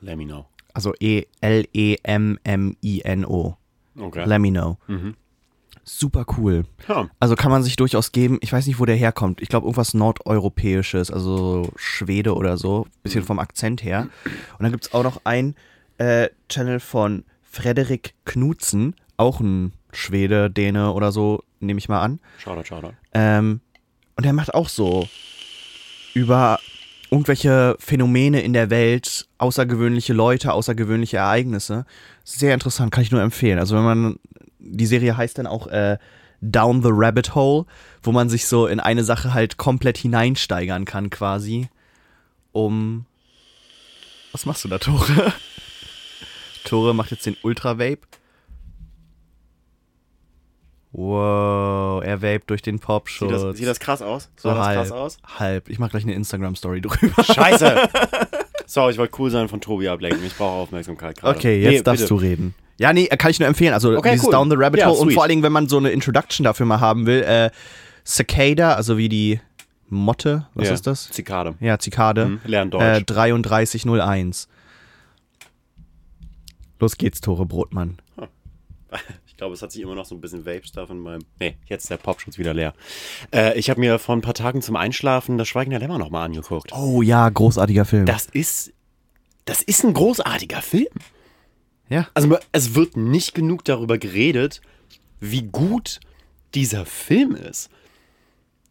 [0.00, 0.46] Let me know.
[0.74, 1.24] Also E
[2.44, 3.56] L-E-M-M-I-N-O.
[3.98, 4.24] Okay.
[4.24, 4.78] Let me know.
[4.86, 5.14] Mhm.
[5.84, 6.64] Super cool.
[6.88, 7.08] Ja.
[7.20, 8.38] Also kann man sich durchaus geben.
[8.40, 9.42] Ich weiß nicht, wo der herkommt.
[9.42, 12.86] Ich glaube, irgendwas Nordeuropäisches, also Schwede oder so.
[13.02, 13.26] Bisschen Mhm.
[13.26, 14.08] vom Akzent her.
[14.58, 15.54] Und dann gibt es auch noch ein
[15.98, 22.20] äh, Channel von Frederik Knutzen, auch ein Schwede, Däne oder so, nehme ich mal an.
[22.38, 22.94] Shoutout, Shoutout.
[23.12, 23.60] Ähm,
[24.16, 25.08] und er macht auch so
[26.14, 26.58] über
[27.10, 31.86] irgendwelche Phänomene in der Welt, außergewöhnliche Leute, außergewöhnliche Ereignisse.
[32.24, 33.58] Sehr interessant, kann ich nur empfehlen.
[33.58, 34.18] Also wenn man,
[34.58, 35.98] die Serie heißt dann auch äh,
[36.40, 37.66] Down the Rabbit Hole,
[38.02, 41.68] wo man sich so in eine Sache halt komplett hineinsteigern kann quasi,
[42.52, 43.06] um...
[44.32, 45.32] Was machst du da, Tore?
[46.64, 48.00] Tore macht jetzt den Ultra Vape.
[50.92, 53.30] Wow, er vaped durch den Sieht Popschutz.
[53.42, 54.30] das, sieht das krass aus?
[54.36, 54.76] So das halb.
[54.78, 55.16] krass aus?
[55.38, 55.68] Halb.
[55.68, 57.24] Ich mach gleich eine Instagram-Story drüber.
[57.24, 57.88] Scheiße!
[58.66, 60.24] Sorry, ich wollte cool sein von Tobi ablenken.
[60.24, 61.36] Ich brauche Aufmerksamkeit gerade.
[61.36, 62.08] Okay, jetzt Nee, darfst bitte.
[62.14, 62.54] du reden.
[62.78, 63.74] Ja, nee, kann ich nur empfehlen.
[63.74, 64.32] Also Okay, dieses cool.
[64.32, 65.14] Down the Rabbit Ja, Hole und sweet.
[65.14, 67.50] vor allen Dingen, wenn man so eine Introduction dafür mal haben will, äh,
[68.06, 69.40] Cicada, also wie die
[69.88, 71.10] Motte, was Ja, ist das?
[71.10, 71.54] Zikade.
[71.60, 72.24] Ja, Zikade.
[72.24, 72.82] Hm, lernen Deutsch.
[72.82, 74.48] Äh, 3301.
[76.80, 77.98] Los geht's, Tore Brotmann.
[79.26, 81.24] Ich glaube, es hat sich immer noch so ein bisschen Vape-Stuff in meinem.
[81.40, 82.72] Nee, jetzt ist der Popschutz wieder leer.
[83.34, 86.24] Äh, ich habe mir vor ein paar Tagen zum Einschlafen das Schweigen der Lämmer nochmal
[86.26, 86.72] angeguckt.
[86.72, 88.06] Oh ja, großartiger Film.
[88.06, 88.72] Das ist.
[89.44, 90.86] Das ist ein großartiger Film.
[91.88, 92.06] ja.
[92.14, 94.60] Also es wird nicht genug darüber geredet,
[95.18, 95.98] wie gut
[96.54, 97.70] dieser Film ist.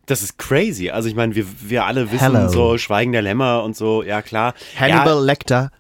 [0.06, 0.90] Das ist crazy.
[0.90, 2.48] Also ich meine, wir, wir alle wissen Hello.
[2.48, 4.54] so Schweigen der Lämmer und so, ja klar.
[4.80, 5.72] Hannibal Lecter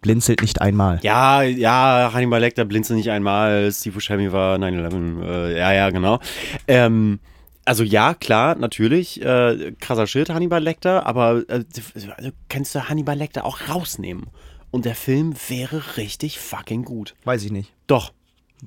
[0.00, 0.98] blinzelt nicht einmal.
[1.02, 6.18] Ja, ja, Hannibal Lecter blinzelt nicht einmal, Steve Buscemi war 9-11, äh, ja, ja, genau.
[6.66, 7.20] Ähm,
[7.64, 12.08] also ja, klar, natürlich, äh, krasser Shit, Hannibal Lecter, aber äh, also,
[12.48, 14.26] kannst du Hannibal Lecter auch rausnehmen
[14.70, 17.14] und der Film wäre richtig fucking gut.
[17.24, 17.72] Weiß ich nicht.
[17.86, 18.12] Doch,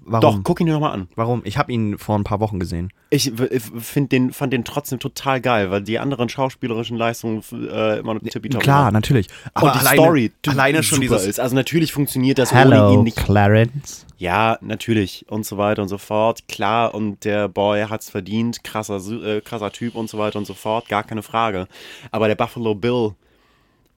[0.02, 0.22] Warum?
[0.22, 1.08] doch, guck ihn dir nochmal an.
[1.16, 1.42] Warum?
[1.46, 2.92] Ich habe ihn vor ein paar Wochen gesehen.
[3.10, 3.32] Ich
[3.80, 8.22] find den, fand den trotzdem total geil, weil die anderen schauspielerischen Leistungen äh, immer noch
[8.22, 8.94] tippitopp Klar, waren.
[8.94, 9.28] natürlich.
[9.54, 11.40] Aber Und die alleine, Story alleine schon super dieses ist.
[11.40, 13.18] Also natürlich funktioniert das ohne Hello, ihn nicht.
[13.18, 14.06] Clarence.
[14.18, 16.48] Ja, natürlich und so weiter und so fort.
[16.48, 20.54] Klar, und der Boy hat's verdient, krasser, äh, krasser Typ und so weiter und so
[20.54, 21.68] fort, gar keine Frage.
[22.12, 23.16] Aber der Buffalo Bill,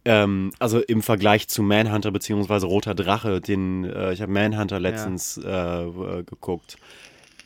[0.06, 5.36] ähm, also im Vergleich zu Manhunter beziehungsweise Roter Drache, den äh, ich habe Manhunter letztens
[5.36, 6.78] äh, äh, geguckt,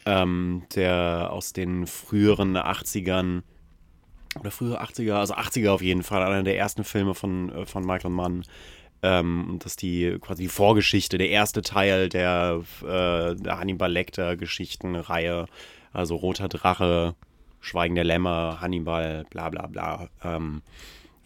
[0.04, 3.42] ähm, der aus den früheren 80ern
[4.38, 7.84] oder frühe 80er, also 80er auf jeden Fall, einer der ersten Filme von, äh, von
[7.84, 8.44] Michael Mann.
[9.02, 14.36] Ähm, das ist die quasi die Vorgeschichte, der erste Teil der, äh, der Hannibal Lecter
[14.36, 15.46] Geschichtenreihe,
[15.94, 17.14] also Roter Drache,
[17.60, 20.60] Schweigen der Lämmer, Hannibal, bla bla bla, ähm,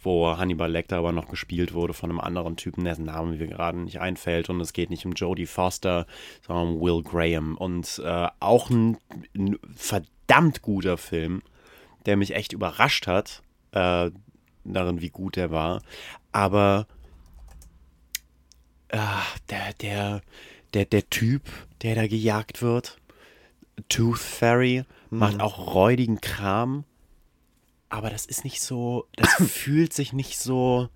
[0.05, 3.79] wo Hannibal Lecter aber noch gespielt wurde von einem anderen Typen, dessen Name mir gerade
[3.79, 6.07] nicht einfällt und es geht nicht um Jodie Foster,
[6.47, 8.99] sondern um Will Graham und äh, auch ein,
[9.37, 11.43] ein verdammt guter Film,
[12.07, 13.43] der mich echt überrascht hat,
[13.73, 14.11] äh,
[14.65, 15.83] darin, wie gut er war.
[16.33, 16.87] Aber
[18.93, 20.23] ah, der, der,
[20.75, 21.43] der, der Typ,
[21.83, 22.99] der da gejagt wird,
[23.89, 26.85] Tooth Fairy, macht auch räudigen Kram.
[27.95, 30.89] Aber das ist nicht so, das fühlt sich nicht so,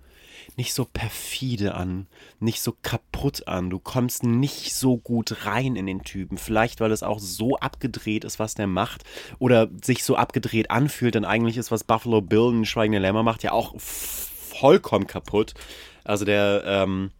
[0.57, 2.07] nicht so perfide an,
[2.41, 3.69] nicht so kaputt an.
[3.69, 6.37] Du kommst nicht so gut rein in den Typen.
[6.37, 9.05] Vielleicht, weil es auch so abgedreht ist, was der macht.
[9.39, 13.43] Oder sich so abgedreht anfühlt, denn eigentlich ist, was Buffalo Bill in Schweigende Lämmer macht,
[13.43, 15.53] ja auch vollkommen kaputt.
[16.03, 17.11] Also der, ähm,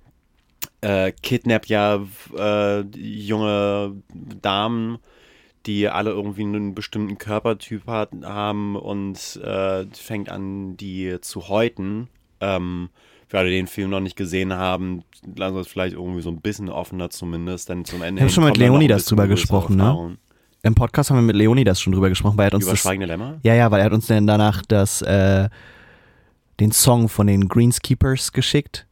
[0.81, 2.05] äh, kidnappt ja
[2.37, 3.95] äh, junge
[4.41, 4.99] Damen,
[5.65, 12.07] die alle irgendwie einen bestimmten Körpertyp hat, haben und äh, fängt an, die zu häuten.
[12.39, 12.89] Ähm,
[13.27, 15.03] für alle, die den Film noch nicht gesehen haben,
[15.35, 18.21] lassen wir es vielleicht irgendwie so ein bisschen offener zumindest, denn zum Ende.
[18.21, 20.17] Wir haben schon mit dann Leonidas drüber gesprochen, ne?
[20.61, 22.81] Im Podcast haben wir mit Leonidas schon drüber gesprochen, weil er hat uns Über das,
[22.81, 23.39] Schweigende Lämmer?
[23.43, 25.47] Ja, ja, weil er hat uns dann danach das, äh,
[26.59, 28.85] den Song von den Greenskeepers geschickt.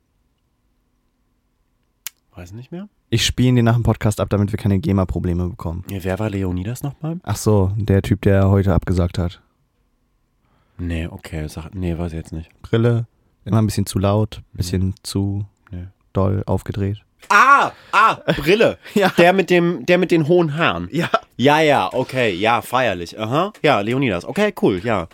[2.35, 2.88] Weiß nicht mehr.
[3.10, 5.86] Ich spiele ihn dir nach dem Podcast ab, damit wir keine GEMA-Probleme bekommen.
[5.90, 7.20] Ja, wer war Leonidas nochmal?
[7.24, 9.42] Ach so, der Typ, der heute abgesagt hat.
[10.78, 12.50] Nee, okay, sag, nee, weiß ich jetzt nicht.
[12.62, 13.08] Brille,
[13.46, 15.88] immer ein bisschen zu laut, ein bisschen zu Nee.
[16.14, 16.98] doll aufgedreht.
[17.30, 18.78] Ah, ah, Brille.
[18.94, 19.10] Ja.
[19.18, 20.88] Der mit dem, der mit den hohen Haaren.
[20.92, 21.10] Ja.
[21.38, 23.18] Ja, ja, okay, ja, feierlich.
[23.20, 23.54] Aha.
[23.64, 24.26] Ja, Leonidas.
[24.26, 25.08] Okay, cool, ja.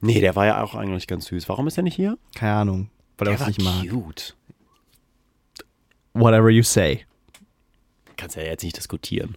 [0.00, 1.48] Nee, der war ja auch eigentlich ganz süß.
[1.48, 2.16] Warum ist er nicht hier?
[2.34, 3.88] Keine Ahnung, weil er uns nicht mag.
[3.88, 4.36] cute.
[6.14, 7.04] Whatever you say.
[8.16, 9.36] Kannst ja jetzt nicht diskutieren.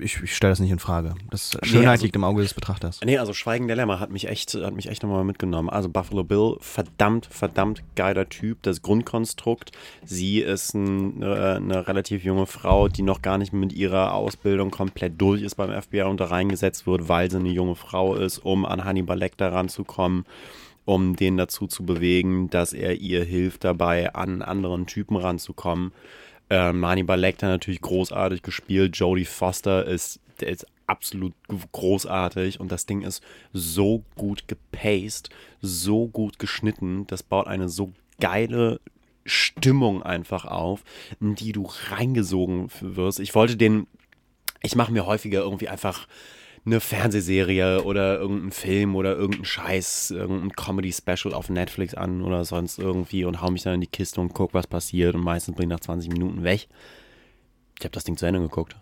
[0.00, 1.14] ich, ich stelle das nicht in Frage.
[1.30, 3.00] Das Schönheit Nee, also- liegt im Auge des Betrachters.
[3.04, 5.70] Nee, also Schweigen der Lämmer hat mich echt, hat mich echt nochmal mitgenommen.
[5.70, 8.62] Also Buffalo Bill, verdammt, verdammt geiler Typ.
[8.62, 9.72] Das Grundkonstrukt,
[10.04, 11.26] sie ist ein, äh,
[11.56, 15.70] eine relativ junge Frau, die noch gar nicht mit ihrer Ausbildung komplett durch ist beim
[15.70, 19.52] FBI und da reingesetzt wird, weil sie eine junge Frau ist, um an Hannibal Lecter
[19.52, 20.26] ranzukommen,
[20.84, 25.92] um den dazu zu bewegen, dass er ihr hilft dabei, an anderen Typen ranzukommen.
[26.50, 28.96] Ähm, Hannibal Lecter natürlich großartig gespielt.
[28.96, 31.34] Jodie Foster ist, ist absolut
[31.72, 33.22] großartig und das Ding ist
[33.52, 35.28] so gut gepaced,
[35.60, 37.06] so gut geschnitten.
[37.06, 38.80] Das baut eine so geile
[39.26, 40.82] Stimmung einfach auf,
[41.20, 43.20] in die du reingesogen wirst.
[43.20, 43.86] Ich wollte den,
[44.62, 46.08] ich mache mir häufiger irgendwie einfach
[46.68, 52.78] eine Fernsehserie oder irgendeinen Film oder irgendeinen Scheiß, irgendein Comedy-Special auf Netflix an oder sonst
[52.78, 55.64] irgendwie und hau mich dann in die Kiste und guck, was passiert und meistens bin
[55.64, 56.68] ich nach 20 Minuten weg.
[57.78, 58.76] Ich habe das Ding zu Ende geguckt.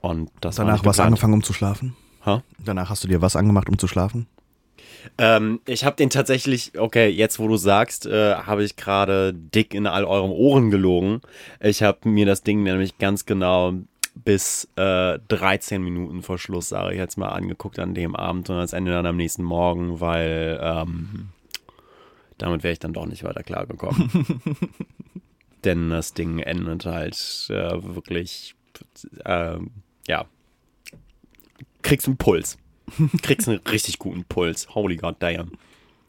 [0.00, 1.96] Und das war Danach nicht was angefangen, um zu schlafen?
[2.26, 2.42] Ha?
[2.64, 4.26] Danach hast du dir was angemacht, um zu schlafen?
[5.18, 9.74] Ähm, ich habe den tatsächlich, okay, jetzt wo du sagst, äh, habe ich gerade dick
[9.74, 11.20] in all euren Ohren gelogen.
[11.60, 13.74] Ich habe mir das Ding nämlich ganz genau
[14.14, 18.56] bis äh, 13 Minuten vor Schluss, sage ich jetzt mal, angeguckt an dem Abend und
[18.56, 21.30] das Ende dann am nächsten Morgen, weil ähm,
[22.38, 24.10] damit wäre ich dann doch nicht weiter klargekommen.
[25.64, 28.54] Denn das Ding endet halt äh, wirklich,
[29.24, 29.58] äh,
[30.08, 30.26] ja,
[31.82, 32.58] kriegst einen Puls.
[33.22, 34.74] Kriegst einen richtig guten Puls.
[34.74, 35.52] Holy god damn.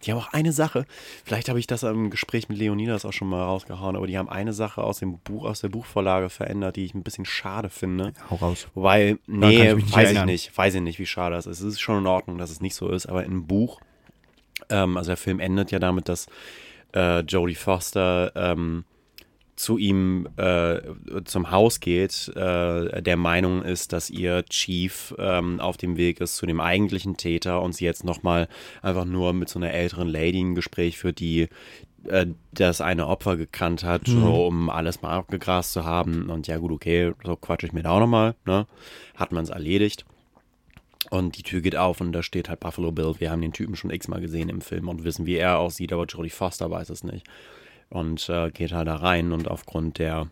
[0.04, 0.86] Die haben auch eine Sache,
[1.24, 4.30] vielleicht habe ich das im Gespräch mit Leonidas auch schon mal rausgehauen, aber die haben
[4.30, 8.14] eine Sache aus dem Buch, aus der Buchvorlage verändert, die ich ein bisschen schade finde.
[8.30, 8.68] Hau raus.
[9.16, 10.30] Kann nee, ich weiß erinnern.
[10.30, 10.58] ich nicht.
[10.58, 11.62] Weiß ich nicht, wie schade das ist.
[11.62, 13.80] Es ist schon in Ordnung, dass es nicht so ist, aber im Buch,
[14.70, 16.28] ähm, also der Film endet ja damit, dass
[16.94, 18.86] äh, Jodie Foster ähm,
[19.56, 20.82] zu ihm äh,
[21.26, 26.38] zum Haus geht, äh, der Meinung ist, dass ihr Chief ähm, auf dem Weg ist
[26.38, 28.48] zu dem eigentlichen Täter und sie jetzt nochmal
[28.82, 31.50] einfach nur mit so einer älteren Lady ein Gespräch führt, die
[32.08, 36.30] äh, das eine Opfer gekannt hat, so, um alles mal abgegrast zu haben.
[36.30, 38.68] Und ja gut, okay, so quatsche ich mir da auch nochmal, ne?
[39.16, 40.06] Hat man es erledigt.
[41.10, 43.16] Und die Tür geht auf und da steht halt Buffalo Bill.
[43.20, 46.06] Wir haben den Typen schon x-mal gesehen im Film und wissen, wie er aussieht, aber
[46.06, 47.28] Jodie Foster weiß es nicht.
[47.94, 50.28] Und äh, geht halt da rein und aufgrund der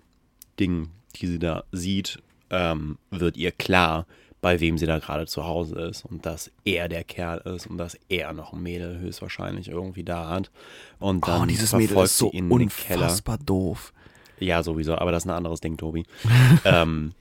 [0.59, 2.17] Dinge, die sie da sieht,
[2.49, 4.07] ähm, wird ihr klar,
[4.41, 7.77] bei wem sie da gerade zu Hause ist und dass er der Kerl ist und
[7.77, 10.49] dass er noch ein Mädel höchstwahrscheinlich irgendwie da hat.
[10.97, 13.03] Und dann Oh, dieses Mädel ist so ihn in den Keller.
[13.03, 13.93] unfassbar doof.
[14.39, 16.03] Ja, sowieso, aber das ist ein anderes Ding, Tobi.
[16.65, 17.11] ähm,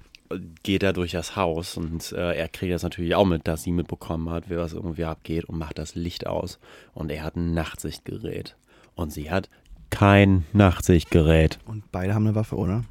[0.63, 3.73] geht er durch das Haus und äh, er kriegt das natürlich auch mit, dass sie
[3.73, 6.59] mitbekommen hat, was irgendwie abgeht und macht das Licht aus.
[6.95, 8.57] Und er hat ein Nachtsichtgerät.
[8.95, 9.51] Und sie hat
[9.91, 11.59] kein Nachtsichtgerät.
[11.67, 12.85] Und beide haben eine Waffe, oder?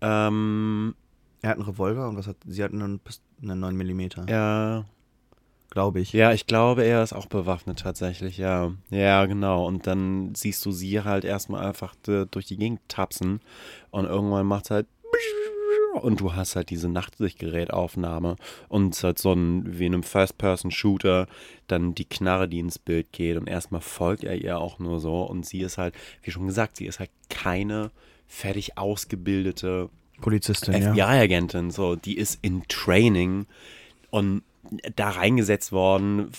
[0.00, 0.94] Ähm,
[1.42, 4.84] Er hat einen Revolver und was hat sie hat einen, Pist- einen 9 mm, ja,
[5.70, 6.12] glaube ich.
[6.12, 8.72] ja, ich glaube, er ist auch bewaffnet tatsächlich, ja.
[8.90, 9.66] Ja, genau.
[9.66, 11.94] Und dann siehst du sie halt erstmal einfach
[12.30, 13.40] durch die Gegend tapsen
[13.90, 14.86] und irgendwann macht halt
[16.04, 18.36] und du hast halt diese Nachtsichtgerätaufnahme
[18.68, 21.26] und es ist halt so ein, wie in einem First-Person-Shooter,
[21.66, 25.22] dann die Knarre, die ins Bild geht und erstmal folgt er ihr auch nur so
[25.22, 27.90] und sie ist halt, wie schon gesagt, sie ist halt keine
[28.26, 29.88] fertig ausgebildete
[30.20, 30.92] Polizistin, ja.
[30.92, 33.46] FBI-Agentin, so, die ist in Training
[34.10, 34.42] und
[34.96, 36.30] da reingesetzt worden,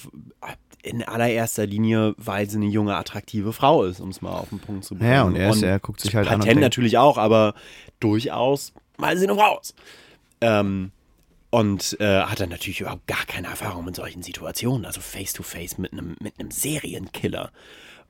[0.83, 4.59] in allererster Linie, weil sie eine junge, attraktive Frau ist, um es mal auf den
[4.59, 5.11] Punkt zu bringen.
[5.11, 7.53] Ja, und er ist- er guckt sich halt an und Patent natürlich auch, aber
[7.99, 9.73] durchaus, weil sie Frau ist.
[10.41, 10.91] Ähm,
[11.49, 15.93] und äh, hat dann natürlich überhaupt gar keine Erfahrung in solchen Situationen, also face-to-face mit
[15.93, 17.51] einem mit einem Serienkiller.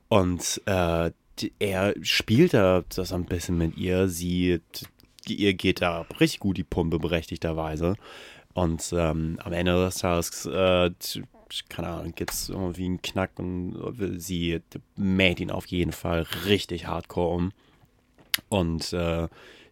[0.08, 1.10] Und äh,
[1.58, 4.08] er spielt da so ein bisschen mit ihr.
[4.08, 4.60] Sie,
[5.26, 7.94] ihr geht da richtig gut die Pumpe, berechtigterweise.
[8.52, 10.90] Und ähm, am Ende des Tages, äh,
[11.68, 14.60] keine Ahnung, gibt es irgendwie einen Knack und sie
[14.96, 17.52] mäht ihn auf jeden Fall richtig hardcore um.
[18.48, 19.28] Und äh,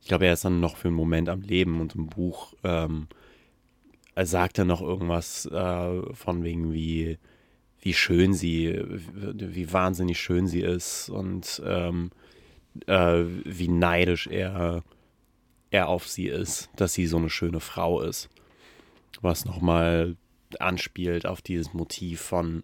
[0.09, 3.09] ich glaube, er ist dann noch für einen Moment am Leben und im Buch ähm,
[4.14, 7.18] er sagt er noch irgendwas äh, von wegen wie,
[7.82, 12.10] wie schön sie, wie, wie wahnsinnig schön sie ist und ähm,
[12.86, 14.82] äh, wie neidisch er,
[15.70, 18.30] er auf sie ist, dass sie so eine schöne Frau ist.
[19.20, 20.16] Was nochmal
[20.59, 22.62] anspielt auf dieses Motiv von,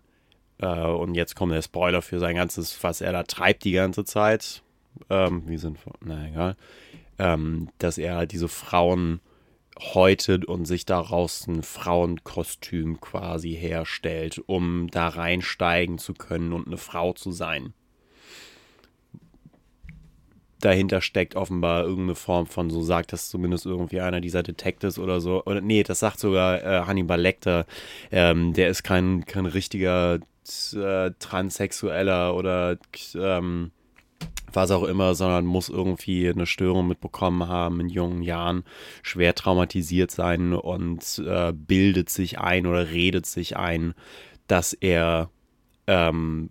[0.61, 4.07] äh, und jetzt kommt der Spoiler für sein ganzes, was er da treibt die ganze
[4.07, 4.63] Zeit.
[5.11, 6.57] Ähm, wie sind, na egal.
[7.19, 9.21] Ähm, dass er diese Frauen
[9.79, 16.77] häutet und sich daraus ein Frauenkostüm quasi herstellt, um da reinsteigen zu können und eine
[16.77, 17.75] Frau zu sein.
[20.65, 25.21] dahinter steckt offenbar irgendeine Form von, so sagt das zumindest irgendwie einer dieser Detectives oder
[25.21, 25.45] so.
[25.45, 27.67] Oder nee, das sagt sogar äh, Hannibal Lecter.
[28.11, 30.21] Ähm, der ist kein, kein richtiger
[30.75, 32.79] äh, Transsexueller oder
[33.15, 33.73] ähm,
[34.57, 38.65] was auch immer, sondern muss irgendwie eine Störung mitbekommen haben in jungen Jahren,
[39.03, 43.95] schwer traumatisiert sein und äh, bildet sich ein oder redet sich ein,
[44.47, 45.31] dass er
[45.87, 46.51] ähm,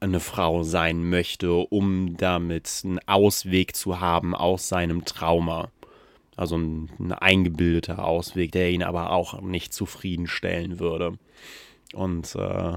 [0.00, 5.70] eine Frau sein möchte, um damit einen Ausweg zu haben aus seinem Trauma.
[6.36, 11.18] Also ein, ein eingebildeter Ausweg, der ihn aber auch nicht zufriedenstellen würde.
[11.94, 12.74] Und äh,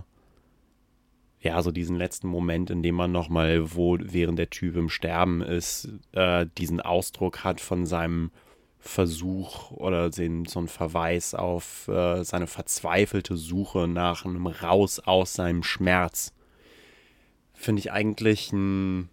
[1.42, 5.42] ja, so diesen letzten Moment, in dem man nochmal, wo während der Typ im Sterben
[5.42, 8.32] ist, äh, diesen Ausdruck hat von seinem
[8.80, 15.34] Versuch oder den, so ein Verweis auf äh, seine verzweifelte Suche nach einem Raus aus
[15.34, 16.34] seinem Schmerz
[17.62, 19.10] finde ich eigentlich ein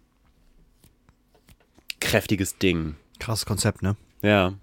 [1.99, 2.95] kräftiges Ding.
[3.19, 3.95] Krasses Konzept, ne?
[4.21, 4.53] Ja.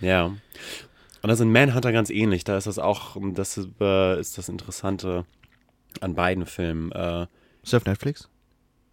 [0.00, 0.26] Ja.
[0.26, 2.44] Und das ist in Manhunter ganz ähnlich.
[2.44, 5.24] Da ist das auch, das ist, äh, ist das Interessante
[6.00, 6.92] an beiden Filmen.
[6.92, 7.26] Äh,
[7.62, 8.28] ist auf Netflix?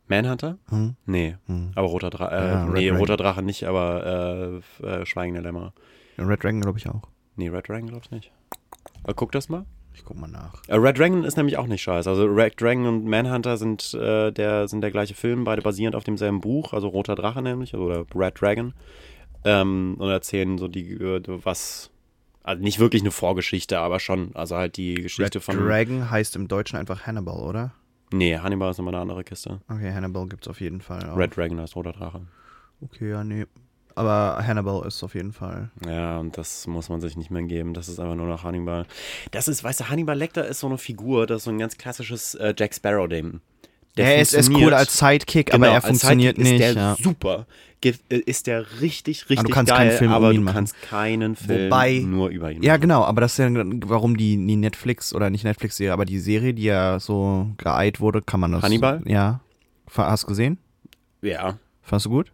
[0.08, 0.58] Manhunter?
[0.70, 0.96] Hm.
[1.06, 1.36] Nee.
[1.48, 1.72] Hm.
[1.76, 2.34] Aber Roter Drache.
[2.36, 3.00] Äh, Ja, Red nee, Dragon.
[3.00, 5.74] Roter Drache nicht, aber äh, äh, Schweigende Lämmer.
[6.18, 7.02] Red Dragon glaube ich auch.
[7.36, 8.32] Nee, Red Dragon glaub ich nicht.
[9.04, 9.66] Aber guck das mal.
[9.94, 10.62] Ich guck mal nach.
[10.68, 12.10] Äh, Red Dragon ist nämlich auch nicht scheiße.
[12.10, 16.04] Also Red Dragon und Manhunter sind, äh, der, sind der gleiche Film, beide basierend auf
[16.04, 18.74] demselben Buch, also Roter Drache nämlich, also, oder Red Dragon.
[19.44, 21.92] Ähm, und erzählen so die, äh, was,
[22.48, 25.58] also nicht wirklich eine Vorgeschichte, aber schon, also halt die Geschichte Red von.
[25.58, 27.74] Dragon heißt im Deutschen einfach Hannibal, oder?
[28.14, 29.60] Nee, Hannibal ist nochmal eine andere Kiste.
[29.68, 31.10] Okay, Hannibal gibt's auf jeden Fall.
[31.10, 31.18] Auch.
[31.18, 32.22] Red Dragon heißt Roter Drache.
[32.82, 33.46] Okay, ja, nee.
[33.96, 35.72] Aber Hannibal ist auf jeden Fall.
[35.86, 37.74] Ja, und das muss man sich nicht mehr geben.
[37.74, 38.86] Das ist einfach nur noch Hannibal.
[39.32, 41.78] Das ist, weißt du, Hannibal Lecter ist so eine Figur, das ist so ein ganz
[41.78, 43.42] klassisches äh, Jack Sparrow-Ding.
[43.98, 46.68] Der er ist, ist cool als Sidekick, aber Genau, er als funktioniert Sidekick nicht.
[46.68, 46.96] Ist der ja.
[47.02, 47.48] super.
[47.86, 50.56] Äh, Ist der richtig, richtig du kannst geil, keinen Film aber um du machen.
[50.56, 52.82] kannst keinen Film Wobei- nur über ihn Ja, machen.
[52.82, 53.50] genau, aber das ist ja,
[53.86, 58.22] warum die, die Netflix oder nicht Netflix-Serie, aber die Serie, die ja so geeilt wurde,
[58.22, 58.64] kann man das.
[58.64, 59.02] Hannibal?
[59.06, 59.42] Ja.
[59.96, 60.58] Hast du gesehen?
[61.22, 61.58] Ja.
[61.84, 62.32] Fandest du gut?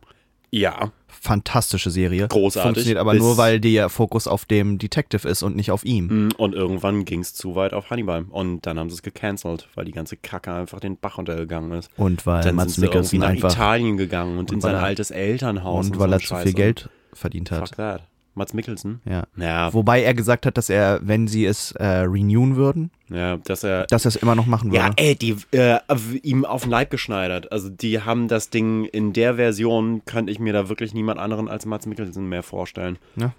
[0.49, 0.91] Ja.
[1.19, 2.27] Fantastische Serie.
[2.27, 2.63] Großartig.
[2.63, 6.27] Funktioniert aber nur, weil der Fokus auf dem Detective ist und nicht auf ihm.
[6.27, 8.25] Mm, Und irgendwann ging es zu weit auf Hannibal.
[8.29, 11.89] Und dann haben sie es gecancelt, weil die ganze Kacke einfach den Bach runtergegangen ist.
[11.97, 13.33] Und weil Dann Mats Mikkelsen nach.
[13.33, 15.85] Italien gegangen und, Und in sein er- altes Elternhaus.
[15.87, 17.69] Und so weil eine er zu viel Geld verdient hat.
[17.69, 18.01] Fuck that.
[18.35, 19.01] Mats Mikkelsen?
[19.05, 19.23] Ja.
[19.35, 23.63] Ja, Wobei er gesagt hat, dass er, wenn sie es äh, renewen würden, ja, dass
[23.63, 24.85] er dass er es immer noch machen würde.
[24.85, 25.79] Ja, ey, die äh,
[26.23, 27.51] ihm auf den Leib geschneidert.
[27.51, 31.47] Also die haben das Ding in der Version, könnte ich mir da wirklich niemand anderen
[31.47, 32.97] als Mats Mikkelsen mehr vorstellen.
[33.15, 33.33] Ja.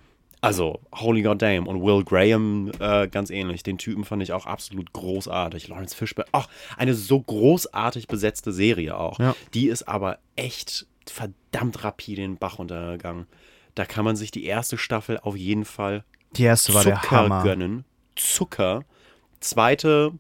[0.45, 1.67] Also, holy goddamn.
[1.67, 3.63] Und Will Graham äh, ganz ähnlich.
[3.63, 5.69] Den Typen fand ich auch absolut großartig.
[5.69, 9.19] Lawrence Fishburne, auch eine so großartig besetzte Serie auch.
[9.19, 9.35] Ja.
[9.55, 13.27] Die ist aber echt verdammt rapide den Bach runtergegangen.
[13.75, 16.05] Da kann man sich die erste Staffel auf jeden Fall
[16.37, 17.43] Die erste war der Zucker Hammer.
[17.43, 17.85] gönnen.
[18.17, 18.85] Zucker.
[19.41, 20.13] Zweite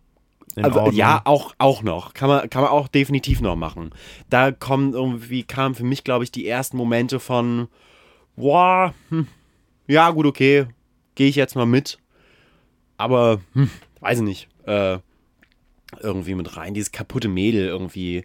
[0.57, 0.97] In also, Ordnung.
[0.97, 2.15] ja, auch, auch noch.
[2.15, 3.91] Kann man, kann man auch definitiv noch machen.
[4.31, 7.69] Da kommen irgendwie, kamen für mich, glaube ich, die ersten Momente von,
[8.37, 9.27] boah, hm,
[9.87, 10.67] ja, gut, okay,
[11.15, 11.99] gehe ich jetzt mal mit.
[12.97, 13.71] Aber, hm,
[14.01, 14.99] weiß ich nicht, äh,
[16.01, 16.75] irgendwie mit rein.
[16.75, 18.25] Dieses kaputte Mädel irgendwie.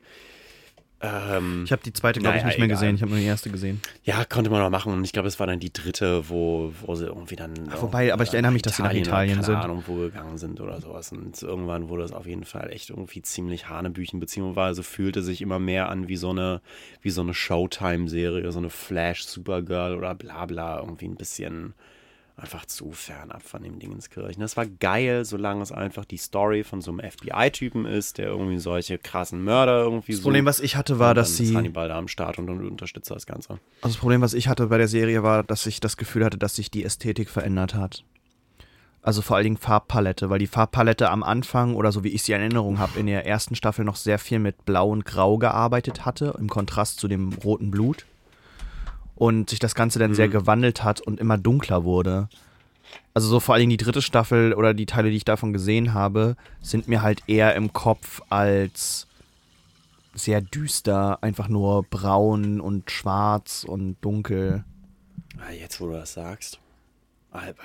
[1.01, 2.77] Ähm, Ich habe die zweite, glaube ich, nicht mehr egal.
[2.77, 2.95] gesehen.
[2.95, 3.81] Ich habe nur die erste gesehen.
[4.03, 4.91] ja, konnte man noch machen.
[4.91, 7.53] Und ich glaube, es war dann die dritte, wo, wo sie irgendwie dann.
[7.79, 9.53] wobei, aber ich erinnere mich, dass sie nach Italien oder sind.
[9.55, 11.11] Keine Ahnung, wo gegangen sind oder sowas.
[11.11, 15.59] Und irgendwann wurde es auf jeden Fall echt irgendwie ziemlich Hanebüchen, beziehungsweise fühlte sich immer
[15.59, 16.61] mehr an wie so eine,
[17.01, 20.79] wie so eine Showtime-Serie, so eine Flash-Supergirl oder bla bla.
[20.79, 21.73] Irgendwie ein bisschen
[22.39, 24.41] einfach zu fernab von dem Dingenskirchen.
[24.41, 28.59] Das war geil, solange es einfach die Story von so einem FBI-Typen ist, der irgendwie
[28.59, 31.55] solche krassen Mörder irgendwie Das Problem, was ich hatte, war, dass sie.
[31.55, 33.51] Hannibal da am Start und, und unterstützt das Ganze.
[33.81, 36.37] Also das Problem, was ich hatte bei der Serie, war, dass ich das Gefühl hatte,
[36.37, 38.03] dass sich die Ästhetik verändert hat.
[39.01, 42.33] Also vor allen Dingen Farbpalette, weil die Farbpalette am Anfang oder so wie ich sie
[42.33, 46.05] in Erinnerung habe, in der ersten Staffel noch sehr viel mit Blau und Grau gearbeitet
[46.05, 48.05] hatte, im Kontrast zu dem roten Blut.
[49.19, 52.29] Und sich das Ganze dann sehr gewandelt hat und immer dunkler wurde.
[53.13, 55.93] Also so vor allen Dingen die dritte Staffel oder die Teile, die ich davon gesehen
[55.93, 59.05] habe, sind mir halt eher im Kopf als
[60.15, 64.63] sehr düster, einfach nur braun und schwarz und dunkel.
[65.37, 66.59] Ah, Jetzt, wo du das sagst.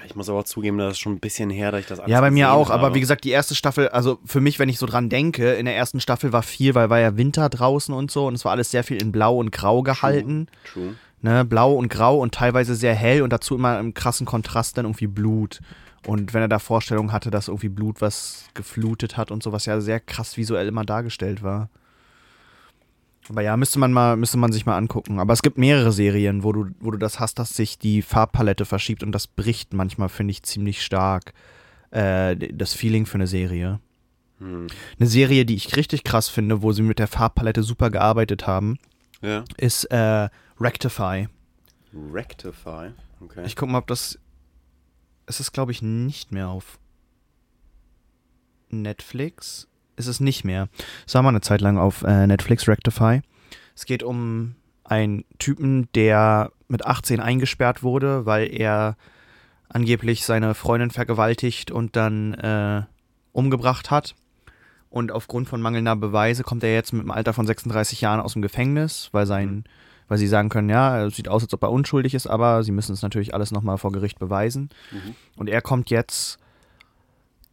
[0.07, 2.21] Ich muss aber auch zugeben, das ist schon ein bisschen her, dass ich das Ja,
[2.21, 2.97] bei mir auch, aber habe.
[2.97, 5.75] wie gesagt, die erste Staffel, also für mich, wenn ich so dran denke, in der
[5.75, 8.71] ersten Staffel war viel, weil war ja Winter draußen und so und es war alles
[8.71, 10.49] sehr viel in Blau und Grau gehalten.
[10.71, 10.97] True.
[11.25, 11.43] Ne?
[11.43, 15.07] Blau und Grau und teilweise sehr hell und dazu immer im krassen Kontrast dann irgendwie
[15.07, 15.61] Blut.
[16.07, 19.65] Und wenn er da Vorstellungen hatte, dass irgendwie Blut was geflutet hat und so, was
[19.65, 21.71] ja sehr krass visuell immer dargestellt war.
[23.31, 25.19] Aber ja, müsste man mal, müsste man sich mal angucken.
[25.19, 28.67] Aber es gibt mehrere Serien, wo du, wo du das hast, dass sich die Farbpalette
[28.67, 31.33] verschiebt und das bricht manchmal, finde ich, ziemlich stark.
[31.91, 33.81] Äh, das Feeling für eine Serie.
[34.41, 34.67] Hm.
[34.99, 38.79] Eine Serie, die ich richtig krass finde, wo sie mit der Farbpalette super gearbeitet haben,
[39.25, 39.45] Ja.
[39.57, 40.29] ist äh,
[40.61, 41.29] Rectify.
[41.95, 42.91] Rectify.
[43.21, 43.43] Okay.
[43.47, 44.19] Ich guck mal, ob das.
[45.27, 46.79] Es ist, glaube ich, nicht mehr auf
[48.69, 49.69] Netflix.
[49.97, 50.69] Ist es nicht mehr.
[51.07, 53.23] Es war mal eine Zeit lang auf äh, Netflix Rectify.
[53.75, 58.97] Es geht um einen Typen, der mit 18 eingesperrt wurde, weil er
[59.69, 62.83] angeblich seine Freundin vergewaltigt und dann äh,
[63.33, 64.15] umgebracht hat.
[64.95, 68.35] Und aufgrund von mangelnder Beweise kommt er jetzt mit einem Alter von 36 Jahren aus
[68.35, 69.65] dem Gefängnis, weil sein,
[70.07, 72.71] weil sie sagen können, ja, es sieht aus, als ob er unschuldig ist, aber sie
[72.71, 74.71] müssen es natürlich alles nochmal vor Gericht beweisen.
[74.93, 75.17] Mhm.
[75.35, 76.39] Und er kommt jetzt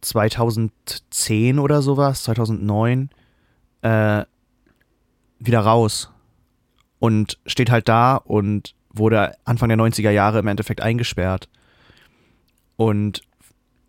[0.02, 3.10] 2010 oder sowas, 2009,
[3.80, 4.22] äh,
[5.40, 6.12] wieder raus
[7.00, 11.48] und steht halt da und wurde Anfang der 90er Jahre im Endeffekt eingesperrt
[12.76, 13.22] und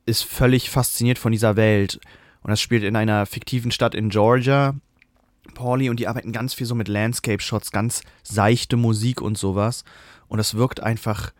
[0.07, 1.99] ist völlig fasziniert von dieser Welt.
[2.43, 4.75] Und das spielt in einer fiktiven Stadt in Georgia.
[5.55, 9.83] Pauli und die arbeiten ganz viel so mit Landscape-Shots, ganz seichte Musik und sowas.
[10.27, 11.31] Und das wirkt einfach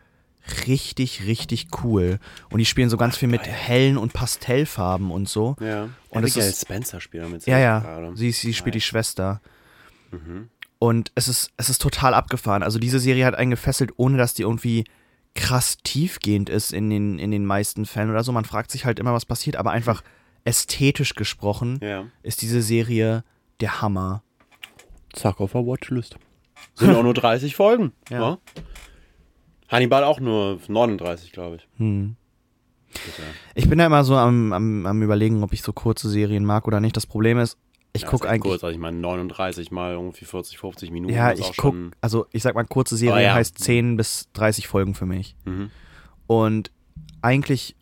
[0.66, 2.18] richtig, richtig cool.
[2.50, 5.56] Und die spielen so ganz viel mit hellen und Pastellfarben und so.
[5.60, 5.88] Ja.
[6.10, 7.46] Und es Abigail ist- Spencer spielt damit.
[7.46, 7.78] Ja, ja.
[7.80, 8.16] Gerade.
[8.16, 8.84] Sie, sie spielt die Nice.
[8.86, 9.40] Schwester.
[10.12, 10.48] Mhm.
[10.78, 12.62] Und es ist, es ist total abgefahren.
[12.62, 14.84] Also diese Serie hat einen gefesselt, ohne dass die irgendwie
[15.34, 18.30] krass tiefgehend ist in den, in den meisten Fällen oder so.
[18.32, 20.02] Man fragt sich halt immer, was passiert, aber einfach
[20.44, 22.06] ästhetisch gesprochen Ja.
[22.22, 23.24] ist diese Serie
[23.60, 24.22] der Hammer.
[25.12, 26.16] Zack auf der Watchlist.
[26.74, 27.92] Sind auch nur 30 Folgen.
[28.10, 28.20] Ja.
[28.20, 28.38] Ja.
[29.68, 31.68] Hannibal auch nur 39, glaube ich.
[31.78, 32.16] Hm.
[33.54, 36.66] Ich bin da immer so am, am, am überlegen, ob ich so kurze Serien mag
[36.68, 36.96] oder nicht.
[36.96, 37.58] Das Problem ist,
[37.92, 38.50] ich Ja, gucke eigentlich.
[38.52, 41.12] Kurz, also ich meine 39 mal irgendwie 40, 50 Minuten.
[41.14, 43.34] ja, ich gucke, also ich sag mal, kurze Serie Aber ja.
[43.34, 45.34] heißt 10 bis 30 Folgen für mich.
[45.44, 45.70] Mhm.
[46.26, 46.70] Und
[47.20, 47.74] eigentlich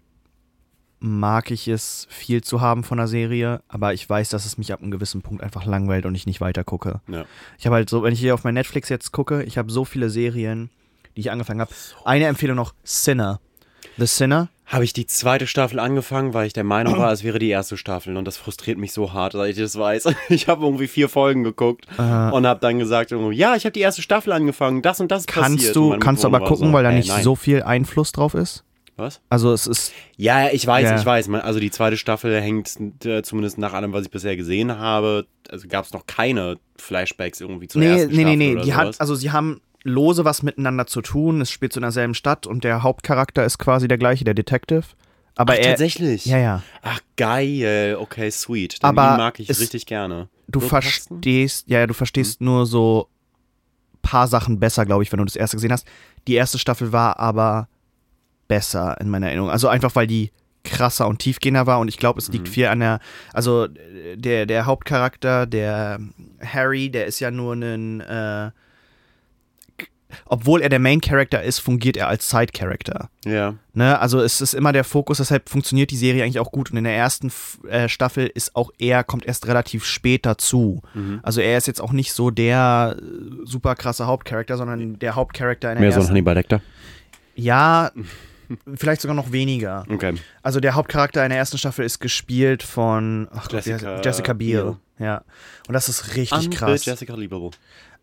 [1.03, 4.73] mag ich es, viel zu haben von der Serie, aber ich weiß, dass es mich
[4.73, 7.01] ab einem gewissen Punkt einfach langweilt und ich nicht weiter gucke.
[7.09, 7.25] Ja.
[7.59, 9.85] Ich habe halt so, wenn ich hier auf mein Netflix jetzt gucke, ich habe so
[9.85, 10.71] viele Serien,
[11.17, 11.73] die ich angefangen habe.
[12.05, 13.41] Eine Empfehlung noch: Sinner.
[13.99, 14.49] The Sinner.
[14.65, 17.77] Habe ich die zweite Staffel angefangen, weil ich der Meinung war, es wäre die erste
[17.77, 20.09] Staffel und das frustriert mich so hart, dass ich das weiß.
[20.31, 23.81] Ich habe irgendwie vier Folgen geguckt Äh, und habe dann gesagt, ja, ich habe die
[23.81, 25.77] erste Staffel angefangen, das und das kannst passiert.
[25.77, 27.23] Du, kannst du aber gucken, so, weil da nicht nein.
[27.23, 28.65] so viel Einfluss drauf ist.
[28.97, 29.21] Was?
[29.31, 30.99] Also es ist, Ja, ich weiß, Ja.
[30.99, 31.29] ich weiß.
[31.31, 35.27] Also die zweite Staffel hängt äh, zumindest nach allem, was ich bisher gesehen habe.
[35.51, 38.53] Also gab es noch keine Flashbacks irgendwie zur nee, ersten nee, nee, Staffel nee.
[38.53, 38.87] oder Die sowas.
[38.87, 41.41] hat, also sie haben lose was miteinander zu tun.
[41.41, 44.85] Es spielt so in derselben Stadt und der Hauptcharakter ist quasi der gleiche, der Detective.
[45.35, 46.27] Aber Ach, er, tatsächlich.
[46.27, 46.63] ja, ja.
[46.83, 48.83] Ach geil, okay, sweet.
[48.83, 50.29] Den Aber mag ich es- richtig gerne.
[50.49, 52.45] Du So verstehst, ja, ja, du verstehst Hm.
[52.47, 53.09] nur so
[54.03, 55.87] paar Sachen besser, glaube ich, wenn du das erste gesehen hast.
[56.29, 57.69] Die erste Staffel war aber
[58.55, 59.51] besser in meiner Erinnerung.
[59.51, 60.31] Also einfach, weil die
[60.65, 62.53] krasser und tiefgehender war und ich glaube, es liegt Mhm.
[62.53, 63.01] viel an der,
[63.33, 63.67] also
[64.15, 65.99] der, der Hauptcharakter, der
[66.45, 68.51] Harry, der ist ja nur ein, äh,
[70.27, 73.09] obwohl er der Main Character ist, fungiert er als Side Character.
[73.25, 73.55] Ja.
[73.73, 76.71] Ne, also es ist immer der Fokus, deshalb funktioniert die Serie eigentlich auch gut.
[76.71, 77.33] Und in der ersten
[77.69, 80.83] äh, Staffel ist auch er, kommt erst relativ spät dazu.
[80.93, 81.21] Mhm.
[81.23, 83.03] Also er ist jetzt auch nicht so der äh,
[83.45, 86.11] super krasse Hauptcharakter, sondern der Hauptcharakter in der Mehr so ein ersten.
[86.11, 86.61] Hannibal Lecter.
[87.35, 87.91] ja,
[88.75, 89.85] vielleicht sogar noch weniger.
[89.89, 90.15] Okay.
[90.43, 94.63] Also der Hauptcharakter in der ersten Staffel ist gespielt von ach Jessica Jessica Biel.
[94.63, 94.77] Biel.
[95.07, 95.25] Ja.
[95.69, 96.85] Und das ist richtig Unbit krass.
[96.85, 97.51] Jessica Liebable.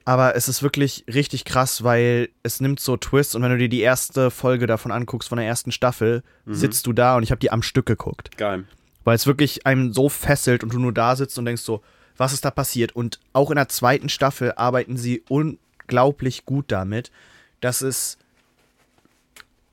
[0.06, 3.70] Aber es ist wirklich richtig krass, weil es nimmt so Twists und wenn du dir
[3.70, 6.54] die erste Folge davon anguckst, von der ersten Staffel, Mhm.
[6.56, 8.36] sitzt du da und ich habe die am Stück geguckt.
[8.38, 8.64] Geil.
[9.04, 11.82] Weil es wirklich einem so fesselt und du nur da sitzt und denkst so,
[12.18, 12.96] was ist da passiert?
[12.96, 17.12] Und auch in der zweiten Staffel arbeiten sie unglaublich gut damit,
[17.62, 18.18] dass es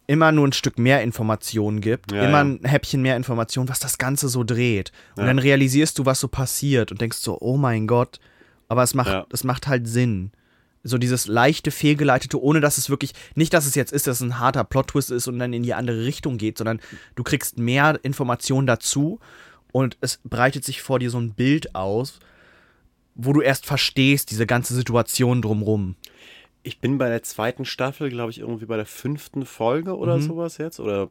[0.06, 2.44] immer nur ein Stück mehr Informationen gibt, Ja, immer ja.
[2.44, 4.92] ein Häppchen mehr Informationen, was das Ganze so dreht.
[5.16, 5.26] Und Ja.
[5.26, 8.20] dann realisierst du, was so passiert und denkst so, oh mein Gott,
[8.68, 10.30] aber es macht, es macht halt Sinn.
[10.84, 14.22] So dieses leichte, fehlgeleitete, ohne dass es wirklich, nicht, dass es jetzt ist, dass es
[14.22, 16.80] ein harter Plot-Twist ist und dann in die andere Richtung geht, sondern
[17.16, 19.18] du kriegst mehr Informationen dazu
[19.72, 22.20] und es breitet sich vor dir so ein Bild aus,
[23.16, 25.96] wo du erst verstehst, diese ganze Situation drumrum.
[26.66, 30.22] Ich bin bei der zweiten Staffel, glaube ich, irgendwie bei der fünften Folge oder Mhm.
[30.22, 30.80] sowas jetzt.
[30.80, 31.10] Oder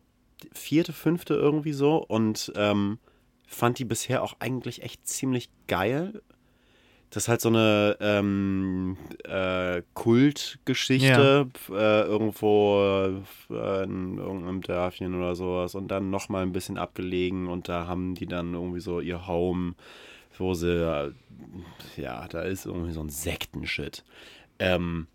[0.52, 1.96] vierte, fünfte irgendwie so.
[1.98, 3.00] Und ähm,
[3.48, 6.22] fand die bisher auch eigentlich echt ziemlich geil.
[7.10, 15.36] Das ist halt so eine ähm, äh, Kultgeschichte äh, irgendwo äh, in irgendeinem Dörfchen oder
[15.36, 19.28] sowas und dann nochmal ein bisschen abgelegen und da haben die dann irgendwie so ihr
[19.28, 19.76] Home,
[20.38, 21.12] wo sie äh,
[21.96, 24.04] ja, da ist irgendwie so ein Sektenshit.
[24.60, 25.08] Ähm,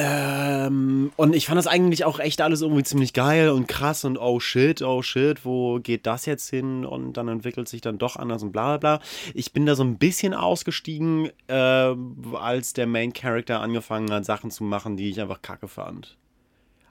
[0.00, 4.16] ähm, und ich fand das eigentlich auch echt alles irgendwie ziemlich geil und krass und
[4.16, 6.86] oh shit, oh shit, wo geht das jetzt hin?
[6.86, 9.06] Und dann entwickelt sich dann doch anders und bla bla bla.
[9.34, 11.94] Ich bin da so ein bisschen ausgestiegen, äh,
[12.34, 16.16] als der Main Character angefangen hat, Sachen zu machen, die ich einfach kacke fand.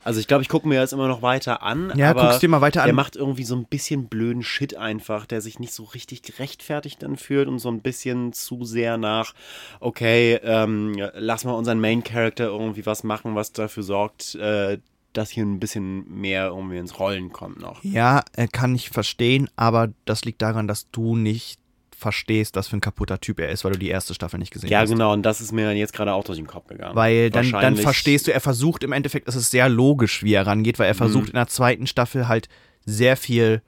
[0.08, 1.92] Also ich glaube, ich gucke mir das immer noch weiter an.
[1.98, 2.96] Ja, guckst dir mal weiter Der an.
[2.96, 7.18] macht irgendwie so ein bisschen blöden Shit einfach, der sich nicht so richtig gerechtfertigt dann
[7.18, 9.34] fühlt und so ein bisschen zu sehr nach,
[9.82, 14.78] okay, ähm, lass mal unseren Main Character irgendwie was machen, was dafür sorgt, äh,
[15.12, 17.84] dass hier ein bisschen mehr irgendwie ins Rollen kommt noch.
[17.84, 21.60] Ja, äh, kann ich verstehen, aber das liegt daran, dass du nicht
[21.98, 24.70] verstehst, was für ein kaputter Typ er ist, weil du die erste Staffel nicht gesehen
[24.70, 24.90] Ja, hast.
[24.92, 26.96] genau, und das ist mir jetzt gerade auch durch den Kopf gegangen.
[26.96, 30.46] Weil dann, dann verstehst du, er versucht im Endeffekt, es ist sehr logisch, wie er
[30.46, 31.30] rangeht, weil er versucht Mhm.
[31.32, 32.50] in der zweiten Staffel halt
[32.86, 33.62] sehr viel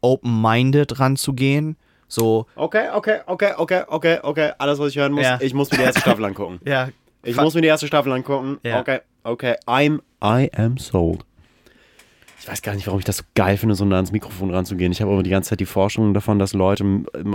[0.00, 1.76] open-minded ranzugehen.
[2.08, 5.38] So, Okay, okay, okay, okay, okay, okay, alles, was ich hören muss, Ja.
[5.40, 6.60] ich muss mir die erste Staffel angucken.
[6.66, 6.88] ja,
[7.22, 8.58] Ich muss mir die erste Staffel angucken.
[8.62, 8.80] Ja.
[8.80, 9.54] Okay, okay.
[9.66, 11.24] I'm, I am sold.
[12.44, 14.92] Ich weiß gar nicht, warum ich das so geil finde, so nah ans Mikrofon ranzugehen.
[14.92, 16.84] Ich habe aber die ganze Zeit die Vorstellung davon, dass Leute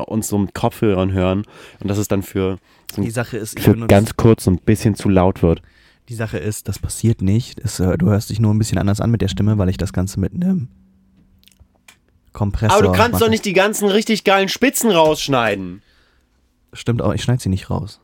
[0.05, 1.45] uns so mit Kopfhörern hören
[1.79, 2.59] und dass es dann für,
[2.93, 5.63] so die Sache ist, für ganz kurz so ein bisschen zu laut wird.
[6.09, 7.57] die Sache ist, das passiert nicht.
[7.57, 9.77] Es, äh, du hörst dich nur ein bisschen anders an mit der Stimme, weil ich
[9.77, 10.67] das Ganze mit einem
[12.31, 13.23] Kompressor Aber du kannst mache.
[13.23, 15.81] doch nicht die ganzen richtig geilen Spitzen rausschneiden.
[16.71, 17.99] Stimmt auch, ich schneide sie nicht raus.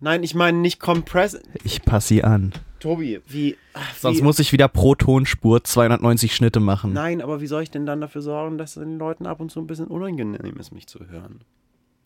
[0.00, 1.38] Nein, ich meine nicht Compress.
[1.62, 2.52] Ich passe sie an.
[2.80, 6.92] Tobi, wie, ach, wie Sonst muss ich wieder pro Tonspur 290 Schnitte machen.
[6.92, 9.50] Nein, aber wie soll ich denn dann dafür sorgen, dass es den Leuten ab und
[9.50, 11.40] zu ein bisschen unangenehm ist, mich zu hören?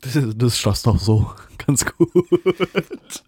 [0.01, 1.31] Das, das schaffst doch so.
[1.67, 3.25] Ganz gut.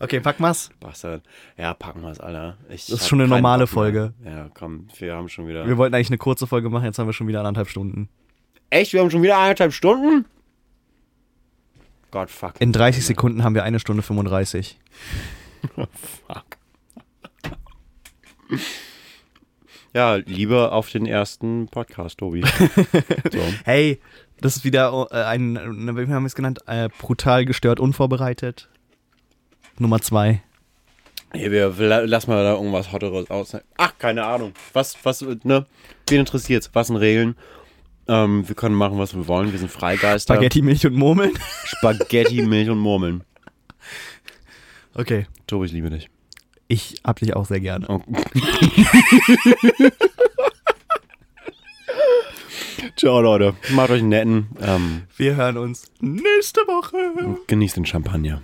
[0.00, 0.70] Okay, pack mal's.
[0.80, 1.22] Bastard.
[1.56, 2.56] Ja, packen wir es, Alter.
[2.68, 3.66] Ich Das ist schon eine normale.
[3.66, 4.12] Folge.
[4.24, 5.66] Ja, komm, wir haben schon wieder.
[5.66, 8.08] Wir wollten eigentlich eine kurze Folge machen, jetzt haben wir schon wieder anderthalb Stunden.
[8.70, 8.92] Echt?
[8.92, 10.26] Wir haben schon wieder eineinhalb Stunden?
[12.10, 12.60] Gott, fuck.
[12.60, 14.78] In 30 Sekunden haben wir eine Stunde 35.
[15.74, 16.58] Fuck.
[19.92, 22.42] Ja, lieber auf den ersten Podcast, Tobi.
[23.32, 23.38] so.
[23.64, 24.00] Hey,
[24.40, 26.58] das ist wieder äh, ein, wie haben wir es genannt?
[26.66, 28.68] Äh, brutal gestört, unvorbereitet.
[29.78, 30.42] Nummer zwei.
[31.32, 33.56] Hey, wir, wir- lass mal da irgendwas Hotteres aus.
[33.76, 34.52] Ach, keine Ahnung.
[34.72, 35.66] Was, was, ne?
[36.08, 36.70] Wen interessiert's?
[36.72, 37.36] Was sind Regeln?
[38.06, 39.52] Ähm, wir können machen, was wir wollen.
[39.52, 40.34] Wir sind Freigeister.
[40.34, 41.32] Spaghetti, Milch und Murmeln.
[41.64, 43.24] Spaghetti, Milch und Murmeln.
[44.94, 45.26] Okay.
[45.46, 46.08] Tobi, ich liebe dich.
[46.68, 47.86] Ich hab dich auch sehr gerne.
[47.88, 48.00] Oh.
[52.96, 53.54] Ciao, Leute.
[53.72, 54.48] Macht euch einen netten.
[54.60, 57.38] Ähm, Wir hören uns nächste Woche.
[57.46, 58.40] genießt den Champagner.